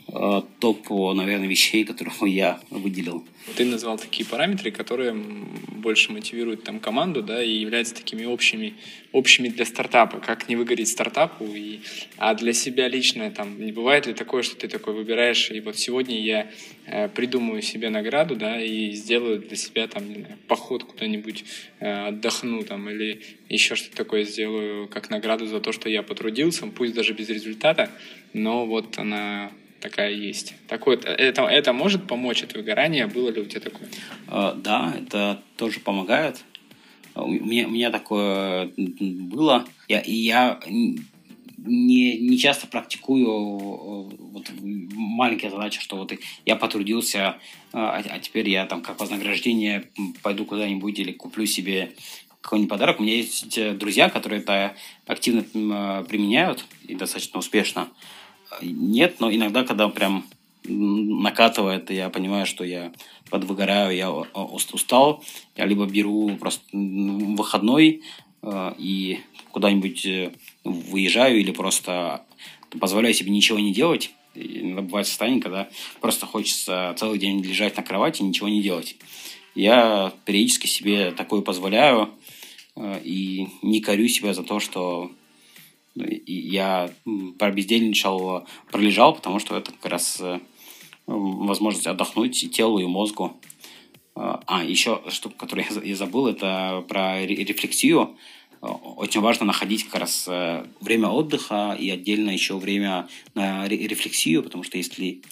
топ, 0.06 0.88
наверное, 0.90 1.48
вещей, 1.48 1.84
которые 1.84 2.14
я 2.34 2.60
выделил. 2.70 3.24
Ты 3.56 3.64
назвал 3.64 3.98
такие 3.98 4.26
параметры, 4.28 4.70
которые 4.70 5.12
больше 5.12 6.12
мотивируют 6.12 6.64
там 6.64 6.80
команду, 6.80 7.22
да, 7.22 7.42
и 7.42 7.50
являются 7.50 7.94
такими 7.94 8.24
общими, 8.24 8.74
общими 9.12 9.48
для 9.48 9.64
стартапа, 9.64 10.18
как 10.18 10.48
не 10.48 10.56
выгореть 10.56 10.88
стартапу, 10.88 11.44
и, 11.44 11.80
а 12.16 12.34
для 12.34 12.52
себя 12.52 12.88
лично 12.88 13.30
там 13.30 13.64
не 13.64 13.70
бывает 13.70 14.06
ли 14.06 14.14
такое, 14.14 14.42
что 14.42 14.56
ты 14.56 14.66
такой 14.66 14.94
выбираешь, 14.94 15.50
и 15.50 15.60
вот 15.60 15.78
сегодня 15.78 16.20
я 16.20 16.50
э, 16.86 17.08
придумаю 17.08 17.62
себе 17.62 17.88
награду, 17.88 18.34
да, 18.34 18.60
и 18.60 18.90
сделаю 18.92 19.38
для 19.38 19.56
себя 19.56 19.86
там, 19.86 20.06
знаю, 20.06 20.38
поход 20.48 20.82
куда-нибудь, 20.82 21.44
э, 21.78 22.08
отдохну 22.08 22.64
там, 22.64 22.90
или 22.90 23.22
еще 23.48 23.76
что-то 23.76 23.96
такое 23.96 24.24
сделаю 24.24 24.88
как 24.88 25.08
награду 25.10 25.46
за 25.46 25.60
то, 25.60 25.70
что 25.70 25.88
я 25.88 26.02
потрудился, 26.02 26.66
пусть 26.66 26.94
даже 26.94 27.12
без 27.12 27.28
результата, 27.28 27.90
но 28.32 28.66
вот 28.66 28.98
она 28.98 29.52
такая 29.88 30.10
есть. 30.10 30.54
Такое, 30.66 30.96
это, 30.96 31.42
это 31.42 31.72
может 31.72 32.06
помочь 32.08 32.42
от 32.42 32.54
выгорания? 32.54 33.06
Было 33.06 33.30
ли 33.30 33.40
у 33.40 33.44
тебя 33.44 33.60
такое? 33.60 33.88
Uh, 34.26 34.60
да, 34.60 34.92
это 34.98 35.40
тоже 35.56 35.78
помогает. 35.80 36.44
У 37.14 37.30
меня, 37.30 37.68
у 37.68 37.70
меня 37.70 37.90
такое 37.90 38.72
было. 38.76 39.64
Я, 39.88 40.02
я 40.04 40.60
не, 40.66 42.18
не 42.18 42.36
часто 42.36 42.66
практикую 42.66 44.08
вот, 44.32 44.50
маленькие 44.60 45.50
задачи, 45.50 45.80
что 45.80 45.96
вот 45.96 46.12
я 46.44 46.56
потрудился, 46.56 47.38
а, 47.72 48.02
а 48.10 48.18
теперь 48.18 48.50
я 48.50 48.66
там 48.66 48.82
как 48.82 49.00
вознаграждение 49.00 49.88
пойду 50.22 50.44
куда-нибудь 50.44 50.98
или 50.98 51.12
куплю 51.12 51.46
себе 51.46 51.92
какой-нибудь 52.40 52.70
подарок. 52.70 53.00
У 53.00 53.02
меня 53.02 53.16
есть 53.16 53.78
друзья, 53.78 54.10
которые 54.10 54.42
это 54.42 54.76
активно 55.06 56.04
применяют 56.08 56.66
и 56.86 56.94
достаточно 56.94 57.38
успешно. 57.38 57.88
Нет, 58.62 59.20
но 59.20 59.32
иногда, 59.32 59.64
когда 59.64 59.88
прям 59.88 60.24
накатывает, 60.64 61.90
я 61.90 62.08
понимаю, 62.10 62.46
что 62.46 62.64
я 62.64 62.92
подвыгораю, 63.30 63.96
я 63.96 64.10
устал, 64.10 65.22
я 65.56 65.66
либо 65.66 65.86
беру 65.86 66.36
просто 66.36 66.64
выходной 66.72 68.02
э, 68.42 68.74
и 68.78 69.20
куда-нибудь 69.50 70.06
э, 70.06 70.32
выезжаю 70.64 71.40
или 71.40 71.50
просто 71.50 72.24
позволяю 72.80 73.14
себе 73.14 73.30
ничего 73.30 73.58
не 73.58 73.72
делать. 73.72 74.12
Иногда 74.34 74.82
бывает 74.82 75.06
состояние, 75.06 75.42
когда 75.42 75.68
просто 76.00 76.26
хочется 76.26 76.94
целый 76.98 77.18
день 77.18 77.42
лежать 77.42 77.76
на 77.76 77.82
кровати 77.82 78.22
и 78.22 78.24
ничего 78.24 78.48
не 78.48 78.62
делать. 78.62 78.96
Я 79.54 80.12
периодически 80.26 80.66
себе 80.66 81.12
такое 81.12 81.40
позволяю 81.40 82.10
э, 82.76 83.00
и 83.02 83.48
не 83.62 83.80
корю 83.80 84.08
себя 84.08 84.34
за 84.34 84.42
то, 84.42 84.60
что 84.60 85.10
я 85.96 86.90
пробездельничал, 87.38 88.46
пролежал, 88.70 89.14
потому 89.14 89.38
что 89.38 89.56
это 89.56 89.72
как 89.72 89.90
раз 89.90 90.18
э, 90.20 90.40
возможность 91.06 91.86
отдохнуть 91.86 92.42
и 92.42 92.48
телу, 92.48 92.78
и 92.78 92.86
мозгу. 92.86 93.36
А, 94.14 94.42
а 94.46 94.64
еще 94.64 95.02
штука, 95.08 95.36
которую 95.36 95.66
я 95.84 95.96
забыл, 95.96 96.26
это 96.26 96.84
про 96.88 97.24
рефлексию. 97.24 98.16
Очень 98.60 99.20
важно 99.20 99.46
находить 99.46 99.84
как 99.84 100.00
раз 100.00 100.26
э, 100.28 100.66
время 100.80 101.08
отдыха 101.08 101.76
и 101.78 101.90
отдельно 101.90 102.30
еще 102.30 102.56
время 102.56 103.08
на 103.34 103.68
рефлексию, 103.68 104.42
потому 104.42 104.64
что 104.64 104.78
если... 104.78 105.22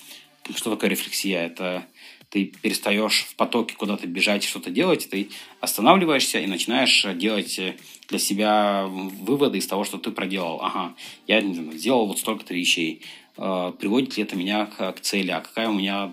Что 0.54 0.70
такое 0.70 0.90
рефлексия? 0.90 1.46
Это 1.46 1.86
ты 2.28 2.52
перестаешь 2.60 3.26
в 3.28 3.36
потоке 3.36 3.76
куда-то 3.76 4.06
бежать, 4.06 4.44
что-то 4.44 4.68
делать, 4.68 5.08
ты 5.08 5.30
останавливаешься 5.60 6.40
и 6.40 6.46
начинаешь 6.46 7.06
делать 7.14 7.60
для 8.08 8.18
себя 8.18 8.86
выводы 8.88 9.58
из 9.58 9.66
того, 9.66 9.84
что 9.84 9.98
ты 9.98 10.10
проделал. 10.10 10.60
Ага, 10.62 10.94
я 11.26 11.40
сделал 11.40 12.06
вот 12.06 12.18
столько-то 12.18 12.54
вещей. 12.54 13.02
Э, 13.36 13.72
приводит 13.78 14.16
ли 14.16 14.22
это 14.22 14.36
меня 14.36 14.66
к, 14.66 14.92
к 14.92 15.00
цели? 15.00 15.30
А 15.30 15.40
какая 15.40 15.68
у 15.68 15.74
меня 15.74 16.12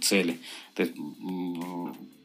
цель? 0.00 0.38
Ты, 0.74 0.92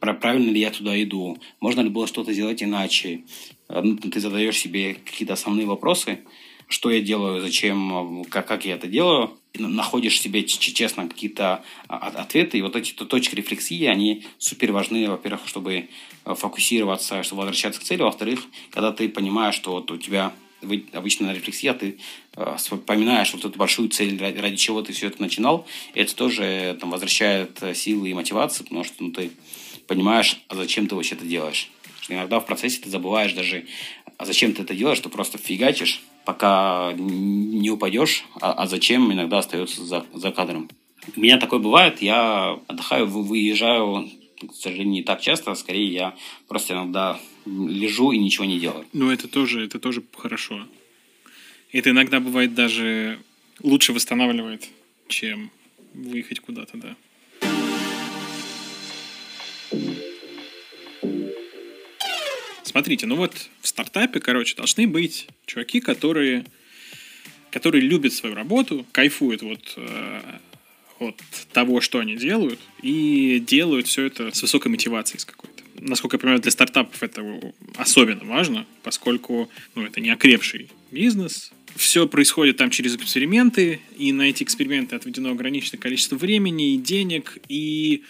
правильно 0.00 0.50
ли 0.50 0.60
я 0.60 0.70
туда 0.70 1.00
иду? 1.02 1.38
Можно 1.60 1.80
ли 1.80 1.88
было 1.88 2.06
что-то 2.06 2.32
сделать 2.32 2.62
иначе? 2.62 3.22
Э, 3.68 3.80
ну, 3.82 3.96
ты 3.96 4.20
задаешь 4.20 4.58
себе 4.58 4.94
какие-то 4.94 5.34
основные 5.34 5.66
вопросы, 5.66 6.20
что 6.68 6.90
я 6.90 7.00
делаю, 7.00 7.40
зачем, 7.40 8.24
как, 8.30 8.46
как 8.46 8.64
я 8.64 8.74
это 8.74 8.86
делаю, 8.86 9.38
находишь 9.58 10.20
себе 10.20 10.44
честно 10.44 11.08
какие-то 11.08 11.64
а, 11.88 12.08
ответы, 12.08 12.58
и 12.58 12.62
вот 12.62 12.74
эти 12.76 12.92
точки 12.92 13.34
рефлексии, 13.36 13.84
они 13.84 14.24
супер 14.38 14.72
важны, 14.72 15.08
во-первых, 15.08 15.46
чтобы 15.46 15.88
э, 16.24 16.34
фокусироваться, 16.34 17.22
чтобы 17.22 17.42
возвращаться 17.42 17.80
к 17.80 17.84
цели, 17.84 18.02
во-вторых, 18.02 18.40
когда 18.70 18.90
ты 18.90 19.08
понимаешь, 19.08 19.54
что 19.54 19.72
вот 19.72 19.90
у 19.90 19.96
тебя 19.96 20.32
обычно 20.92 21.26
на 21.26 21.34
рефлексии, 21.34 21.68
а 21.68 21.74
ты 21.74 21.98
э, 22.36 22.56
вспоминаешь 22.56 23.32
вот 23.32 23.44
эту 23.44 23.56
большую 23.56 23.90
цель, 23.90 24.18
ради 24.20 24.56
чего 24.56 24.82
ты 24.82 24.92
все 24.92 25.06
это 25.06 25.22
начинал, 25.22 25.66
это 25.94 26.14
тоже 26.16 26.76
там, 26.80 26.90
возвращает 26.90 27.62
силы 27.74 28.10
и 28.10 28.14
мотивацию, 28.14 28.64
потому 28.64 28.82
что 28.82 29.04
ну, 29.04 29.12
ты 29.12 29.30
понимаешь, 29.86 30.40
а 30.48 30.56
зачем 30.56 30.88
ты 30.88 30.96
вообще 30.96 31.14
это 31.14 31.24
делаешь. 31.24 31.70
Что 32.00 32.14
иногда 32.14 32.40
в 32.40 32.46
процессе 32.46 32.80
ты 32.80 32.90
забываешь 32.90 33.32
даже, 33.34 33.66
а 34.18 34.24
зачем 34.24 34.52
ты 34.52 34.62
это 34.62 34.74
делаешь, 34.74 35.00
ты 35.00 35.08
просто 35.08 35.38
фигачишь, 35.38 36.02
пока 36.24 36.92
не 36.96 37.70
упадешь, 37.70 38.24
а, 38.40 38.52
а 38.52 38.66
зачем 38.66 39.12
иногда 39.12 39.38
остается 39.38 39.84
за, 39.84 40.04
за 40.12 40.30
кадром. 40.30 40.68
У 41.16 41.20
меня 41.20 41.38
такое 41.38 41.58
бывает, 41.58 42.00
я 42.02 42.58
отдыхаю, 42.66 43.06
выезжаю, 43.06 44.08
к 44.40 44.54
сожалению, 44.54 44.92
не 44.92 45.02
так 45.02 45.20
часто, 45.20 45.54
скорее 45.54 45.92
я 45.92 46.14
просто 46.48 46.74
иногда 46.74 47.20
лежу 47.46 48.12
и 48.12 48.18
ничего 48.18 48.44
не 48.46 48.58
делаю. 48.58 48.86
Ну, 48.92 49.10
это 49.10 49.28
тоже, 49.28 49.64
это 49.64 49.78
тоже 49.78 50.02
хорошо. 50.16 50.66
Это 51.72 51.90
иногда 51.90 52.20
бывает 52.20 52.54
даже 52.54 53.18
лучше 53.62 53.92
восстанавливает, 53.92 54.68
чем 55.08 55.50
выехать 55.92 56.40
куда-то, 56.40 56.78
да. 56.78 56.96
Смотрите, 62.74 63.06
ну 63.06 63.14
вот 63.14 63.50
в 63.60 63.68
стартапе, 63.68 64.18
короче, 64.18 64.56
должны 64.56 64.88
быть 64.88 65.28
чуваки, 65.46 65.78
которые, 65.78 66.44
которые 67.52 67.82
любят 67.82 68.12
свою 68.12 68.34
работу, 68.34 68.84
кайфуют 68.90 69.42
вот 69.42 69.74
э, 69.76 70.20
от 70.98 71.14
того, 71.52 71.80
что 71.80 72.00
они 72.00 72.16
делают, 72.16 72.58
и 72.82 73.40
делают 73.46 73.86
все 73.86 74.06
это 74.06 74.34
с 74.34 74.42
высокой 74.42 74.72
мотивацией 74.72 75.20
с 75.20 75.24
какой-то. 75.24 75.62
Насколько 75.78 76.16
я 76.16 76.18
понимаю, 76.18 76.40
для 76.40 76.50
стартапов 76.50 77.00
это 77.00 77.24
особенно 77.76 78.24
важно, 78.24 78.66
поскольку 78.82 79.48
ну, 79.76 79.86
это 79.86 80.00
не 80.00 80.10
окрепший 80.10 80.68
бизнес, 80.90 81.52
все 81.76 82.08
происходит 82.08 82.56
там 82.56 82.70
через 82.70 82.96
эксперименты, 82.96 83.82
и 83.96 84.10
на 84.10 84.22
эти 84.22 84.42
эксперименты 84.42 84.96
отведено 84.96 85.30
ограниченное 85.30 85.80
количество 85.80 86.16
времени 86.16 86.74
и 86.74 86.78
денег, 86.78 87.38
и 87.48 88.02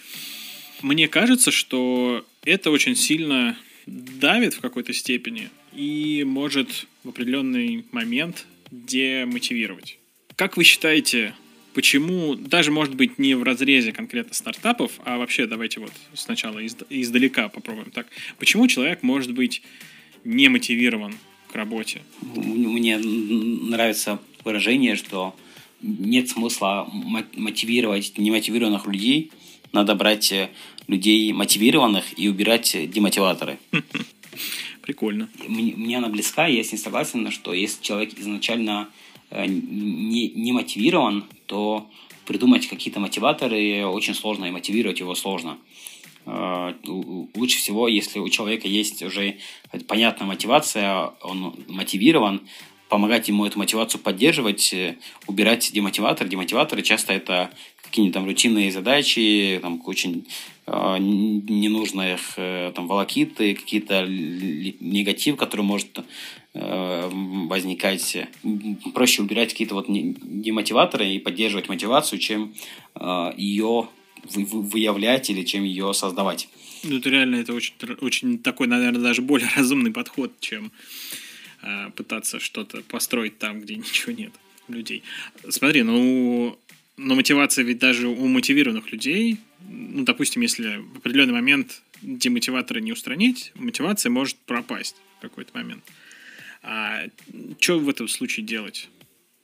мне 0.80 1.06
кажется, 1.06 1.50
что 1.50 2.24
это 2.46 2.70
очень 2.70 2.96
сильно 2.96 3.58
давит 3.86 4.54
в 4.54 4.60
какой-то 4.60 4.92
степени 4.92 5.50
и 5.72 6.24
может 6.24 6.86
в 7.02 7.10
определенный 7.10 7.84
момент 7.92 8.46
демотивировать. 8.70 9.98
Как 10.36 10.56
вы 10.56 10.64
считаете, 10.64 11.34
почему, 11.74 12.34
даже 12.34 12.70
может 12.70 12.94
быть 12.94 13.18
не 13.18 13.34
в 13.34 13.42
разрезе 13.42 13.92
конкретно 13.92 14.34
стартапов, 14.34 14.92
а 15.04 15.18
вообще 15.18 15.46
давайте 15.46 15.80
вот 15.80 15.92
сначала 16.14 16.58
из, 16.58 16.76
издалека 16.90 17.48
попробуем 17.48 17.90
так, 17.90 18.06
почему 18.38 18.66
человек 18.66 19.02
может 19.02 19.32
быть 19.32 19.62
не 20.24 20.48
мотивирован 20.48 21.14
к 21.50 21.54
работе? 21.54 22.02
Мне 22.22 22.98
нравится 22.98 24.20
выражение, 24.44 24.96
что 24.96 25.36
нет 25.80 26.28
смысла 26.30 26.88
мотивировать 27.34 28.16
немотивированных 28.16 28.86
людей, 28.86 29.30
надо 29.72 29.94
брать 29.96 30.30
э, 30.32 30.50
людей 30.86 31.32
мотивированных 31.32 32.18
и 32.18 32.28
убирать 32.28 32.76
демотиваторы. 32.90 33.58
Прикольно. 34.82 35.28
Мне, 35.48 35.72
мне 35.74 35.98
она 35.98 36.08
близка, 36.08 36.46
я 36.46 36.62
с 36.62 36.72
ней 36.72 36.78
согласен, 36.78 37.30
что 37.30 37.54
если 37.54 37.82
человек 37.82 38.18
изначально 38.18 38.88
э, 39.30 39.46
не, 39.46 40.28
не 40.28 40.52
мотивирован, 40.52 41.24
то 41.46 41.88
придумать 42.26 42.66
какие-то 42.68 43.00
мотиваторы 43.00 43.86
очень 43.86 44.14
сложно, 44.14 44.44
и 44.46 44.50
мотивировать 44.50 45.00
его 45.00 45.14
сложно. 45.14 45.58
Э, 46.26 46.74
лучше 46.84 47.58
всего, 47.58 47.88
если 47.88 48.18
у 48.18 48.28
человека 48.28 48.68
есть 48.68 49.02
уже 49.02 49.38
понятная 49.86 50.26
мотивация, 50.26 51.12
он 51.22 51.54
мотивирован, 51.68 52.42
помогать 52.88 53.28
ему 53.28 53.46
эту 53.46 53.58
мотивацию 53.58 54.00
поддерживать, 54.00 54.72
э, 54.72 54.96
убирать 55.26 55.70
демотиватор. 55.72 56.28
Демотиваторы 56.28 56.82
часто 56.82 57.12
это 57.12 57.50
какие-нибудь 57.82 58.14
там 58.14 58.24
рутинные 58.24 58.70
задачи, 58.70 59.58
там 59.62 59.82
очень 59.84 60.26
э, 60.66 60.96
ненужные 60.98 62.18
э, 62.36 62.72
там 62.74 62.86
волокиты, 62.86 63.54
какие-то 63.54 64.06
негатив, 64.06 65.36
который 65.36 65.62
может 65.62 66.00
э, 66.54 67.10
возникать. 67.10 68.16
Проще 68.94 69.22
убирать 69.22 69.50
какие-то 69.50 69.74
вот 69.74 69.86
демотиваторы 69.88 71.08
и 71.08 71.18
поддерживать 71.18 71.68
мотивацию, 71.68 72.18
чем 72.18 72.54
э, 72.94 73.32
ее 73.36 73.88
выявлять 74.24 75.28
или 75.30 75.44
чем 75.44 75.64
ее 75.64 75.92
создавать. 75.92 76.48
Ну, 76.82 76.98
это 76.98 77.10
реально 77.10 77.36
это 77.36 77.52
очень, 77.52 77.74
очень 78.00 78.38
такой, 78.38 78.66
наверное, 78.66 79.02
даже 79.02 79.22
более 79.22 79.48
разумный 79.56 79.92
подход, 79.92 80.32
чем 80.40 80.72
пытаться 81.96 82.40
что-то 82.40 82.82
построить 82.82 83.38
там, 83.38 83.60
где 83.60 83.76
ничего 83.76 84.12
нет 84.12 84.32
людей. 84.68 85.02
Смотри, 85.48 85.82
ну, 85.82 86.58
но 86.96 87.14
мотивация 87.14 87.64
ведь 87.64 87.78
даже 87.78 88.08
у 88.08 88.26
мотивированных 88.26 88.92
людей, 88.92 89.38
ну, 89.68 90.04
допустим, 90.04 90.42
если 90.42 90.76
в 90.76 90.98
определенный 90.98 91.32
момент 91.32 91.82
демотиваторы 92.02 92.80
не 92.80 92.92
устранить, 92.92 93.52
мотивация 93.54 94.10
может 94.10 94.36
пропасть 94.36 94.96
в 95.18 95.22
какой-то 95.22 95.56
момент. 95.56 95.82
А 96.62 97.04
что 97.58 97.78
в 97.78 97.88
этом 97.88 98.08
случае 98.08 98.46
делать? 98.46 98.88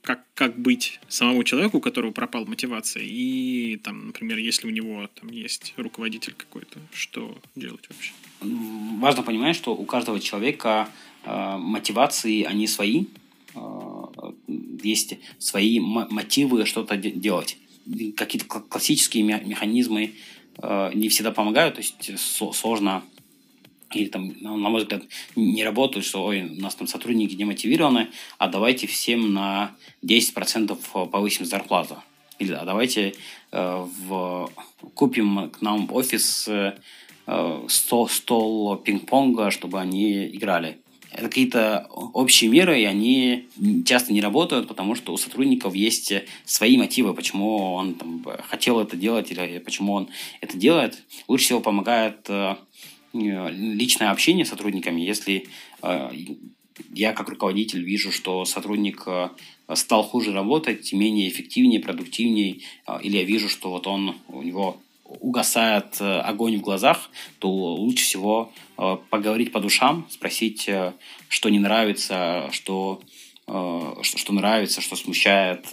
Как, 0.03 0.25
как 0.35 0.59
быть 0.59 0.99
самому 1.09 1.45
человеку, 1.45 1.79
у 1.79 1.81
которого 1.81 2.11
пропала 2.11 2.47
мотивация, 2.47 3.03
и, 3.05 3.77
там, 3.77 4.07
например, 4.07 4.39
если 4.39 4.67
у 4.67 4.71
него 4.71 5.11
там 5.21 5.29
есть 5.31 5.75
руководитель 5.77 6.33
какой-то, 6.33 6.79
что 6.93 7.37
делать 7.55 7.87
вообще? 7.91 8.13
Важно 8.41 9.23
понимать, 9.23 9.57
что 9.57 9.75
у 9.77 9.85
каждого 9.85 10.19
человека 10.19 10.89
э, 11.25 11.57
мотивации, 11.59 12.45
они 12.45 12.67
свои, 12.67 13.07
э, 13.55 13.59
есть 14.83 15.15
свои 15.39 15.81
мотивы 15.81 16.67
что-то 16.67 16.97
делать. 16.97 17.57
Какие-то 18.17 18.47
классические 18.47 19.23
механизмы 19.23 20.15
э, 20.59 20.91
не 20.95 21.09
всегда 21.09 21.33
помогают, 21.33 21.77
то 21.77 21.81
есть 21.81 22.19
сложно 22.53 23.03
или 23.93 24.07
там, 24.07 24.33
на 24.41 24.69
мой 24.69 24.83
взгляд, 24.83 25.03
не 25.35 25.65
работают, 25.65 26.07
что 26.07 26.25
ой, 26.25 26.43
у 26.43 26.61
нас 26.61 26.75
там 26.77 26.87
сотрудники 26.87 27.35
не 27.35 27.45
мотивированы, 27.45 28.09
а 28.39 28.49
давайте 28.49 28.87
всем 28.87 29.33
на 29.33 29.73
10% 30.05 31.09
повысим 31.09 31.45
зарплату. 31.45 31.97
Или 32.39 32.53
а 32.53 32.65
давайте 32.65 33.15
э, 33.51 33.87
в, 34.07 34.51
купим 34.95 35.51
к 35.51 35.61
нам 35.61 35.93
офис 35.93 36.49
э, 36.49 36.75
стол, 37.69 38.09
стол 38.09 38.77
пинг-понга, 38.77 39.51
чтобы 39.51 39.81
они 39.81 40.27
играли 40.29 40.79
это 41.13 41.29
какие-то 41.29 41.87
общие 41.91 42.49
меры, 42.51 42.81
и 42.81 42.85
они 42.85 43.49
часто 43.85 44.13
не 44.13 44.21
работают, 44.21 44.69
потому 44.69 44.95
что 44.95 45.13
у 45.13 45.17
сотрудников 45.17 45.75
есть 45.75 46.13
свои 46.45 46.77
мотивы, 46.77 47.15
почему 47.15 47.75
он 47.75 47.95
там, 47.95 48.25
хотел 48.49 48.81
это 48.81 48.97
делать 48.97 49.31
или 49.31 49.59
почему 49.59 49.95
он 49.95 50.09
это 50.41 50.57
делает. 50.57 51.03
Лучше 51.27 51.47
всего 51.47 51.61
помогает 51.61 52.29
э, 52.29 52.57
личное 53.13 54.11
общение 54.11 54.45
с 54.45 54.51
сотрудниками. 54.51 55.01
Если 55.01 55.49
э, 55.83 56.11
я 56.93 57.13
как 57.13 57.29
руководитель 57.29 57.83
вижу, 57.83 58.13
что 58.13 58.45
сотрудник 58.45 59.03
э, 59.07 59.31
стал 59.75 60.05
хуже 60.05 60.33
работать, 60.33 60.93
менее 60.93 61.29
эффективнее, 61.29 61.81
продуктивнее, 61.81 62.59
или 63.03 63.17
я 63.17 63.25
вижу, 63.25 63.49
что 63.49 63.71
вот 63.71 63.87
он, 63.87 64.17
у 64.29 64.43
него 64.43 64.81
угасает 65.19 66.01
э, 66.01 66.21
огонь 66.21 66.59
в 66.59 66.61
глазах, 66.61 67.11
то 67.39 67.49
лучше 67.49 68.05
всего 68.05 68.53
э, 68.79 68.97
поговорить 69.11 69.53
по 69.53 69.61
душам, 69.61 70.07
спросить, 70.11 70.69
э, 70.69 70.93
что 71.29 71.49
не 71.49 71.59
нравится, 71.59 72.49
что, 72.53 73.01
что 73.47 74.33
нравится, 74.33 74.81
что 74.81 74.95
смущает, 74.95 75.67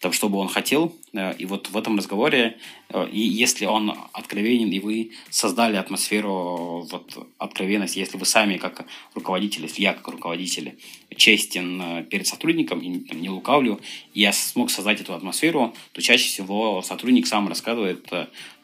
там, 0.00 0.12
что 0.12 0.28
бы 0.28 0.38
он 0.38 0.48
хотел. 0.48 0.94
Э, 1.12 1.34
и 1.36 1.44
вот 1.44 1.70
в 1.70 1.76
этом 1.76 1.96
разговоре, 1.96 2.58
э, 2.88 3.08
и 3.10 3.20
если 3.20 3.66
он 3.66 3.94
откровенен, 4.12 4.70
и 4.70 4.78
вы 4.78 5.12
создали 5.30 5.76
атмосферу 5.76 6.86
вот, 6.90 7.28
откровенности, 7.38 7.98
если 7.98 8.16
вы 8.16 8.26
сами 8.26 8.56
как 8.56 8.86
руководитель, 9.14 9.62
если 9.62 9.82
я 9.82 9.92
как 9.92 10.08
руководитель 10.08 10.78
честен 11.16 11.80
э, 11.80 12.04
перед 12.04 12.26
сотрудником 12.26 12.80
и 12.80 13.00
там, 13.00 13.20
не 13.20 13.28
лукавлю, 13.28 13.80
и 14.14 14.20
я 14.20 14.32
смог 14.32 14.70
создать 14.70 15.00
эту 15.00 15.14
атмосферу, 15.14 15.74
то 15.92 16.02
чаще 16.02 16.28
всего 16.28 16.82
сотрудник 16.82 17.26
сам 17.26 17.48
рассказывает, 17.48 18.08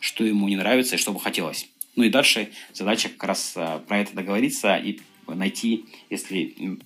что 0.00 0.24
ему 0.24 0.48
не 0.48 0.56
нравится 0.56 0.94
и 0.94 0.98
что 0.98 1.12
бы 1.12 1.20
хотелось. 1.20 1.68
Ну 1.96 2.04
и 2.04 2.10
дальше 2.10 2.50
задача 2.72 3.08
как 3.08 3.24
раз 3.24 3.52
про 3.54 3.98
это 3.98 4.14
договориться 4.14 4.76
и 4.76 4.98
найти, 5.28 5.84
если 6.10 6.78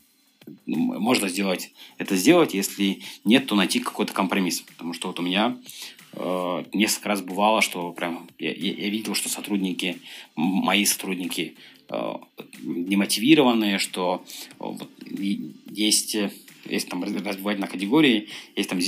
можно 0.67 1.29
сделать 1.29 1.73
это 1.99 2.17
сделать, 2.17 2.55
если 2.55 3.01
нет, 3.25 3.47
то 3.47 3.55
найти 3.55 3.81
какой-то 3.81 4.13
компромисс. 4.13 4.61
Потому 4.61 4.93
что 4.95 5.09
вот 5.09 5.19
у 5.21 5.23
меня 5.23 5.57
э, 6.13 6.65
несколько 6.73 7.09
раз 7.09 7.23
бывало, 7.23 7.63
что 7.63 7.93
прям 7.93 8.29
я, 8.39 8.53
я 8.53 8.89
видел, 8.89 9.15
что 9.15 9.29
сотрудники, 9.29 10.01
мои 10.37 10.85
сотрудники 10.85 11.55
э, 11.89 12.15
демотивированные, 12.61 13.79
что 13.79 14.25
э, 14.51 14.55
вот, 14.59 14.91
есть 15.71 16.17
есть 16.69 16.89
там 16.89 17.03
разбивать 17.03 17.59
на 17.59 17.67
категории, 17.67 18.29
есть 18.55 18.69
там, 18.69 18.79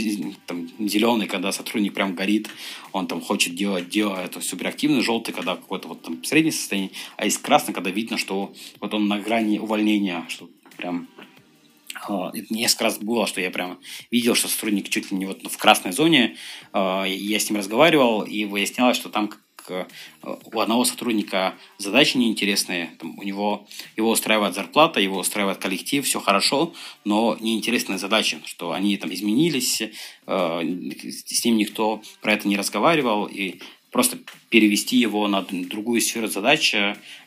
там 0.46 0.68
зеленый, 0.78 1.26
когда 1.26 1.52
сотрудник 1.52 1.94
прям 1.94 2.14
горит, 2.14 2.48
он 2.92 3.06
там 3.06 3.20
хочет 3.20 3.54
делать, 3.54 3.88
делать 3.88 4.26
это 4.26 4.40
суперактивно, 4.40 5.00
желтый, 5.00 5.34
когда 5.34 5.56
какое-то 5.56 5.88
вот 5.88 6.02
там 6.02 6.22
среднее 6.24 6.52
состояние, 6.52 6.90
а 7.16 7.24
есть 7.24 7.38
красный, 7.38 7.74
когда 7.74 7.90
видно, 7.90 8.18
что 8.18 8.52
вот 8.80 8.94
он 8.94 9.08
на 9.08 9.18
грани 9.18 9.58
увольнения, 9.58 10.24
что 10.28 10.48
прям 10.76 11.08
несколько 12.50 12.84
раз 12.84 12.98
было, 12.98 13.26
что 13.26 13.40
я 13.40 13.50
прям 13.50 13.78
видел, 14.10 14.34
что 14.34 14.48
сотрудник 14.48 14.88
чуть 14.88 15.10
ли 15.10 15.16
не 15.16 15.26
вот 15.26 15.42
в 15.42 15.56
красной 15.58 15.92
зоне. 15.92 16.36
А, 16.72 17.04
я 17.04 17.38
с 17.38 17.48
ним 17.50 17.58
разговаривал, 17.58 18.22
и 18.22 18.44
выяснялось, 18.44 18.96
что 18.96 19.08
там 19.08 19.30
э, 19.68 19.84
у 20.22 20.60
одного 20.60 20.84
сотрудника 20.84 21.54
задачи 21.78 22.16
неинтересные, 22.16 22.90
там, 22.98 23.18
у 23.18 23.22
него 23.22 23.66
его 23.96 24.10
устраивает 24.10 24.54
зарплата, 24.54 25.00
его 25.00 25.18
устраивает 25.18 25.58
коллектив, 25.58 26.04
все 26.04 26.20
хорошо, 26.20 26.72
но 27.04 27.36
неинтересные 27.40 27.98
задачи, 27.98 28.40
что 28.46 28.72
они 28.72 28.96
там 28.96 29.12
изменились, 29.12 29.82
э, 29.82 29.90
с 30.26 31.44
ним 31.44 31.56
никто 31.56 32.02
про 32.20 32.32
это 32.32 32.48
не 32.48 32.56
разговаривал, 32.56 33.26
и 33.26 33.60
просто 33.90 34.18
перевести 34.48 34.96
его 34.96 35.26
на 35.28 35.42
другую 35.42 36.00
сферу 36.00 36.28
задач 36.28 36.74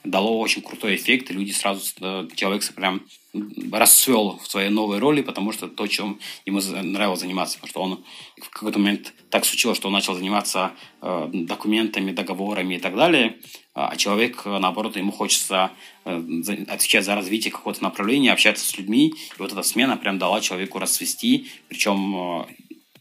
дало 0.03 0.39
очень 0.39 0.61
крутой 0.61 0.95
эффект, 0.95 1.29
и 1.29 1.33
люди 1.33 1.51
сразу, 1.51 1.81
э, 2.01 2.27
человек 2.35 2.63
прям 2.73 3.01
расцвел 3.71 4.39
в 4.43 4.49
своей 4.49 4.69
новой 4.69 4.99
роли, 4.99 5.21
потому 5.21 5.51
что 5.51 5.67
то, 5.67 5.87
чем 5.87 6.19
ему 6.45 6.59
нравилось 6.61 7.21
заниматься, 7.21 7.57
потому 7.59 7.69
что 7.69 7.81
он 7.81 8.03
в 8.41 8.49
какой-то 8.49 8.79
момент 8.79 9.13
так 9.29 9.45
случилось, 9.45 9.77
что 9.77 9.87
он 9.87 9.93
начал 9.93 10.13
заниматься 10.13 10.73
э, 11.01 11.29
документами, 11.33 12.11
договорами 12.11 12.75
и 12.75 12.79
так 12.79 12.95
далее, 12.95 13.37
а 13.73 13.95
человек, 13.95 14.45
наоборот, 14.45 14.95
ему 14.97 15.11
хочется 15.11 15.71
э, 16.05 16.21
отвечать 16.67 17.05
за 17.05 17.15
развитие 17.15 17.51
какого-то 17.51 17.81
направления, 17.81 18.31
общаться 18.31 18.65
с 18.65 18.77
людьми, 18.77 19.07
и 19.07 19.41
вот 19.41 19.51
эта 19.51 19.63
смена 19.63 19.97
прям 19.97 20.19
дала 20.19 20.39
человеку 20.41 20.79
расцвести, 20.79 21.47
причем 21.69 22.45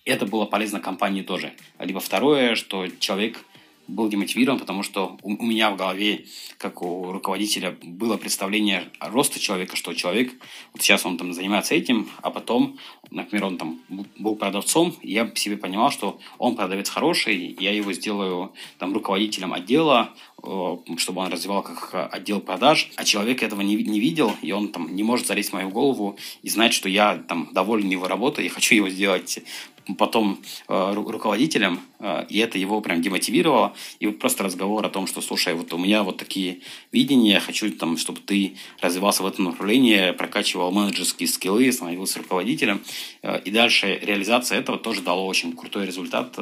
это 0.04 0.26
было 0.26 0.46
полезно 0.46 0.80
компании 0.80 1.22
тоже. 1.22 1.52
Либо 1.78 2.00
второе, 2.00 2.54
что 2.54 2.88
человек 2.98 3.44
был 3.88 4.08
демотивирован, 4.08 4.58
потому 4.58 4.82
что 4.82 5.18
у, 5.22 5.30
меня 5.30 5.70
в 5.70 5.76
голове, 5.76 6.24
как 6.58 6.82
у 6.82 7.12
руководителя, 7.12 7.76
было 7.82 8.16
представление 8.16 8.90
о 8.98 9.10
росте 9.10 9.40
человека, 9.40 9.76
что 9.76 9.92
человек, 9.92 10.32
вот 10.72 10.82
сейчас 10.82 11.04
он 11.04 11.18
там 11.18 11.32
занимается 11.32 11.74
этим, 11.74 12.08
а 12.22 12.30
потом, 12.30 12.78
например, 13.10 13.46
он 13.46 13.58
там 13.58 13.80
был 14.18 14.36
продавцом, 14.36 14.94
и 15.02 15.12
я 15.12 15.30
себе 15.34 15.56
понимал, 15.56 15.90
что 15.90 16.18
он 16.38 16.56
продавец 16.56 16.88
хороший, 16.88 17.56
я 17.58 17.72
его 17.72 17.92
сделаю 17.92 18.52
там 18.78 18.94
руководителем 18.94 19.52
отдела, 19.52 20.14
э, 20.42 20.76
чтобы 20.96 21.20
он 21.20 21.32
развивал 21.32 21.62
как 21.62 22.12
отдел 22.12 22.40
продаж, 22.40 22.90
а 22.96 23.04
человек 23.04 23.42
этого 23.42 23.60
не, 23.60 23.76
не 23.76 24.00
видел, 24.00 24.32
и 24.42 24.52
он 24.52 24.68
там 24.68 24.94
не 24.94 25.02
может 25.02 25.26
залезть 25.26 25.50
в 25.50 25.54
мою 25.54 25.70
голову 25.70 26.16
и 26.42 26.48
знать, 26.48 26.72
что 26.72 26.88
я 26.88 27.16
там 27.16 27.48
доволен 27.52 27.88
его 27.88 28.08
работой, 28.08 28.46
и 28.46 28.48
хочу 28.48 28.74
его 28.74 28.88
сделать 28.88 29.40
потом 29.98 30.38
э, 30.68 30.92
руководителем, 30.94 31.80
э, 31.98 32.26
и 32.28 32.38
это 32.38 32.58
его 32.58 32.80
прям 32.80 33.02
демотивировало. 33.02 33.74
И 34.00 34.06
вот 34.06 34.18
просто 34.18 34.44
разговор 34.44 34.84
о 34.86 34.88
том, 34.88 35.06
что, 35.06 35.20
слушай, 35.20 35.54
вот 35.54 35.72
у 35.72 35.78
меня 35.78 36.02
вот 36.02 36.16
такие 36.18 36.60
видения, 36.92 37.32
я 37.32 37.40
хочу, 37.40 37.70
там, 37.72 37.96
чтобы 37.96 38.20
ты 38.20 38.56
развивался 38.80 39.22
в 39.22 39.26
этом 39.26 39.46
направлении, 39.46 40.12
прокачивал 40.12 40.70
менеджерские 40.70 41.28
скиллы, 41.28 41.70
становился 41.72 42.18
руководителем. 42.18 42.82
Э, 43.22 43.40
и 43.44 43.50
дальше 43.50 43.98
реализация 44.02 44.58
этого 44.58 44.78
тоже 44.78 45.02
дало 45.02 45.26
очень 45.26 45.54
крутой 45.56 45.86
результат. 45.86 46.38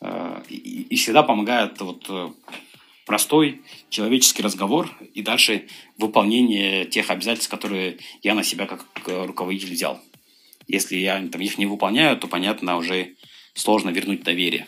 Э, 0.00 0.42
и, 0.48 0.86
и 0.90 0.96
всегда 0.96 1.22
помогает 1.22 1.80
вот 1.80 2.06
э, 2.08 2.30
простой 3.06 3.62
человеческий 3.88 4.42
разговор 4.42 4.90
и 5.14 5.22
дальше 5.22 5.66
выполнение 5.96 6.84
тех 6.84 7.10
обязательств, 7.10 7.50
которые 7.50 7.98
я 8.22 8.34
на 8.34 8.44
себя 8.44 8.66
как 8.66 8.84
руководитель 9.06 9.72
взял. 9.72 10.00
Если 10.68 10.96
я 10.96 11.26
там, 11.26 11.40
их 11.40 11.58
не 11.58 11.66
выполняю, 11.66 12.16
то, 12.16 12.28
понятно, 12.28 12.76
уже 12.76 13.14
сложно 13.54 13.90
вернуть 13.90 14.22
доверие. 14.22 14.66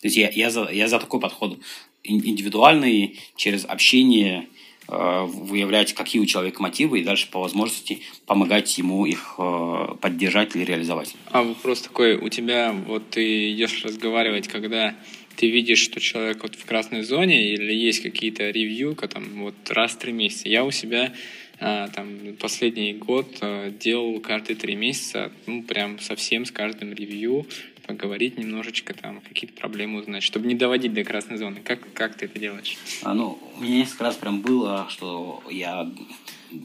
То 0.00 0.06
есть 0.06 0.16
я, 0.16 0.28
я, 0.30 0.50
за, 0.50 0.68
я 0.70 0.88
за 0.88 0.98
такой 0.98 1.20
подход 1.20 1.58
индивидуальный, 2.04 3.18
через 3.36 3.64
общение 3.64 4.48
э, 4.88 5.24
выявлять, 5.26 5.92
какие 5.92 6.20
у 6.20 6.26
человека 6.26 6.62
мотивы, 6.62 7.00
и 7.00 7.04
дальше 7.04 7.28
по 7.30 7.40
возможности 7.40 8.00
помогать 8.26 8.76
ему 8.78 9.06
их 9.06 9.34
э, 9.38 9.94
поддержать 10.00 10.54
или 10.56 10.64
реализовать. 10.64 11.14
А 11.30 11.42
вопрос 11.42 11.82
такой, 11.82 12.16
у 12.16 12.28
тебя 12.28 12.72
вот 12.72 13.10
ты 13.10 13.52
идешь 13.52 13.84
разговаривать, 13.84 14.48
когда 14.48 14.94
ты 15.36 15.48
видишь, 15.48 15.80
что 15.80 16.00
человек 16.00 16.42
вот 16.42 16.56
в 16.56 16.64
красной 16.64 17.04
зоне, 17.04 17.52
или 17.52 17.72
есть 17.72 18.02
какие-то 18.02 18.50
ревью, 18.50 18.96
там 18.96 19.24
вот 19.44 19.54
раз 19.70 19.92
в 19.92 19.98
три 19.98 20.12
месяца. 20.12 20.48
Я 20.48 20.64
у 20.64 20.72
себя 20.72 21.12
там, 21.58 22.36
последний 22.40 22.92
год 22.92 23.26
а, 23.40 23.70
делал 23.70 24.20
каждые 24.20 24.56
три 24.56 24.76
месяца, 24.76 25.32
ну, 25.46 25.62
прям 25.62 25.98
совсем 25.98 26.44
с 26.44 26.52
каждым 26.52 26.92
review, 26.92 27.46
поговорить 27.86 28.38
немножечко, 28.38 28.94
там, 28.94 29.20
какие-то 29.20 29.58
проблемы 29.58 30.00
узнать, 30.00 30.22
чтобы 30.22 30.46
не 30.46 30.54
доводить 30.54 30.92
до 30.92 31.02
красной 31.02 31.36
зоны. 31.36 31.60
Как, 31.64 31.80
как 31.94 32.14
ты 32.16 32.26
это 32.26 32.38
делаешь? 32.38 32.76
А, 33.02 33.12
ну, 33.12 33.38
у 33.56 33.62
меня 33.62 33.78
несколько 33.78 34.04
раз 34.04 34.14
прям 34.14 34.40
было, 34.40 34.86
что 34.88 35.42
я 35.50 35.90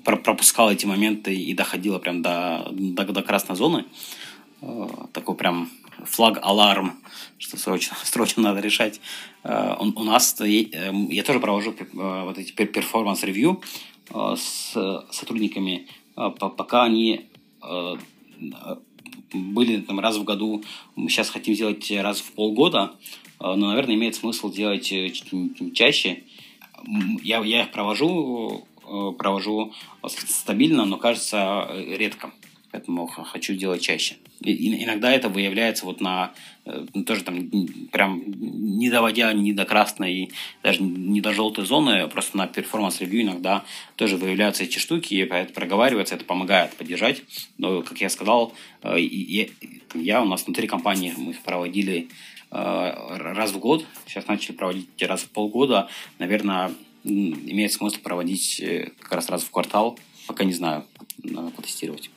пропускал 0.03 0.71
эти 0.71 0.85
моменты 0.85 1.33
и 1.33 1.53
доходило 1.53 1.97
прям 1.97 2.21
до, 2.21 2.67
до, 2.71 3.05
до 3.05 3.23
красной 3.23 3.55
зоны. 3.55 3.85
Такой 5.11 5.35
прям 5.35 5.69
flag 6.05 6.44
alarm, 6.44 7.01
что 7.37 7.57
срочно, 7.57 7.97
срочно 8.03 8.43
надо 8.43 8.59
решать. 8.59 9.01
У, 9.43 10.01
у 10.01 10.03
нас, 10.03 10.39
я 10.39 11.23
тоже 11.23 11.39
провожу 11.39 11.75
вот 11.93 12.37
эти 12.37 12.51
performance 12.51 13.19
review, 13.19 13.61
Э, 13.61 13.92
с 14.09 14.73
сотрудниками, 15.11 15.87
э, 16.17 16.29
пока 16.37 16.83
они 16.83 17.27
э, 17.61 17.95
были 19.33 19.81
там 19.81 19.99
раз 19.99 20.17
в 20.17 20.23
году, 20.23 20.63
сейчас 20.95 21.29
хотим 21.29 21.55
сделать 21.55 21.89
раз 21.91 22.19
в 22.21 22.33
полгода, 22.33 22.91
но, 23.39 23.55
наверное, 23.55 23.95
имеет 23.95 24.15
смысл 24.15 24.51
делать 24.51 24.93
чаще. 25.73 26.23
Я, 27.23 27.43
я 27.43 27.63
их 27.63 27.71
провожу, 27.71 28.67
провожу 29.17 29.73
стабильно, 30.05 30.85
но 30.85 30.97
кажется 30.97 31.67
редко. 31.73 32.31
Поэтому 32.74 33.07
хочу 33.07 33.53
делать 33.53 33.82
чаще. 33.82 34.15
И, 34.41 34.84
иногда 34.84 35.09
это 35.11 35.30
выявляется 35.30 35.86
вот 35.86 36.01
на 36.01 36.34
Э, 36.65 36.86
тоже 37.05 37.24
там 37.24 37.49
прям 37.91 38.24
не 38.26 38.89
доводя 38.89 39.34
ни 39.34 39.51
до 39.51 39.65
красной, 39.65 40.32
даже 40.61 40.82
не 40.82 41.19
до 41.19 41.34
желтой 41.34 41.65
зоны, 41.65 42.01
а 42.01 42.07
просто 42.07 42.38
на 42.38 42.47
performance 42.47 42.97
review 42.97 43.23
иногда 43.24 43.65
тоже 43.97 44.15
выявляются 44.15 44.63
эти 44.63 44.78
штуки, 44.78 45.13
и 45.13 45.19
это 45.19 45.53
проговаривается, 45.53 46.15
это 46.15 46.24
помогает 46.24 46.74
поддержать. 46.76 47.24
Но, 47.57 47.82
как 47.82 47.99
я 47.99 48.09
сказал, 48.09 48.53
э, 48.82 48.97
я, 49.93 50.21
у 50.21 50.26
нас 50.26 50.45
внутри 50.45 50.67
компании, 50.67 51.13
мы 51.17 51.34
проводили 51.43 52.07
э, 52.51 53.17
раз 53.17 53.51
в 53.51 53.59
год, 53.59 53.86
сейчас 54.07 54.28
начали 54.28 54.55
проводить 54.55 54.88
раз 55.01 55.24
в 55.24 55.30
полгода, 55.30 55.89
наверное, 56.19 56.71
имеет 57.03 57.74
смысл 57.74 57.99
проводить 58.01 58.63
как 59.01 59.11
раз 59.11 59.30
раз 59.30 59.43
в 59.43 59.51
квартал, 59.51 59.99
пока 60.26 60.45
не 60.45 60.53
знаю, 60.53 60.86
надо 61.21 61.49
потестировать. 61.49 62.09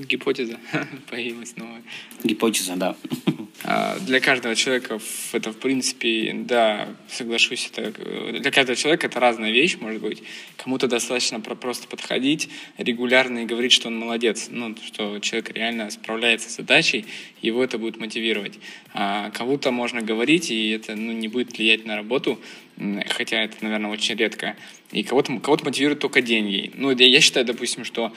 Гипотеза 0.00 0.58
появилась 1.10 1.56
новая. 1.56 1.82
Гипотеза, 2.24 2.76
да. 2.76 2.96
А, 3.64 3.98
для 4.00 4.20
каждого 4.20 4.56
человека 4.56 4.98
это, 5.32 5.52
в 5.52 5.56
принципе, 5.56 6.32
да, 6.34 6.88
соглашусь, 7.08 7.70
это, 7.72 7.92
для 8.32 8.50
каждого 8.50 8.74
человека 8.74 9.06
это 9.06 9.20
разная 9.20 9.52
вещь, 9.52 9.76
может 9.80 10.00
быть. 10.00 10.22
Кому-то 10.56 10.88
достаточно 10.88 11.40
просто 11.40 11.86
подходить 11.86 12.48
регулярно 12.76 13.40
и 13.40 13.46
говорить, 13.46 13.72
что 13.72 13.88
он 13.88 13.98
молодец, 13.98 14.48
ну, 14.50 14.74
что 14.84 15.20
человек 15.20 15.50
реально 15.50 15.90
справляется 15.90 16.50
с 16.50 16.56
задачей, 16.56 17.06
его 17.40 17.62
это 17.62 17.78
будет 17.78 17.98
мотивировать. 17.98 18.58
А 18.94 19.30
кому-то 19.30 19.70
можно 19.70 20.02
говорить, 20.02 20.50
и 20.50 20.70
это 20.70 20.96
ну, 20.96 21.12
не 21.12 21.28
будет 21.28 21.56
влиять 21.56 21.84
на 21.84 21.96
работу, 21.96 22.40
хотя 23.08 23.42
это, 23.42 23.56
наверное, 23.60 23.90
очень 23.90 24.16
редко. 24.16 24.56
И 24.92 25.02
кого-то 25.02 25.38
кого 25.40 25.56
мотивируют 25.64 26.00
только 26.00 26.20
деньги. 26.20 26.70
Ну, 26.74 26.90
я, 26.90 27.06
я 27.06 27.20
считаю, 27.20 27.46
допустим, 27.46 27.84
что 27.84 28.12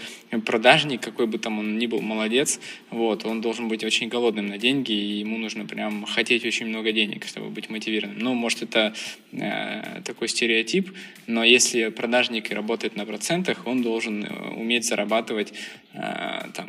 продажник, 0.46 1.02
какой 1.02 1.26
бы 1.26 1.38
там 1.38 1.60
он 1.60 1.78
ни 1.78 1.88
был 1.88 2.02
молодец, 2.02 2.60
вот, 2.90 3.26
он 3.26 3.42
должен 3.42 3.70
быть 3.70 3.84
очень 3.84 4.10
голодным 4.10 4.48
на 4.48 4.58
деньги, 4.58 4.92
и 4.92 5.20
ему 5.20 5.38
нужно 5.38 5.66
прям 5.66 6.06
хотеть 6.06 6.46
очень 6.46 6.68
много 6.68 6.92
денег, 6.92 7.26
чтобы 7.26 7.50
быть 7.50 7.70
мотивированным. 7.70 8.20
Ну, 8.20 8.34
может, 8.34 8.64
это 8.64 8.94
э, 9.32 10.02
такой 10.04 10.28
стереотип, 10.28 10.92
но 11.28 11.44
если 11.44 11.90
продажник 11.90 12.52
работает 12.52 12.98
на 12.98 13.06
процентах, 13.06 13.66
он 13.66 13.82
должен 13.82 14.26
э, 14.26 14.50
уметь 14.56 14.86
зарабатывать 14.86 15.54
э, 15.94 16.50
там 16.54 16.68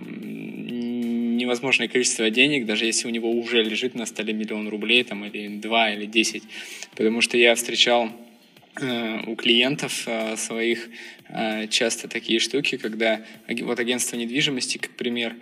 невозможное 1.37 1.89
количество 1.89 2.29
денег, 2.31 2.67
даже 2.67 2.87
если 2.87 3.07
у 3.07 3.11
него 3.11 3.31
уже 3.31 3.63
лежит 3.63 3.95
на 3.95 4.07
столе 4.07 4.33
миллион 4.33 4.69
рублей, 4.69 5.05
там, 5.05 5.25
или 5.25 5.49
два, 5.57 5.91
или 5.91 6.07
десять. 6.07 6.43
Потому 6.95 7.21
что 7.21 7.37
я 7.37 7.55
встречал 7.55 8.11
э, 8.81 9.21
у 9.27 9.37
клиентов 9.37 10.05
э, 10.07 10.37
своих 10.37 10.89
э, 11.29 11.69
часто 11.69 12.09
такие 12.09 12.41
штуки, 12.41 12.77
когда 12.77 13.25
вот 13.49 13.79
агентство 13.79 14.17
недвижимости, 14.17 14.79
как 14.79 14.91
пример, 14.93 15.35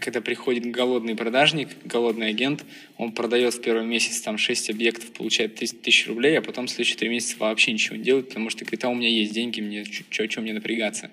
когда 0.00 0.20
приходит 0.20 0.66
голодный 0.66 1.14
продажник, 1.14 1.68
голодный 1.84 2.30
агент, 2.30 2.64
он 2.96 3.12
продает 3.12 3.54
в 3.54 3.60
первый 3.60 3.86
месяц 3.86 4.20
там 4.20 4.36
6 4.36 4.70
объектов, 4.70 5.12
получает 5.12 5.54
тысячу 5.54 6.08
рублей, 6.08 6.36
а 6.36 6.42
потом 6.42 6.66
в 6.66 6.70
следующие 6.70 6.98
три 6.98 7.08
месяца 7.08 7.36
вообще 7.38 7.70
ничего 7.70 7.94
не 7.94 8.02
делает, 8.02 8.26
потому 8.26 8.50
что 8.50 8.64
говорит, 8.64 8.84
а 8.84 8.88
у 8.88 8.94
меня 8.96 9.08
есть 9.08 9.32
деньги, 9.32 9.60
мне 9.60 9.84
что 9.84 10.40
мне 10.40 10.52
напрягаться. 10.52 11.12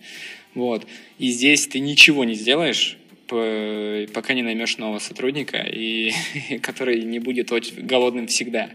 Вот. 0.56 0.88
И 1.20 1.30
здесь 1.30 1.68
ты 1.68 1.80
ничего 1.80 2.24
не 2.24 2.34
сделаешь, 2.34 2.98
пока 3.28 4.34
не 4.34 4.42
наймешь 4.42 4.78
нового 4.78 5.00
сотрудника, 5.00 5.58
и, 5.58 6.12
который 6.62 7.02
не 7.04 7.20
будет 7.20 7.52
очень 7.52 7.86
голодным 7.86 8.28
всегда. 8.28 8.70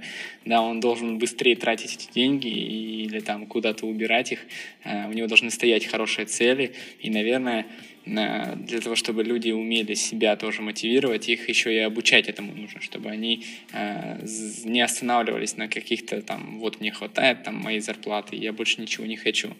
Да, 0.44 0.62
он 0.62 0.80
должен 0.80 1.18
быстрее 1.18 1.56
тратить 1.56 1.94
эти 1.94 2.12
деньги 2.12 2.48
или 2.48 3.20
там 3.20 3.46
куда-то 3.46 3.86
убирать 3.86 4.32
их. 4.32 4.40
А, 4.84 5.06
у 5.08 5.12
него 5.12 5.26
должны 5.26 5.50
стоять 5.50 5.86
хорошие 5.86 6.26
цели. 6.26 6.72
И, 7.00 7.10
наверное, 7.10 7.66
для 8.10 8.80
того, 8.80 8.96
чтобы 8.96 9.22
люди 9.22 9.50
умели 9.50 9.94
себя 9.94 10.34
тоже 10.36 10.62
мотивировать, 10.62 11.28
их 11.28 11.48
еще 11.48 11.72
и 11.74 11.78
обучать 11.78 12.28
этому 12.28 12.54
нужно, 12.54 12.80
чтобы 12.80 13.08
они 13.08 13.44
э, 13.72 14.26
не 14.64 14.80
останавливались 14.80 15.56
на 15.56 15.68
каких-то 15.68 16.20
там, 16.22 16.58
вот 16.58 16.80
мне 16.80 16.90
хватает 16.90 17.44
там 17.44 17.56
моей 17.56 17.80
зарплаты, 17.80 18.36
я 18.36 18.52
больше 18.52 18.80
ничего 18.80 19.06
не 19.06 19.16
хочу, 19.16 19.56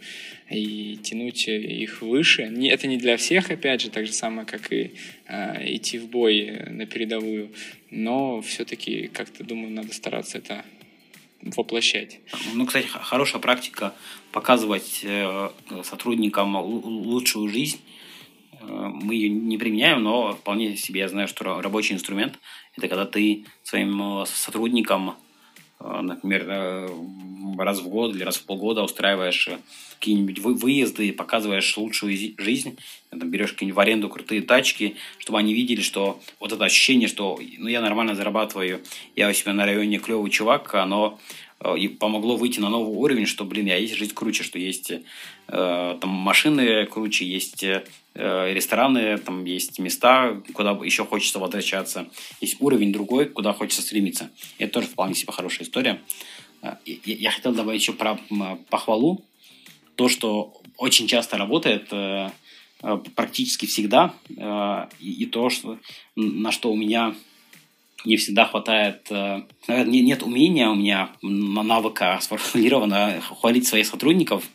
и 0.51 0.99
тянуть 1.03 1.47
их 1.47 2.03
выше. 2.03 2.43
Это 2.43 2.89
не 2.89 2.97
для 2.97 3.17
всех, 3.17 3.51
опять 3.51 3.83
же, 3.83 3.91
так 3.91 4.07
же 4.07 4.13
самое, 4.13 4.47
как 4.47 4.73
и 4.73 4.93
э, 5.27 5.75
идти 5.77 5.99
в 5.99 6.09
бой 6.09 6.51
на 6.71 6.87
передовую, 6.87 7.51
но 7.91 8.41
все-таки 8.43 9.09
как-то, 9.09 9.45
думаю, 9.45 9.71
надо 9.71 9.95
стараться 9.95 10.39
это 10.39 10.65
воплощать. 11.43 12.19
Ну, 12.55 12.67
кстати, 12.67 12.87
хорошая 12.87 13.41
практика 13.41 13.95
показывать 14.33 15.01
э, 15.05 15.51
сотрудникам 15.85 16.57
лучшую 16.57 17.49
жизнь 17.49 17.79
мы 18.61 19.15
ее 19.15 19.29
не 19.29 19.59
применяем, 19.59 20.03
но 20.03 20.33
вполне 20.33 20.77
себе 20.77 21.01
я 21.01 21.09
знаю, 21.09 21.29
что 21.29 21.61
рабочий 21.61 21.95
инструмент– 21.95 22.39
это 22.77 22.89
когда 22.89 23.07
ты 23.07 23.45
своим 23.63 24.23
э, 24.23 24.27
сотрудникам, 24.27 25.17
э, 25.81 26.01
например, 26.03 26.91
раз 27.59 27.81
в 27.81 27.89
год 27.89 28.15
или 28.15 28.23
раз 28.23 28.37
в 28.37 28.45
полгода 28.45 28.83
устраиваешь 28.83 29.49
какие-нибудь 29.99 30.39
выезды, 30.39 31.13
показываешь 31.13 31.77
лучшую 31.77 32.17
жизнь, 32.39 32.79
там, 33.11 33.31
берешь 33.31 33.53
какие-нибудь 33.53 33.77
в 33.77 33.81
аренду 33.81 34.09
крутые 34.09 34.43
тачки, 34.43 34.97
чтобы 35.19 35.39
они 35.39 35.53
видели, 35.53 35.83
что 35.83 36.21
вот 36.39 36.53
это 36.53 36.65
ощущение, 36.65 37.09
что 37.09 37.39
ну, 37.59 37.69
я 37.69 37.81
нормально 37.81 38.15
зарабатываю, 38.15 38.81
я 39.15 39.29
у 39.29 39.33
себя 39.33 39.53
на 39.53 39.67
районе 39.67 39.99
клевый 39.99 40.31
чувак, 40.31 40.75
оно 40.75 41.19
и 41.77 41.89
помогло 41.89 42.37
выйти 42.37 42.61
на 42.61 42.69
новый 42.69 42.97
уровень, 42.97 43.27
что, 43.27 43.45
блин, 43.45 43.67
я 43.67 43.77
есть 43.77 43.95
жизнь 43.95 44.15
круче, 44.15 44.43
что 44.43 44.59
есть 44.59 44.91
э, 44.91 45.01
там 45.49 46.11
машины 46.11 46.87
круче, 46.87 47.27
есть 47.27 47.65
Э, 48.13 48.53
рестораны, 48.53 49.19
там 49.19 49.45
есть 49.45 49.79
места, 49.79 50.43
куда 50.53 50.73
еще 50.83 51.05
хочется 51.05 51.39
возвращаться. 51.39 52.09
Есть 52.41 52.57
уровень 52.61 52.93
другой, 52.93 53.27
куда 53.27 53.53
хочется 53.53 53.83
стремиться. 53.83 54.31
Это 54.59 54.73
тоже 54.75 54.89
вполне 54.89 55.15
себе 55.15 55.33
хорошая 55.33 55.65
история. 55.67 56.03
Э, 56.63 56.75
я 56.85 57.31
хотел 57.31 57.53
добавить 57.53 57.81
еще 57.81 57.93
про 57.93 58.19
похвалу. 58.69 59.25
То, 59.95 60.09
что 60.09 60.61
очень 60.77 61.07
часто 61.07 61.39
работает, 61.39 61.89
э, 61.93 62.31
практически 63.15 63.67
всегда, 63.67 64.15
и 65.01 65.27
то, 65.27 65.51
что, 65.51 65.79
на 66.17 66.51
что 66.51 66.73
у 66.73 66.77
меня 66.77 67.15
не 68.05 68.17
всегда 68.17 68.45
хватает, 68.47 69.09
наверное, 69.11 70.01
нет 70.01 70.23
умения 70.23 70.69
у 70.69 70.75
меня, 70.75 71.11
навыка 71.23 72.19
сформулировано 72.21 73.21
хвалить 73.21 73.67
своих 73.67 73.87
сотрудников– 73.87 74.45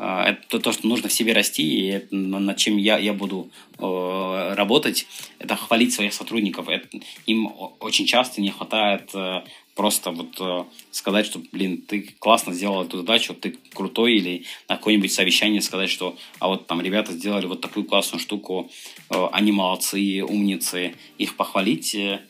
а, 0.00 0.28
это 0.28 0.60
то, 0.60 0.70
что 0.70 0.86
нужно 0.86 1.08
в 1.08 1.12
себе 1.12 1.32
расти, 1.32 1.62
и 1.62 1.86
это, 1.88 2.14
над 2.14 2.56
чем 2.56 2.76
я, 2.76 2.98
я 2.98 3.12
буду 3.12 3.50
э, 3.78 4.54
работать, 4.54 5.08
это 5.40 5.56
хвалить 5.56 5.92
своих 5.92 6.14
сотрудников. 6.14 6.68
Это, 6.68 6.86
им 7.26 7.52
очень 7.80 8.06
часто 8.06 8.40
не 8.40 8.50
хватает 8.50 9.10
э, 9.12 9.42
просто 9.74 10.12
вот 10.12 10.36
э, 10.38 10.64
сказать, 10.92 11.26
что, 11.26 11.40
блин, 11.50 11.82
ты 11.82 12.14
классно 12.20 12.54
сделал 12.54 12.84
эту 12.84 12.98
задачу, 12.98 13.34
ты 13.34 13.58
крутой, 13.74 14.14
или 14.14 14.44
на 14.68 14.76
какое-нибудь 14.76 15.12
совещание 15.12 15.60
сказать, 15.60 15.90
что, 15.90 16.16
а 16.38 16.46
вот 16.46 16.68
там 16.68 16.80
ребята 16.80 17.10
сделали 17.12 17.46
вот 17.46 17.60
такую 17.60 17.84
классную 17.84 18.20
штуку, 18.20 18.70
э, 19.10 19.26
они 19.32 19.50
молодцы, 19.50 20.22
умницы, 20.22 20.94
их 21.18 21.34
похвалить, 21.34 21.96
э, 21.96 22.20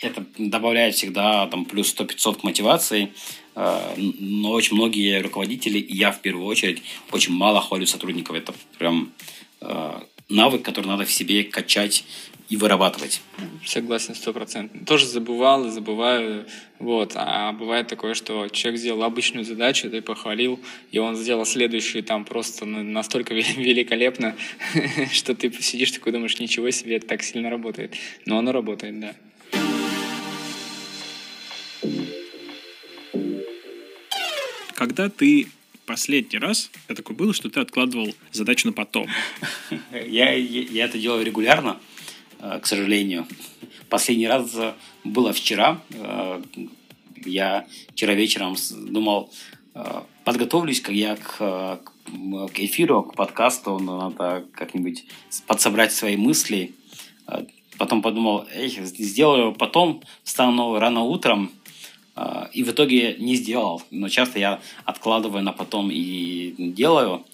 это 0.00 0.24
добавляет 0.38 0.94
всегда 0.94 1.46
там 1.46 1.64
плюс 1.64 1.94
100-500 1.94 2.40
к 2.40 2.42
мотивации, 2.44 3.12
э, 3.54 3.94
но 3.96 4.52
очень 4.52 4.76
многие 4.76 5.20
руководители, 5.20 5.78
и 5.78 5.96
я 5.96 6.12
в 6.12 6.20
первую 6.20 6.46
очередь, 6.46 6.82
очень 7.10 7.32
мало 7.32 7.60
хвалю 7.60 7.86
сотрудников. 7.86 8.36
Это 8.36 8.54
прям 8.78 9.12
э, 9.60 10.00
навык, 10.28 10.62
который 10.62 10.86
надо 10.86 11.04
в 11.04 11.12
себе 11.12 11.44
качать 11.44 12.04
и 12.48 12.56
вырабатывать. 12.56 13.22
Согласен, 13.64 14.14
сто 14.16 14.32
процентов. 14.32 14.84
Тоже 14.84 15.06
забывал 15.06 15.66
и 15.66 15.70
забываю. 15.70 16.46
Вот. 16.80 17.12
А 17.14 17.52
бывает 17.52 17.86
такое, 17.86 18.14
что 18.14 18.48
человек 18.48 18.80
сделал 18.80 19.04
обычную 19.04 19.44
задачу, 19.44 19.88
ты 19.88 20.02
похвалил, 20.02 20.58
и 20.90 20.98
он 20.98 21.14
сделал 21.14 21.44
следующую 21.46 22.02
там 22.02 22.24
просто 22.24 22.64
настолько 22.66 23.34
великолепно, 23.34 24.34
что 25.12 25.36
ты 25.36 25.52
сидишь 25.62 25.92
такой 25.92 26.12
думаешь, 26.12 26.40
ничего 26.40 26.70
себе, 26.70 26.96
это 26.96 27.06
так 27.06 27.22
сильно 27.22 27.50
работает. 27.50 27.94
Но 28.26 28.38
оно 28.38 28.50
работает, 28.50 28.98
да. 28.98 29.14
Когда 34.80 35.10
ты 35.10 35.46
последний 35.84 36.38
раз 36.38 36.70
это 36.86 37.02
такое 37.02 37.14
было, 37.14 37.34
что 37.34 37.50
ты 37.50 37.60
откладывал 37.60 38.14
задачу 38.32 38.66
на 38.66 38.72
потом? 38.72 39.08
Я, 39.92 40.32
я, 40.32 40.62
я 40.62 40.84
это 40.86 40.98
делаю 40.98 41.22
регулярно, 41.22 41.78
э, 42.38 42.60
к 42.62 42.66
сожалению. 42.66 43.28
Последний 43.90 44.26
раз 44.26 44.56
было 45.04 45.34
вчера. 45.34 45.82
Э, 45.90 46.42
я 47.26 47.66
вчера 47.90 48.14
вечером 48.14 48.56
думал, 48.70 49.30
э, 49.74 50.00
подготовлюсь 50.24 50.80
как 50.80 50.94
я 50.94 51.16
к, 51.16 51.36
к 51.36 52.58
эфиру, 52.58 53.02
к 53.02 53.14
подкасту, 53.14 53.78
надо 53.78 54.46
как-нибудь 54.54 55.04
подсобрать 55.46 55.92
свои 55.92 56.16
мысли. 56.16 56.72
Потом 57.76 58.00
подумал, 58.00 58.46
эй, 58.54 58.70
сделаю 58.70 59.52
потом, 59.52 60.02
встану 60.24 60.78
рано 60.78 61.02
утром, 61.02 61.50
и 62.52 62.64
в 62.64 62.70
итоге 62.70 63.16
не 63.18 63.36
сделал. 63.36 63.82
Но 63.90 64.08
часто 64.08 64.38
я 64.38 64.60
откладываю 64.84 65.42
на 65.42 65.52
потом 65.52 65.90
и 65.90 66.54
делаю. 66.58 67.24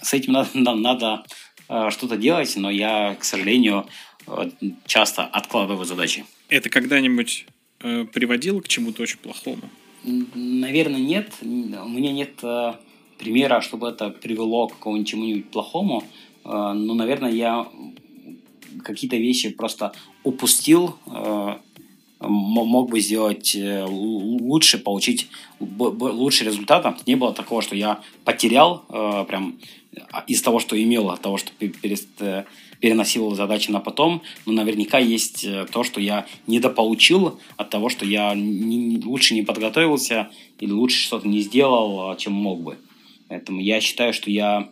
С 0.00 0.14
этим 0.14 0.32
надо, 0.32 0.74
надо 0.74 1.24
а, 1.68 1.90
что-то 1.90 2.16
делать, 2.16 2.54
но 2.56 2.70
я, 2.70 3.14
к 3.14 3.24
сожалению, 3.24 3.86
а, 4.26 4.50
часто 4.86 5.24
откладываю 5.24 5.84
задачи. 5.84 6.24
Это 6.48 6.68
когда-нибудь 6.68 7.46
э, 7.80 8.04
приводило 8.04 8.60
к 8.60 8.68
чему-то 8.68 9.02
очень 9.02 9.18
плохому? 9.18 9.70
Наверное, 10.04 11.00
нет. 11.00 11.32
У 11.40 11.46
меня 11.46 12.12
нет 12.12 12.32
э, 12.42 12.74
примера, 13.18 13.62
чтобы 13.62 13.88
это 13.88 14.10
привело 14.10 14.68
к 14.68 14.74
какому-нибудь 14.74 15.08
чему-нибудь 15.08 15.50
плохому. 15.50 16.04
Но, 16.44 16.92
наверное, 16.94 17.30
я 17.30 17.66
какие-то 18.82 19.16
вещи 19.16 19.48
просто 19.48 19.94
упустил, 20.24 20.98
мог 22.28 22.90
бы 22.90 23.00
сделать 23.00 23.54
э, 23.54 23.84
лучше, 23.84 24.78
получить 24.78 25.28
лучший 25.60 26.46
результат. 26.46 27.06
Не 27.06 27.16
было 27.16 27.32
такого, 27.32 27.62
что 27.62 27.76
я 27.76 28.00
потерял 28.24 28.84
э, 28.88 29.24
прям 29.28 29.58
а, 30.10 30.24
из 30.26 30.42
того, 30.42 30.60
что 30.60 30.80
имел, 30.80 31.10
от 31.10 31.20
того, 31.20 31.38
что 31.38 31.52
э, 31.60 32.44
переносил 32.80 33.34
задачи 33.34 33.70
на 33.70 33.80
потом, 33.80 34.22
но 34.46 34.52
наверняка 34.52 34.98
есть 34.98 35.46
то, 35.72 35.84
что 35.84 36.00
я 36.00 36.26
недополучил 36.46 37.38
от 37.56 37.70
того, 37.70 37.88
что 37.88 38.04
я 38.04 38.34
не, 38.34 39.00
лучше 39.04 39.34
не 39.34 39.42
подготовился 39.42 40.30
или 40.60 40.70
лучше 40.70 40.98
что-то 40.98 41.26
не 41.26 41.40
сделал, 41.40 42.16
чем 42.16 42.32
мог 42.32 42.60
бы. 42.60 42.76
Поэтому 43.28 43.60
я 43.60 43.80
считаю, 43.80 44.12
что 44.12 44.30
я 44.30 44.68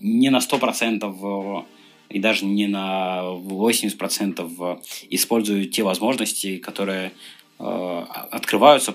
не 0.00 0.30
на 0.30 0.38
100% 0.38 1.64
и 2.12 2.18
даже 2.18 2.44
не 2.44 2.66
на 2.66 3.22
80% 3.22 4.80
использую 5.10 5.66
те 5.66 5.82
возможности, 5.82 6.58
которые 6.58 7.12
э, 7.58 8.04
открываются 8.30 8.94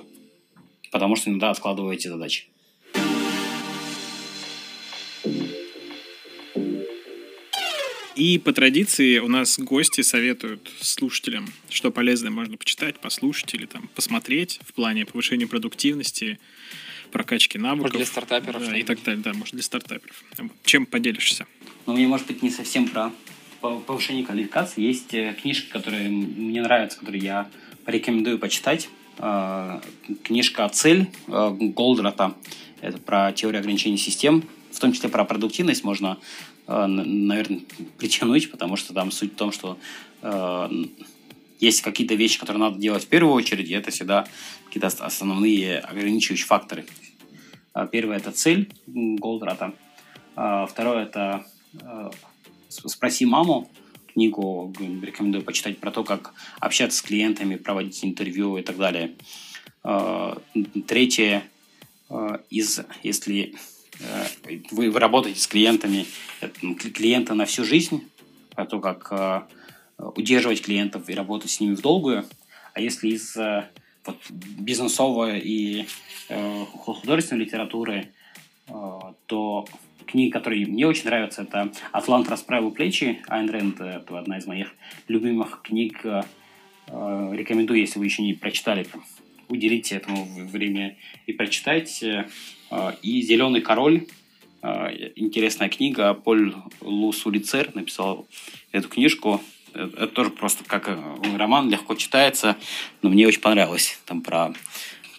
потому 0.91 1.15
что 1.15 1.29
иногда 1.29 1.51
откладываете 1.51 2.09
задачи. 2.09 2.47
И 8.15 8.39
по 8.39 8.51
традиции 8.51 9.19
у 9.19 9.27
нас 9.27 9.59
гости 9.59 10.01
советуют 10.01 10.71
слушателям, 10.81 11.53
что 11.69 11.91
полезное 11.91 12.31
можно 12.31 12.57
почитать, 12.57 12.99
послушать 12.99 13.53
или 13.53 13.67
там 13.67 13.89
посмотреть 13.93 14.59
в 14.65 14.73
плане 14.73 15.05
повышения 15.05 15.45
продуктивности, 15.45 16.39
прокачки 17.11 17.57
навыков. 17.57 17.93
Может, 17.93 17.97
для 17.97 18.05
стартаперов. 18.05 18.65
Да, 18.65 18.77
и 18.77 18.83
так 18.83 19.01
далее, 19.03 19.21
да, 19.23 19.33
может, 19.33 19.53
для 19.53 19.63
стартаперов. 19.63 20.23
Чем 20.63 20.85
поделишься? 20.85 21.45
Ну, 21.85 21.93
мне, 21.93 22.07
может 22.07 22.27
быть, 22.27 22.43
не 22.43 22.49
совсем 22.49 22.87
про 22.87 23.11
повышение 23.61 24.25
квалификации. 24.25 24.81
Есть 24.81 25.13
э, 25.13 25.35
книжки, 25.41 25.69
которые 25.69 26.09
мне 26.09 26.61
нравятся, 26.61 26.99
которые 26.99 27.23
я 27.23 27.49
порекомендую 27.85 28.39
почитать. 28.39 28.89
Э, 29.17 29.79
книжка 30.23 30.69
«Цель» 30.69 31.07
э, 31.27 31.49
Голдрата. 31.59 32.35
Это 32.81 32.97
про 32.99 33.31
теорию 33.31 33.59
ограничений 33.59 33.97
систем. 33.97 34.43
В 34.71 34.79
том 34.79 34.93
числе 34.93 35.09
про 35.09 35.25
продуктивность 35.25 35.83
можно 35.83 36.17
наверное, 36.67 37.61
притянуть, 37.97 38.51
потому 38.51 38.75
что 38.75 38.93
там 38.93 39.09
суть 39.09 39.31
в 39.31 39.35
том, 39.35 39.53
что 39.53 39.77
есть 41.59 41.81
какие-то 41.81 42.15
вещи, 42.15 42.39
которые 42.39 42.61
надо 42.61 42.79
делать 42.79 43.03
в 43.03 43.07
первую 43.07 43.33
очередь, 43.33 43.69
и 43.69 43.73
это 43.73 43.91
всегда 43.91 44.27
какие-то 44.65 44.87
основные 44.87 45.79
ограничивающие 45.79 46.47
факторы. 46.47 46.85
А 47.73 47.87
первое– 47.87 48.17
это 48.17 48.31
цель 48.31 48.71
Голдрата. 48.87 49.73
А 50.35 50.65
второе– 50.65 51.03
это 51.05 51.45
э, 51.73 52.09
«Спроси 52.69 53.25
маму», 53.25 53.69
книгу 54.13 54.73
рекомендую 54.79 55.43
почитать 55.43 55.77
про 55.77 55.91
то, 55.91 56.03
как 56.03 56.33
общаться 56.59 56.97
с 56.97 57.01
клиентами, 57.01 57.55
проводить 57.55 58.03
интервью 58.03 58.57
и 58.57 58.63
так 58.63 58.77
далее. 58.77 59.15
А, 59.83 60.41
третье, 60.87 61.43
из, 62.49 62.81
если 63.03 63.55
Э, 63.99 64.25
вы, 64.71 64.91
вы 64.91 64.99
работаете 64.99 65.39
с 65.39 65.47
клиентами, 65.47 66.05
клиента 66.93 67.33
на 67.33 67.45
всю 67.45 67.63
жизнь, 67.63 68.07
про 68.55 68.65
то, 68.65 68.79
как 68.79 69.07
э, 69.11 69.41
удерживать 69.97 70.61
клиентов 70.61 71.09
и 71.09 71.13
работать 71.13 71.51
с 71.51 71.59
ними 71.59 71.75
в 71.75 71.81
долгую. 71.81 72.25
А 72.73 72.81
если 72.81 73.09
из 73.09 73.35
э, 73.35 73.67
вот, 74.05 74.17
бизнесовой 74.29 75.39
и 75.39 75.87
художественной 76.29 77.45
литературы, 77.45 78.09
то 79.27 79.65
книги, 80.05 80.29
которые 80.29 80.65
мне 80.65 80.85
очень 80.85 81.05
нравятся, 81.05 81.43
это 81.43 81.71
«Атлант 81.93 82.27
расправил 82.27 82.71
плечи». 82.71 83.21
Айн 83.27 83.49
Рэнд– 83.49 83.79
это 83.81 84.19
одна 84.19 84.37
из 84.37 84.45
моих 84.45 84.73
любимых 85.07 85.61
книг. 85.63 86.05
Рекомендую, 86.87 87.79
если 87.79 87.99
вы 87.99 88.05
еще 88.05 88.23
не 88.23 88.33
прочитали, 88.33 88.85
уделите 89.49 89.95
этому 89.95 90.25
время 90.47 90.97
и 91.25 91.33
прочитайте. 91.33 92.27
А, 92.69 92.95
и 93.01 93.21
«Зеленый 93.21 93.61
король», 93.61 94.07
а, 94.61 94.89
интересная 95.15 95.69
книга, 95.69 96.13
Поль 96.13 96.53
Лус 96.81 97.25
Улицер 97.25 97.73
написал 97.75 98.27
эту 98.71 98.89
книжку. 98.89 99.41
Это 99.77 100.07
тоже 100.07 100.29
просто 100.31 100.63
как 100.63 100.89
э, 100.89 100.97
роман, 101.37 101.69
легко 101.69 101.95
читается, 101.95 102.57
но 103.01 103.09
мне 103.09 103.27
очень 103.27 103.41
понравилось. 103.41 103.99
Там 104.05 104.21
про 104.21 104.53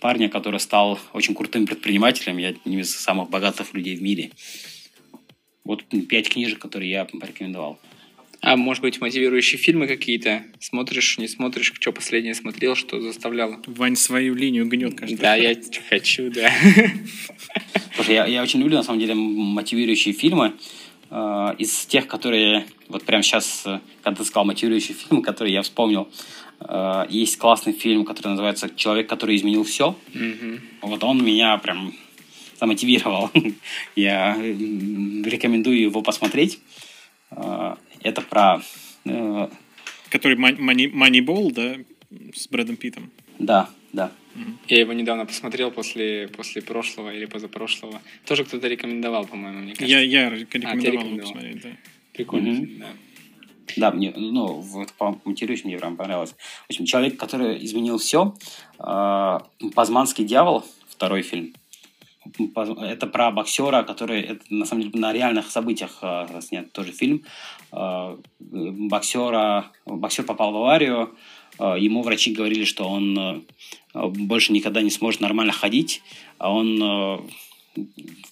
парня, 0.00 0.28
который 0.28 0.60
стал 0.60 0.98
очень 1.12 1.34
крутым 1.34 1.66
предпринимателем, 1.66 2.38
я 2.38 2.48
одним 2.48 2.80
из 2.80 2.94
самых 2.94 3.30
богатых 3.30 3.74
людей 3.74 3.96
в 3.96 4.02
мире. 4.02 4.30
Вот 5.64 5.84
пять 6.08 6.28
книжек, 6.28 6.58
которые 6.58 6.90
я 6.90 7.04
порекомендовал. 7.04 7.78
А 8.40 8.56
может 8.56 8.82
быть, 8.82 9.00
мотивирующие 9.00 9.58
фильмы 9.58 9.88
какие-то? 9.88 10.44
Смотришь, 10.60 11.18
не 11.18 11.26
смотришь? 11.26 11.72
Что 11.74 11.92
последнее 11.92 12.34
смотрел, 12.34 12.76
что 12.76 13.00
заставляло? 13.00 13.60
Вань 13.66 13.96
свою 13.96 14.34
линию 14.34 14.66
гнет, 14.66 14.94
кажется. 14.94 15.20
Да, 15.20 15.34
я 15.34 15.56
хочу, 15.88 16.30
да. 16.30 16.52
Слушай, 17.96 18.14
я, 18.14 18.26
я 18.26 18.42
очень 18.42 18.60
люблю, 18.60 18.76
на 18.76 18.84
самом 18.84 19.00
деле, 19.00 19.14
мотивирующие 19.14 20.14
фильмы. 20.14 20.54
Э, 21.10 21.54
из 21.58 21.86
тех, 21.86 22.06
которые... 22.06 22.66
Вот 22.88 23.04
прямо 23.04 23.22
сейчас, 23.22 23.62
э, 23.66 23.80
когда 24.02 24.18
ты 24.18 24.24
сказал 24.24 24.44
мотивирующий 24.44 24.94
фильм, 25.08 25.22
который 25.22 25.52
я 25.52 25.62
вспомнил, 25.62 26.08
э, 26.60 27.06
есть 27.08 27.38
классный 27.38 27.72
фильм, 27.72 28.04
который 28.04 28.28
называется 28.28 28.70
«Человек, 28.74 29.08
который 29.08 29.36
изменил 29.36 29.64
все». 29.64 29.96
Mm-hmm. 30.12 30.60
Вот 30.82 31.04
он 31.04 31.24
меня 31.24 31.56
прям 31.58 31.94
замотивировал. 32.58 33.30
я 33.96 34.36
рекомендую 34.36 35.80
его 35.80 36.02
посмотреть. 36.02 36.60
Это 37.30 38.20
про... 38.22 38.60
Э... 39.04 39.48
Который 40.10 40.38
Moneyball, 40.38 41.52
да, 41.52 41.76
с 42.34 42.48
Брэдом 42.48 42.76
Питом? 42.76 43.10
Да, 43.38 43.68
да. 43.92 44.10
Я 44.68 44.80
его 44.80 44.92
недавно 44.92 45.26
посмотрел 45.26 45.70
после, 45.70 46.28
после 46.28 46.62
прошлого 46.62 47.14
или 47.14 47.26
позапрошлого. 47.26 48.00
Тоже 48.26 48.44
кто-то 48.44 48.68
рекомендовал, 48.68 49.26
по-моему, 49.26 49.60
мне 49.60 49.74
кажется. 49.74 49.86
Я, 49.86 50.00
я 50.00 50.30
рекомендовал, 50.30 50.76
а, 50.76 50.80
рекомендовал. 50.80 51.12
его 51.12 51.20
посмотреть, 51.20 51.62
да. 51.62 51.68
Прикольно, 52.12 52.48
mm-hmm. 52.48 52.78
да. 52.78 52.86
Да, 53.76 53.90
мне, 53.90 54.12
ну, 54.16 54.60
вот 54.60 54.92
по 54.94 55.20
матерюсь, 55.24 55.64
мне 55.64 55.78
прям 55.78 55.96
понравилось. 55.96 56.34
В 56.66 56.70
общем, 56.70 56.86
человек, 56.86 57.18
который 57.18 57.62
изменил 57.64 57.98
все, 57.98 58.34
э, 58.78 59.38
Пазманский 59.74 60.24
дьявол, 60.24 60.64
второй 60.88 61.22
фильм, 61.22 61.52
это 62.80 63.06
про 63.06 63.30
боксера, 63.30 63.82
который 63.82 64.22
это, 64.22 64.44
на 64.50 64.64
самом 64.66 64.82
деле 64.82 64.98
на 64.98 65.12
реальных 65.12 65.50
событиях 65.50 65.98
э, 66.02 66.40
снят 66.40 66.72
тоже 66.72 66.92
фильм. 66.92 67.24
Э, 67.72 68.16
боксера, 68.40 69.70
боксер 69.86 70.24
попал 70.24 70.52
в 70.52 70.56
аварию, 70.56 71.14
э, 71.58 71.76
ему 71.78 72.02
врачи 72.02 72.32
говорили, 72.32 72.64
что 72.64 72.88
он 72.88 73.46
больше 74.06 74.52
никогда 74.52 74.82
не 74.82 74.90
сможет 74.90 75.20
нормально 75.20 75.52
ходить, 75.52 76.02
а 76.38 76.52
он 76.52 76.82
э, 76.82 77.18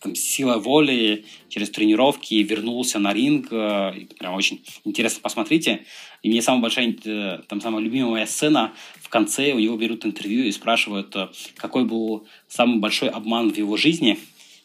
там, 0.01 0.14
сила 0.14 0.59
воли 0.59 1.25
через 1.49 1.71
тренировки 1.71 2.35
вернулся 2.35 2.99
на 2.99 3.12
ринг. 3.12 3.49
Э, 3.51 3.93
прям 4.19 4.35
очень 4.35 4.64
интересно, 4.85 5.21
посмотрите. 5.23 5.85
И 6.23 6.29
мне 6.29 6.43
самая 6.43 6.62
большая, 6.62 6.97
э, 7.05 7.41
там 7.49 7.61
самая 7.61 7.83
любимая 7.83 8.27
сцена 8.27 8.73
в 9.01 9.09
конце, 9.09 9.53
у 9.53 9.59
него 9.59 9.77
берут 9.77 10.05
интервью 10.07 10.45
и 10.45 10.53
спрашивают, 10.53 11.14
какой 11.57 11.85
был 11.85 12.27
самый 12.49 12.79
большой 12.79 13.09
обман 13.09 13.53
в 13.53 13.57
его 13.57 13.77
жизни. 13.77 14.19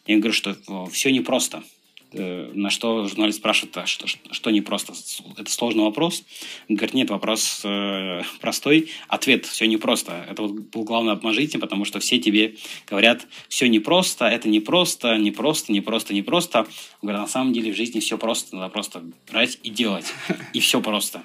Я 0.06 0.16
говорю, 0.16 0.32
что 0.32 0.56
все 0.90 1.10
непросто. 1.12 1.58
Э, 1.58 1.81
на 2.12 2.70
что 2.70 3.06
журналист 3.08 3.38
спрашивает, 3.38 3.76
а 3.76 3.86
что, 3.86 4.06
что, 4.06 4.18
что 4.32 4.50
непросто? 4.50 4.92
Это 5.36 5.50
сложный 5.50 5.84
вопрос. 5.84 6.24
Он 6.68 6.76
говорит, 6.76 6.94
нет, 6.94 7.10
вопрос 7.10 7.62
э, 7.64 8.22
простой. 8.40 8.90
Ответ, 9.08 9.46
все 9.46 9.66
непросто. 9.66 10.24
Это 10.28 10.42
вот 10.42 10.52
был 10.52 10.84
главный 10.84 11.12
обман 11.12 11.34
жизни, 11.34 11.58
потому 11.58 11.84
что 11.84 12.00
все 12.00 12.18
тебе 12.18 12.56
говорят, 12.86 13.26
все 13.48 13.68
непросто, 13.68 14.26
это 14.26 14.48
непросто, 14.48 15.16
непросто, 15.16 15.72
непросто, 15.72 16.14
непросто. 16.14 16.58
Он 16.60 16.66
говорит, 17.02 17.20
на 17.20 17.28
самом 17.28 17.52
деле 17.52 17.72
в 17.72 17.76
жизни 17.76 18.00
все 18.00 18.18
просто, 18.18 18.56
надо 18.56 18.70
просто 18.70 19.02
брать 19.30 19.58
и 19.62 19.70
делать. 19.70 20.12
И 20.52 20.60
все 20.60 20.80
просто. 20.80 21.22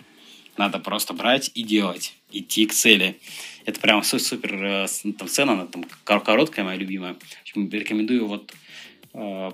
Надо 0.57 0.79
просто 0.79 1.13
брать 1.13 1.51
и 1.53 1.61
делать, 1.61 2.15
идти 2.31 2.65
к 2.65 2.73
цели. 2.73 3.19
Это 3.65 3.79
прям 3.79 4.01
супер 4.03 4.63
э, 4.63 4.87
там, 5.17 5.27
сцена, 5.27 5.53
она 5.53 5.65
там 5.65 5.85
короткая, 6.03 6.65
моя 6.65 6.77
любимая. 6.77 7.15
Рекомендую 7.53 8.27
вот 8.27 8.51
э, 8.51 8.96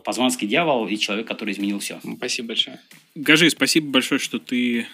Позванский 0.03 0.47
дьявол 0.47 0.87
и 0.87 0.97
человек, 0.97 1.27
который 1.27 1.53
изменил 1.53 1.79
все. 1.79 1.99
Спасибо 2.17 2.49
большое. 2.49 2.79
Гажи, 3.15 3.49
спасибо 3.49 3.91
большое, 3.91 4.19
что 4.19 4.39
ты 4.39 4.87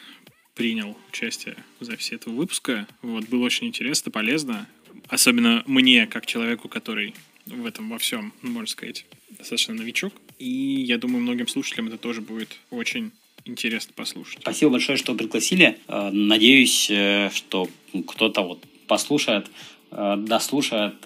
принял 0.54 0.98
участие 1.10 1.56
в 1.80 1.86
записи 1.86 2.16
этого 2.16 2.34
выпуска. 2.34 2.86
Вот, 3.02 3.26
было 3.30 3.46
очень 3.46 3.68
интересно, 3.68 4.12
полезно. 4.12 4.68
Особенно 5.08 5.64
мне, 5.66 6.06
как 6.06 6.26
человеку, 6.26 6.68
который 6.68 7.16
в 7.46 7.66
этом 7.66 7.90
во 7.90 7.98
всем, 7.98 8.34
можно 8.42 8.68
сказать, 8.68 9.06
достаточно 9.30 9.74
новичок. 9.74 10.14
И 10.38 10.84
я 10.88 10.98
думаю, 10.98 11.22
многим 11.22 11.48
слушателям 11.48 11.88
это 11.88 11.98
тоже 11.98 12.22
будет 12.22 12.58
очень 12.70 13.12
интересно 13.46 13.94
послушать. 13.96 14.40
Спасибо 14.42 14.72
большое, 14.72 14.98
что 14.98 15.16
пригласили. 15.16 15.80
Э, 15.88 16.10
надеюсь, 16.12 16.90
э, 16.90 17.30
что 17.34 17.70
кто-то 18.08 18.42
вот 18.42 18.64
послушает, 18.88 19.48
э, 19.92 20.16
дослушает 20.18 21.04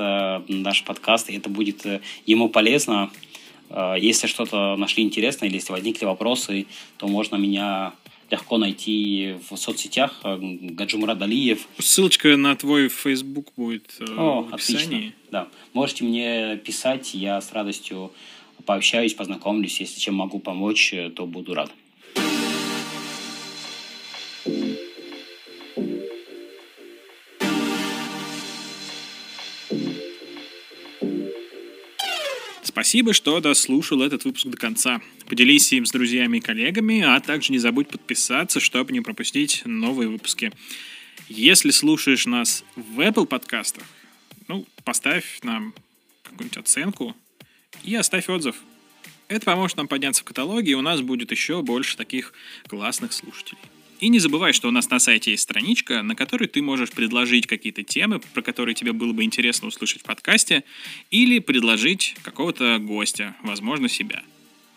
наш 0.50 0.84
подкаст, 0.84 1.30
и 1.30 1.38
это 1.38 1.50
будет 1.50 1.86
ему 2.26 2.50
полезно. 2.50 3.12
Если 3.98 4.28
что-то 4.28 4.76
нашли 4.76 5.04
интересное 5.04 5.50
или 5.50 5.56
если 5.56 5.72
возникли 5.72 6.06
вопросы, 6.06 6.68
то 6.98 7.08
можно 7.08 7.36
меня 7.38 7.94
легко 8.30 8.58
найти 8.58 9.36
в 9.50 9.56
соцсетях 9.58 10.22
Гаджумурад 10.24 11.22
Алиев. 11.22 11.68
Ссылочка 11.78 12.36
на 12.38 12.56
твой 12.56 12.90
Facebook 12.90 13.48
будет 13.56 13.96
О, 14.18 14.42
в 14.44 14.54
описании. 14.54 14.86
Отлично. 14.86 15.14
Да. 15.32 15.48
Можете 15.74 16.04
мне 16.04 16.58
писать, 16.58 17.14
я 17.14 17.40
с 17.42 17.52
радостью 17.52 18.12
пообщаюсь, 18.66 19.14
познакомлюсь. 19.14 19.80
Если 19.80 20.00
чем 20.00 20.16
могу 20.16 20.40
помочь, 20.40 20.94
то 21.16 21.26
буду 21.26 21.54
рад. 21.54 21.72
Спасибо, 32.84 33.14
что 33.14 33.40
дослушал 33.40 34.02
этот 34.02 34.26
выпуск 34.26 34.46
до 34.48 34.58
конца. 34.58 35.00
Поделись 35.26 35.72
им 35.72 35.86
с 35.86 35.92
друзьями 35.92 36.40
и 36.40 36.42
коллегами, 36.42 37.02
а 37.02 37.18
также 37.22 37.54
не 37.54 37.58
забудь 37.58 37.88
подписаться, 37.88 38.60
чтобы 38.60 38.92
не 38.92 39.00
пропустить 39.00 39.62
новые 39.64 40.10
выпуски. 40.10 40.52
Если 41.30 41.70
слушаешь 41.70 42.26
нас 42.26 42.66
в 42.76 43.00
Apple 43.00 43.26
подкастах, 43.26 43.86
ну, 44.50 44.68
поставь 44.84 45.40
нам 45.44 45.74
какую-нибудь 46.24 46.58
оценку 46.58 47.16
и 47.86 47.96
оставь 47.96 48.28
отзыв. 48.28 48.58
Это 49.30 49.46
поможет 49.46 49.78
нам 49.78 49.88
подняться 49.88 50.22
в 50.22 50.26
каталоге, 50.26 50.74
и 50.74 50.76
у 50.76 50.82
нас 50.82 51.00
будет 51.00 51.32
еще 51.32 51.62
больше 51.62 51.96
таких 51.96 52.34
классных 52.68 53.14
слушателей. 53.14 53.62
И 54.04 54.10
не 54.10 54.20
забывай, 54.20 54.52
что 54.52 54.68
у 54.68 54.72
нас 54.72 54.90
на 54.90 55.00
сайте 55.00 55.32
есть 55.32 55.44
страничка, 55.44 56.04
на 56.04 56.14
которой 56.14 56.50
ты 56.50 56.62
можешь 56.62 56.92
предложить 56.92 57.48
какие-то 57.48 57.84
темы, 57.84 58.20
про 58.20 58.42
которые 58.42 58.76
тебе 58.76 58.92
было 58.92 59.14
бы 59.14 59.24
интересно 59.24 59.70
услышать 59.70 60.02
в 60.02 60.04
подкасте, 60.04 60.66
или 61.10 61.40
предложить 61.40 62.14
какого-то 62.22 62.80
гостя, 62.80 63.34
возможно, 63.44 63.88
себя. 63.88 64.22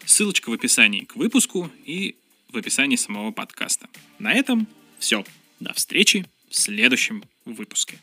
Ссылочка 0.05 0.49
в 0.49 0.53
описании 0.53 1.01
к 1.01 1.17
выпуску 1.17 1.73
и 1.85 2.15
в 2.53 2.57
описании 2.57 2.95
самого 2.95 3.33
подкаста. 3.33 3.89
На 4.21 4.33
этом 4.33 4.69
все. 5.01 5.25
До 5.59 5.73
встречи 5.73 6.25
в 6.49 6.55
следующем 6.55 7.25
выпуске. 7.47 7.99